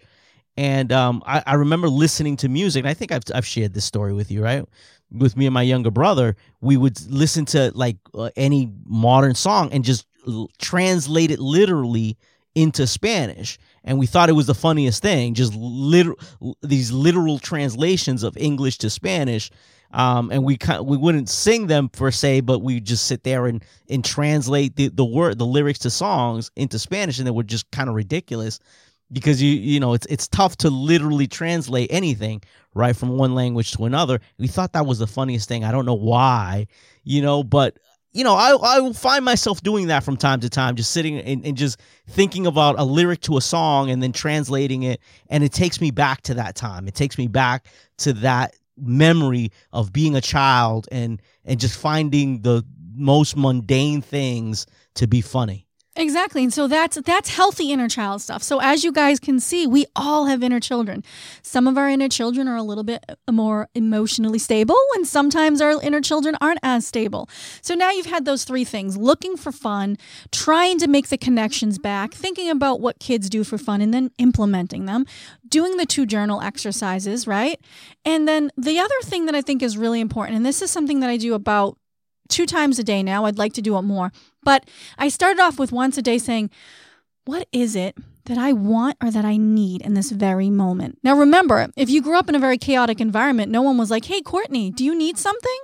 and 0.57 0.93
um, 0.93 1.23
I, 1.27 1.43
I 1.47 1.55
remember 1.55 1.89
listening 1.89 2.37
to 2.39 2.49
music. 2.49 2.81
And 2.81 2.89
I 2.89 2.95
think 2.95 3.13
I've 3.13 3.23
I've 3.35 3.47
shared 3.47 3.75
this 3.75 3.85
story 3.85 4.13
with 4.13 4.31
you, 4.31 4.43
right? 4.43 4.65
With 5.11 5.37
me 5.37 5.47
and 5.47 5.55
my 5.55 5.63
younger 5.63 5.91
brother, 5.91 6.37
we 6.61 6.77
would 6.77 6.99
listen 7.11 7.45
to 7.47 7.71
like 7.75 7.99
uh, 8.15 8.31
any 8.37 8.73
modern 8.85 9.35
song 9.35 9.71
and 9.73 9.85
just 9.85 10.07
l- 10.27 10.49
translate 10.59 11.31
it 11.31 11.39
literally 11.39 12.17
into 12.55 12.87
Spanish, 12.87 13.59
and 13.85 13.99
we 13.99 14.07
thought 14.07 14.29
it 14.29 14.35
was 14.35 14.47
the 14.47 14.55
funniest 14.55 15.03
thing. 15.03 15.35
Just 15.35 15.55
literal 15.55 16.19
these 16.63 16.91
literal 16.93 17.39
translations 17.39 18.23
of 18.23 18.37
English 18.37 18.79
to 18.79 18.91
Spanish 18.91 19.51
um, 19.93 20.31
and 20.31 20.45
we 20.45 20.59
we 20.83 20.97
wouldn't 20.97 21.29
sing 21.29 21.67
them 21.67 21.89
per 21.89 22.11
se, 22.11 22.41
but 22.41 22.61
we 22.61 22.81
just 22.81 23.07
sit 23.07 23.25
there 23.25 23.47
and 23.47 23.65
and 23.89 24.05
translate 24.05 24.77
the 24.77 24.89
the 24.89 25.05
word 25.05 25.39
the 25.39 25.47
lyrics 25.47 25.81
to 25.81 25.91
songs 25.91 26.51
into 26.57 26.79
Spanish, 26.79 27.19
and 27.19 27.27
they 27.27 27.33
were 27.33 27.43
just 27.43 27.71
kind 27.71 27.89
of 27.89 27.95
ridiculous 27.95 28.59
because 29.13 29.43
you 29.43 29.53
you 29.53 29.79
know 29.79 29.93
it's 29.93 30.07
it's 30.07 30.29
tough 30.29 30.57
to 30.59 30.71
literally 30.71 31.27
translate 31.27 31.93
anything 31.93 32.43
right 32.75 32.97
from 32.97 33.11
one 33.11 33.35
language 33.35 33.73
to 33.73 33.85
another. 33.85 34.21
We 34.39 34.49
thought 34.49 34.73
that 34.73 34.87
was 34.87 34.99
the 34.99 35.07
funniest 35.07 35.49
thing. 35.49 35.65
I 35.65 35.73
don't 35.73 35.87
know 35.87 35.95
why, 35.95 36.67
you 37.05 37.21
know, 37.21 37.45
but 37.45 37.79
you 38.13 38.25
know, 38.25 38.35
I 38.35 38.51
I 38.51 38.81
will 38.81 38.95
find 38.95 39.25
myself 39.25 39.63
doing 39.63 39.87
that 39.89 40.05
from 40.05 40.17
time 40.17 40.41
to 40.41 40.51
time, 40.51 40.77
just 40.77 40.93
sitting 40.93 41.19
and, 41.19 41.45
and 41.45 41.57
just 41.57 41.81
thinking 42.09 42.47
about 42.47 42.79
a 42.79 42.85
lyric 42.85 43.21
to 43.23 43.37
a 43.37 43.41
song 43.41 43.91
and 43.91 44.03
then 44.03 44.13
translating 44.13 44.83
it, 44.83 45.01
and 45.29 45.43
it 45.43 45.53
takes 45.53 45.81
me 45.81 45.91
back 45.91 46.23
to 46.23 46.35
that 46.35 46.55
time. 46.55 46.89
It 46.89 46.95
takes 46.95 47.17
me 47.17 47.27
back 47.27 47.67
to 47.99 48.13
that 48.15 48.55
memory 48.77 49.51
of 49.73 49.93
being 49.93 50.17
a 50.17 50.21
child 50.21 50.89
and 50.93 51.21
and 51.45 51.61
just 51.61 51.79
finding 51.79 52.43
the 52.43 52.65
most 52.95 53.37
mundane 53.37 54.03
things 54.03 54.67
to 54.95 55.07
be 55.07 55.21
funny. 55.21 55.67
Exactly. 55.95 56.43
And 56.43 56.53
so 56.53 56.69
that's 56.69 56.97
that's 57.03 57.29
healthy 57.29 57.71
inner 57.71 57.89
child 57.89 58.23
stuff. 58.23 58.43
So 58.43 58.61
as 58.61 58.83
you 58.83 58.93
guys 58.93 59.21
can 59.21 59.39
see, 59.39 59.67
we 59.67 59.85
all 59.95 60.25
have 60.25 60.43
inner 60.43 60.59
children. 60.59 61.05
Some 61.43 61.67
of 61.69 61.77
our 61.77 61.87
inner 61.91 62.09
children 62.09 62.49
are 62.49 62.57
a 62.57 62.63
little 62.63 62.85
bit 62.85 63.05
uh, 63.11 63.31
more 63.31 63.69
emotionally 63.75 64.39
stable 64.39 64.77
and 64.95 65.07
sometimes 65.07 65.61
our 65.61 65.79
inner 65.83 66.01
children 66.01 66.35
aren't 66.41 66.61
as 66.63 66.87
stable. 66.87 67.29
So 67.61 67.75
now 67.75 67.91
you've 67.91 68.07
had 68.07 68.25
those 68.25 68.45
three 68.45 68.65
things, 68.65 68.97
looking 68.97 69.37
for 69.37 69.53
fun, 69.53 69.99
trying 70.31 70.79
to 70.79 70.89
make 70.89 71.09
the 71.09 71.19
connections 71.19 71.79
back, 71.79 72.15
thinking 72.15 72.49
about 72.49 72.81
what 72.81 72.99
kids 72.99 73.29
do 73.29 73.45
for 73.45 73.59
fun 73.59 73.83
and 73.83 73.93
then 73.93 74.11
implementing 74.17 74.87
them, 74.87 75.05
doing 75.47 75.77
the 75.77 75.85
two 75.85 76.07
journal 76.07 76.41
exercises, 76.41 77.27
right? 77.27 77.61
And 78.07 78.27
then 78.27 78.51
the 78.57 78.79
other 78.79 78.95
thing 79.03 79.27
that 79.27 79.35
I 79.35 79.43
think 79.43 79.63
is 79.63 79.77
really 79.77 80.01
important 80.01 80.39
and 80.39 80.47
this 80.47 80.63
is 80.63 80.71
something 80.71 81.01
that 81.01 81.11
I 81.11 81.19
do 81.19 81.35
about 81.35 81.77
two 82.31 82.47
times 82.47 82.79
a 82.79 82.83
day 82.83 83.03
now. 83.03 83.27
I'd 83.27 83.37
like 83.37 83.53
to 83.55 83.63
do 83.63 83.77
it 83.77 83.83
more. 83.83 84.11
But 84.43 84.69
I 84.99 85.09
started 85.09 85.41
off 85.41 85.59
with 85.59 85.73
once 85.73 85.97
a 85.99 86.03
day 86.03 86.19
saying, 86.19 86.51
What 87.25 87.49
is 87.53 87.77
it 87.77 87.97
that 88.25 88.39
I 88.39 88.53
want 88.53 88.97
or 89.03 89.11
that 89.11 89.25
I 89.25 89.37
need 89.37 89.83
in 89.83 89.95
this 89.95 90.11
very 90.11 90.51
moment? 90.51 90.99
Now, 91.03 91.19
remember, 91.19 91.69
if 91.77 91.91
you 91.91 92.03
grew 92.03 92.19
up 92.19 92.29
in 92.29 92.35
a 92.35 92.41
very 92.41 92.59
chaotic 92.59 93.01
environment, 93.01 93.51
no 93.51 93.63
one 93.63 93.79
was 93.79 93.91
like, 93.91 94.07
Hey, 94.07 94.21
Courtney, 94.21 94.71
do 94.71 94.85
you 94.85 94.95
need 94.97 95.19
something? 95.19 95.59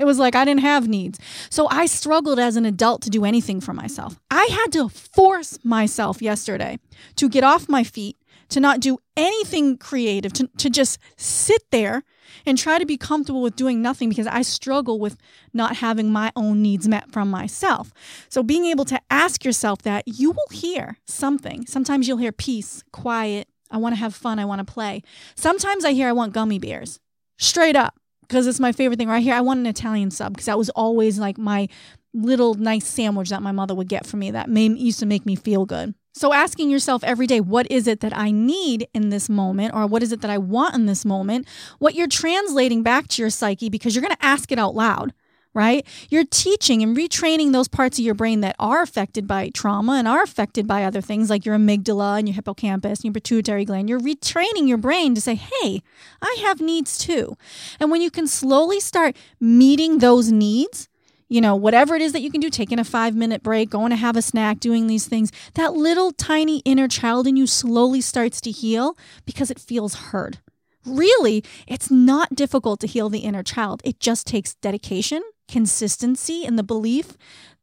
It 0.00 0.06
was 0.06 0.18
like 0.18 0.34
I 0.34 0.46
didn't 0.46 0.60
have 0.62 0.88
needs. 0.88 1.18
So 1.50 1.68
I 1.68 1.84
struggled 1.84 2.38
as 2.38 2.56
an 2.56 2.64
adult 2.64 3.02
to 3.02 3.10
do 3.10 3.26
anything 3.26 3.60
for 3.60 3.74
myself. 3.74 4.18
I 4.30 4.48
had 4.50 4.72
to 4.72 4.88
force 4.88 5.58
myself 5.62 6.22
yesterday 6.22 6.78
to 7.16 7.28
get 7.28 7.44
off 7.44 7.68
my 7.68 7.84
feet, 7.84 8.16
to 8.50 8.60
not 8.60 8.80
do 8.80 8.98
anything 9.16 9.76
creative, 9.78 10.32
to, 10.34 10.48
to 10.58 10.70
just 10.70 10.98
sit 11.16 11.62
there 11.70 12.02
and 12.46 12.56
try 12.56 12.78
to 12.78 12.86
be 12.86 12.96
comfortable 12.96 13.42
with 13.42 13.56
doing 13.56 13.82
nothing 13.82 14.08
because 14.08 14.26
I 14.26 14.42
struggle 14.42 14.98
with 14.98 15.16
not 15.52 15.76
having 15.76 16.10
my 16.12 16.32
own 16.36 16.62
needs 16.62 16.88
met 16.88 17.10
from 17.10 17.30
myself. 17.30 17.92
So 18.28 18.42
being 18.42 18.66
able 18.66 18.84
to 18.86 19.00
ask 19.10 19.44
yourself 19.44 19.82
that, 19.82 20.04
you 20.06 20.30
will 20.30 20.48
hear 20.50 20.98
something. 21.06 21.66
Sometimes 21.66 22.06
you'll 22.06 22.18
hear 22.18 22.32
peace, 22.32 22.82
quiet, 22.92 23.48
I 23.70 23.76
want 23.76 23.94
to 23.94 24.00
have 24.00 24.14
fun, 24.14 24.38
I 24.38 24.44
want 24.44 24.66
to 24.66 24.72
play. 24.72 25.02
Sometimes 25.34 25.84
I 25.84 25.92
hear 25.92 26.08
I 26.08 26.12
want 26.12 26.32
gummy 26.32 26.58
bears. 26.58 26.98
Straight 27.38 27.76
up 27.76 27.94
because 28.22 28.46
it's 28.46 28.60
my 28.60 28.72
favorite 28.72 28.98
thing 28.98 29.08
right 29.08 29.22
here. 29.22 29.34
I 29.34 29.40
want 29.40 29.60
an 29.60 29.66
Italian 29.66 30.10
sub 30.10 30.34
because 30.34 30.46
that 30.46 30.58
was 30.58 30.70
always 30.70 31.18
like 31.18 31.38
my 31.38 31.68
little 32.12 32.54
nice 32.54 32.86
sandwich 32.86 33.30
that 33.30 33.42
my 33.42 33.52
mother 33.52 33.74
would 33.74 33.88
get 33.88 34.06
for 34.06 34.16
me 34.16 34.32
that 34.32 34.48
made, 34.48 34.76
used 34.76 35.00
to 35.00 35.06
make 35.06 35.24
me 35.24 35.36
feel 35.36 35.64
good. 35.64 35.94
So, 36.12 36.32
asking 36.32 36.70
yourself 36.70 37.04
every 37.04 37.26
day, 37.26 37.40
what 37.40 37.70
is 37.70 37.86
it 37.86 38.00
that 38.00 38.16
I 38.16 38.32
need 38.32 38.88
in 38.92 39.10
this 39.10 39.28
moment, 39.28 39.74
or 39.74 39.86
what 39.86 40.02
is 40.02 40.10
it 40.12 40.20
that 40.22 40.30
I 40.30 40.38
want 40.38 40.74
in 40.74 40.86
this 40.86 41.04
moment? 41.04 41.46
What 41.78 41.94
you're 41.94 42.08
translating 42.08 42.82
back 42.82 43.06
to 43.08 43.22
your 43.22 43.30
psyche 43.30 43.68
because 43.68 43.94
you're 43.94 44.02
going 44.02 44.16
to 44.16 44.24
ask 44.24 44.50
it 44.50 44.58
out 44.58 44.74
loud, 44.74 45.14
right? 45.54 45.86
You're 46.08 46.24
teaching 46.24 46.82
and 46.82 46.96
retraining 46.96 47.52
those 47.52 47.68
parts 47.68 47.98
of 48.00 48.04
your 48.04 48.14
brain 48.14 48.40
that 48.40 48.56
are 48.58 48.82
affected 48.82 49.28
by 49.28 49.50
trauma 49.50 49.94
and 49.94 50.08
are 50.08 50.22
affected 50.22 50.66
by 50.66 50.82
other 50.82 51.00
things 51.00 51.30
like 51.30 51.46
your 51.46 51.56
amygdala 51.56 52.18
and 52.18 52.28
your 52.28 52.34
hippocampus 52.34 52.98
and 52.98 53.04
your 53.04 53.14
pituitary 53.14 53.64
gland. 53.64 53.88
You're 53.88 54.00
retraining 54.00 54.66
your 54.66 54.78
brain 54.78 55.14
to 55.14 55.20
say, 55.20 55.36
hey, 55.36 55.80
I 56.20 56.36
have 56.42 56.60
needs 56.60 56.98
too. 56.98 57.36
And 57.78 57.88
when 57.90 58.02
you 58.02 58.10
can 58.10 58.26
slowly 58.26 58.80
start 58.80 59.16
meeting 59.40 59.98
those 59.98 60.32
needs, 60.32 60.88
you 61.30 61.40
know, 61.40 61.54
whatever 61.54 61.94
it 61.94 62.02
is 62.02 62.12
that 62.12 62.20
you 62.20 62.30
can 62.30 62.40
do, 62.40 62.50
taking 62.50 62.80
a 62.80 62.84
five 62.84 63.14
minute 63.14 63.42
break, 63.42 63.70
going 63.70 63.90
to 63.90 63.96
have 63.96 64.16
a 64.16 64.22
snack, 64.22 64.58
doing 64.58 64.88
these 64.88 65.06
things, 65.06 65.30
that 65.54 65.72
little 65.72 66.10
tiny 66.10 66.58
inner 66.66 66.88
child 66.88 67.26
in 67.26 67.36
you 67.36 67.46
slowly 67.46 68.00
starts 68.00 68.40
to 68.42 68.50
heal 68.50 68.98
because 69.24 69.50
it 69.50 69.58
feels 69.58 69.94
heard. 69.94 70.40
Really, 70.84 71.44
it's 71.68 71.90
not 71.90 72.34
difficult 72.34 72.80
to 72.80 72.86
heal 72.86 73.08
the 73.08 73.20
inner 73.20 73.44
child. 73.44 73.80
It 73.84 74.00
just 74.00 74.26
takes 74.26 74.54
dedication, 74.56 75.22
consistency, 75.46 76.44
and 76.44 76.58
the 76.58 76.64
belief 76.64 77.16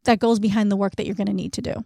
that 0.06 0.20
goes 0.20 0.40
behind 0.40 0.72
the 0.72 0.78
work 0.78 0.96
that 0.96 1.06
you're 1.06 1.16
going 1.16 1.28
to 1.28 1.34
need 1.34 1.52
to 1.54 1.62
do. 1.62 1.84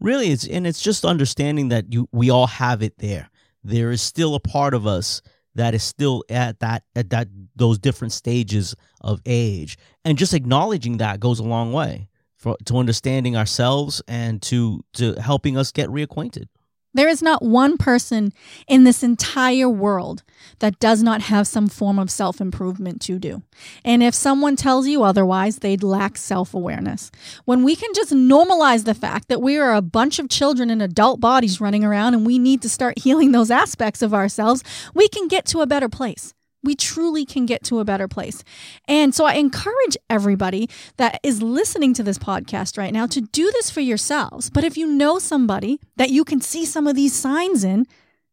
Really, 0.00 0.30
it's 0.30 0.46
and 0.46 0.66
it's 0.66 0.82
just 0.82 1.04
understanding 1.04 1.68
that 1.68 1.92
you 1.92 2.08
we 2.10 2.30
all 2.30 2.48
have 2.48 2.82
it 2.82 2.98
there. 2.98 3.30
There 3.62 3.92
is 3.92 4.02
still 4.02 4.34
a 4.34 4.40
part 4.40 4.74
of 4.74 4.86
us 4.86 5.22
that 5.54 5.74
is 5.74 5.82
still 5.82 6.24
at 6.28 6.60
that 6.60 6.84
at 6.94 7.10
that 7.10 7.28
those 7.56 7.78
different 7.78 8.12
stages 8.12 8.74
of 9.00 9.20
age. 9.26 9.76
And 10.04 10.18
just 10.18 10.34
acknowledging 10.34 10.98
that 10.98 11.20
goes 11.20 11.38
a 11.38 11.44
long 11.44 11.72
way 11.72 12.08
for 12.36 12.56
to 12.66 12.78
understanding 12.78 13.36
ourselves 13.36 14.02
and 14.08 14.40
to 14.42 14.82
to 14.94 15.14
helping 15.14 15.56
us 15.56 15.72
get 15.72 15.88
reacquainted 15.88 16.46
there 16.92 17.08
is 17.08 17.22
not 17.22 17.42
one 17.42 17.76
person 17.76 18.32
in 18.66 18.84
this 18.84 19.02
entire 19.02 19.68
world 19.68 20.22
that 20.58 20.78
does 20.80 21.02
not 21.02 21.22
have 21.22 21.46
some 21.46 21.68
form 21.68 21.98
of 21.98 22.10
self 22.10 22.40
improvement 22.40 23.00
to 23.02 23.18
do. 23.18 23.42
And 23.84 24.02
if 24.02 24.14
someone 24.14 24.56
tells 24.56 24.86
you 24.86 25.02
otherwise, 25.02 25.58
they'd 25.58 25.82
lack 25.82 26.16
self 26.16 26.54
awareness. 26.54 27.10
When 27.44 27.62
we 27.62 27.76
can 27.76 27.90
just 27.94 28.12
normalize 28.12 28.84
the 28.84 28.94
fact 28.94 29.28
that 29.28 29.42
we 29.42 29.58
are 29.58 29.74
a 29.74 29.82
bunch 29.82 30.18
of 30.18 30.28
children 30.28 30.70
in 30.70 30.80
adult 30.80 31.20
bodies 31.20 31.60
running 31.60 31.84
around 31.84 32.14
and 32.14 32.26
we 32.26 32.38
need 32.38 32.62
to 32.62 32.68
start 32.68 32.98
healing 32.98 33.32
those 33.32 33.50
aspects 33.50 34.02
of 34.02 34.14
ourselves, 34.14 34.64
we 34.94 35.08
can 35.08 35.28
get 35.28 35.44
to 35.46 35.60
a 35.60 35.66
better 35.66 35.88
place 35.88 36.34
we 36.62 36.74
truly 36.74 37.24
can 37.24 37.46
get 37.46 37.62
to 37.64 37.78
a 37.78 37.84
better 37.84 38.08
place. 38.08 38.44
And 38.86 39.14
so 39.14 39.24
I 39.24 39.34
encourage 39.34 39.96
everybody 40.08 40.68
that 40.96 41.20
is 41.22 41.42
listening 41.42 41.94
to 41.94 42.02
this 42.02 42.18
podcast 42.18 42.76
right 42.76 42.92
now 42.92 43.06
to 43.06 43.20
do 43.20 43.50
this 43.52 43.70
for 43.70 43.80
yourselves. 43.80 44.50
But 44.50 44.64
if 44.64 44.76
you 44.76 44.86
know 44.86 45.18
somebody 45.18 45.80
that 45.96 46.10
you 46.10 46.24
can 46.24 46.40
see 46.40 46.64
some 46.64 46.86
of 46.86 46.96
these 46.96 47.14
signs 47.14 47.64
in, 47.64 47.86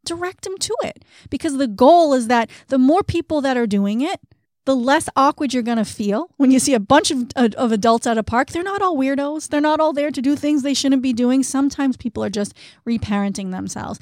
direct 0.06 0.44
them 0.44 0.58
to 0.58 0.76
it. 0.84 1.04
Because 1.30 1.58
the 1.58 1.68
goal 1.68 2.14
is 2.14 2.28
that 2.28 2.50
the 2.68 2.78
more 2.78 3.04
people 3.04 3.42
that 3.42 3.58
are 3.58 3.68
doing 3.68 4.02
it, 4.02 4.20
the 4.66 4.76
less 4.76 5.08
awkward 5.16 5.54
you're 5.54 5.64
going 5.64 5.78
to 5.78 5.86
feel 5.86 6.30
when 6.36 6.52
you 6.52 6.60
see 6.60 6.74
a 6.74 6.80
bunch 6.80 7.10
of, 7.10 7.28
uh, 7.38 7.50
of 7.58 7.72
adults 7.72 8.06
at 8.06 8.18
a 8.18 8.24
park. 8.24 8.50
They're 8.50 8.64
not 8.64 8.82
all 8.82 8.98
weirdos. 8.98 9.48
They're 9.48 9.62
not 9.62 9.80
all 9.80 9.94
there 9.94 10.12
to 10.12 10.22
do 10.22 10.36
things 10.36 10.62
they 10.62 10.74
shouldn't 10.74 11.02
be 11.02 11.14
doing. 11.14 11.42
Sometimes 11.42 11.96
people 11.96 12.22
are 12.22 12.30
just 12.30 12.54
reparenting 12.86 13.52
themselves. 13.52 13.98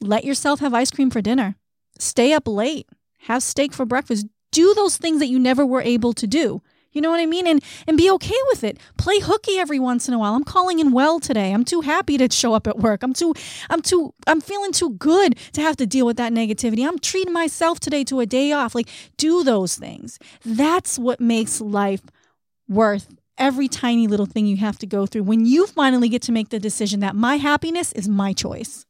Let 0.00 0.24
yourself 0.24 0.60
have 0.60 0.74
ice 0.74 0.92
cream 0.92 1.10
for 1.10 1.20
dinner. 1.20 1.56
Stay 1.98 2.32
up 2.32 2.46
late 2.46 2.86
have 3.26 3.42
steak 3.42 3.72
for 3.72 3.84
breakfast, 3.84 4.26
do 4.52 4.74
those 4.74 4.96
things 4.96 5.20
that 5.20 5.26
you 5.26 5.38
never 5.38 5.64
were 5.64 5.82
able 5.82 6.12
to 6.14 6.26
do. 6.26 6.62
You 6.92 7.02
know 7.02 7.10
what 7.10 7.20
I 7.20 7.26
mean? 7.26 7.46
And 7.46 7.62
and 7.86 7.98
be 7.98 8.10
okay 8.12 8.38
with 8.48 8.64
it. 8.64 8.78
Play 8.96 9.20
hooky 9.20 9.58
every 9.58 9.78
once 9.78 10.08
in 10.08 10.14
a 10.14 10.18
while. 10.18 10.34
I'm 10.34 10.44
calling 10.44 10.78
in 10.78 10.92
well 10.92 11.20
today. 11.20 11.52
I'm 11.52 11.64
too 11.64 11.82
happy 11.82 12.16
to 12.16 12.28
show 12.30 12.54
up 12.54 12.66
at 12.66 12.78
work. 12.78 13.02
I'm 13.02 13.12
too 13.12 13.34
I'm 13.68 13.82
too 13.82 14.14
I'm 14.26 14.40
feeling 14.40 14.72
too 14.72 14.90
good 14.92 15.38
to 15.52 15.60
have 15.60 15.76
to 15.76 15.86
deal 15.86 16.06
with 16.06 16.16
that 16.16 16.32
negativity. 16.32 16.88
I'm 16.88 16.98
treating 16.98 17.34
myself 17.34 17.80
today 17.80 18.02
to 18.04 18.20
a 18.20 18.26
day 18.26 18.52
off. 18.52 18.74
Like 18.74 18.88
do 19.18 19.44
those 19.44 19.76
things. 19.76 20.18
That's 20.42 20.98
what 20.98 21.20
makes 21.20 21.60
life 21.60 22.00
worth 22.66 23.08
every 23.36 23.68
tiny 23.68 24.06
little 24.06 24.24
thing 24.24 24.46
you 24.46 24.56
have 24.56 24.78
to 24.78 24.86
go 24.86 25.04
through 25.04 25.24
when 25.24 25.44
you 25.44 25.66
finally 25.66 26.08
get 26.08 26.22
to 26.22 26.32
make 26.32 26.48
the 26.48 26.58
decision 26.58 27.00
that 27.00 27.14
my 27.14 27.36
happiness 27.36 27.92
is 27.92 28.08
my 28.08 28.32
choice. 28.32 28.86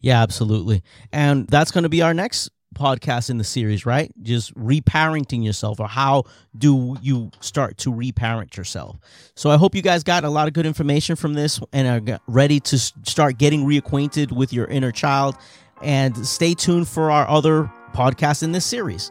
Yeah, 0.00 0.22
absolutely. 0.22 0.82
And 1.12 1.48
that's 1.48 1.70
going 1.70 1.84
to 1.84 1.88
be 1.88 2.02
our 2.02 2.12
next 2.12 2.50
podcast 2.74 3.30
in 3.30 3.38
the 3.38 3.44
series, 3.44 3.86
right? 3.86 4.12
Just 4.22 4.54
reparenting 4.54 5.44
yourself, 5.44 5.80
or 5.80 5.88
how 5.88 6.24
do 6.56 6.96
you 7.02 7.30
start 7.40 7.78
to 7.78 7.92
reparent 7.92 8.56
yourself? 8.56 8.98
So 9.34 9.50
I 9.50 9.56
hope 9.56 9.74
you 9.74 9.82
guys 9.82 10.02
got 10.02 10.24
a 10.24 10.30
lot 10.30 10.48
of 10.48 10.54
good 10.54 10.66
information 10.66 11.16
from 11.16 11.34
this 11.34 11.60
and 11.72 12.08
are 12.08 12.20
ready 12.26 12.60
to 12.60 12.78
start 12.78 13.38
getting 13.38 13.64
reacquainted 13.64 14.32
with 14.32 14.52
your 14.52 14.66
inner 14.66 14.92
child. 14.92 15.36
And 15.82 16.26
stay 16.26 16.54
tuned 16.54 16.86
for 16.86 17.10
our 17.10 17.28
other 17.28 17.70
podcast 17.92 18.44
in 18.44 18.52
this 18.52 18.64
series. 18.64 19.10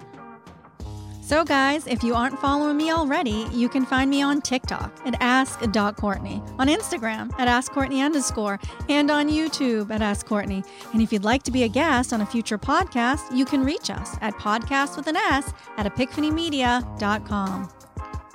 So, 1.32 1.46
guys, 1.46 1.88
if 1.88 2.04
you 2.04 2.14
aren't 2.14 2.38
following 2.40 2.76
me 2.76 2.92
already, 2.92 3.48
you 3.54 3.70
can 3.70 3.86
find 3.86 4.10
me 4.10 4.22
on 4.22 4.42
TikTok 4.42 4.92
at 5.06 5.16
ask.courtney, 5.22 6.44
on 6.60 6.68
Instagram 6.68 7.32
at 7.40 7.48
askcourtney 7.48 8.04
underscore, 8.04 8.60
and 8.90 9.10
on 9.10 9.30
YouTube 9.30 9.92
at 9.92 10.02
Ask 10.02 10.26
Courtney. 10.26 10.62
And 10.92 11.02
if 11.02 11.14
you'd 11.14 11.24
like 11.24 11.44
to 11.44 11.52
be 11.52 11.64
a 11.64 11.70
guest 11.70 12.12
on 12.12 12.20
a 12.20 12.26
future 12.26 12.58
podcast, 12.58 13.34
you 13.34 13.46
can 13.46 13.64
reach 13.64 13.90
us 13.90 14.18
at 14.20 14.34
podcast 14.34 14.98
with 14.98 15.08
an 15.08 15.16
S 15.16 15.54
at 15.78 15.86
epiphanymedia.com. 15.86 17.70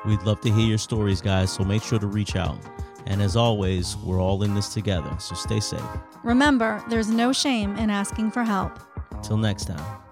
We'd 0.06 0.22
love 0.22 0.40
to 0.40 0.50
hear 0.50 0.66
your 0.66 0.78
stories, 0.78 1.20
guys, 1.20 1.52
so 1.52 1.64
make 1.64 1.82
sure 1.82 1.98
to 1.98 2.06
reach 2.06 2.34
out. 2.34 2.56
And 3.04 3.20
as 3.20 3.36
always, 3.36 3.98
we're 3.98 4.22
all 4.22 4.42
in 4.42 4.54
this 4.54 4.72
together, 4.72 5.14
so 5.18 5.34
stay 5.34 5.60
safe. 5.60 5.82
Remember, 6.24 6.82
there's 6.88 7.10
no 7.10 7.34
shame 7.34 7.76
in 7.76 7.90
asking 7.90 8.30
for 8.30 8.42
help. 8.42 8.80
Till 9.22 9.36
next 9.36 9.66
time. 9.66 10.05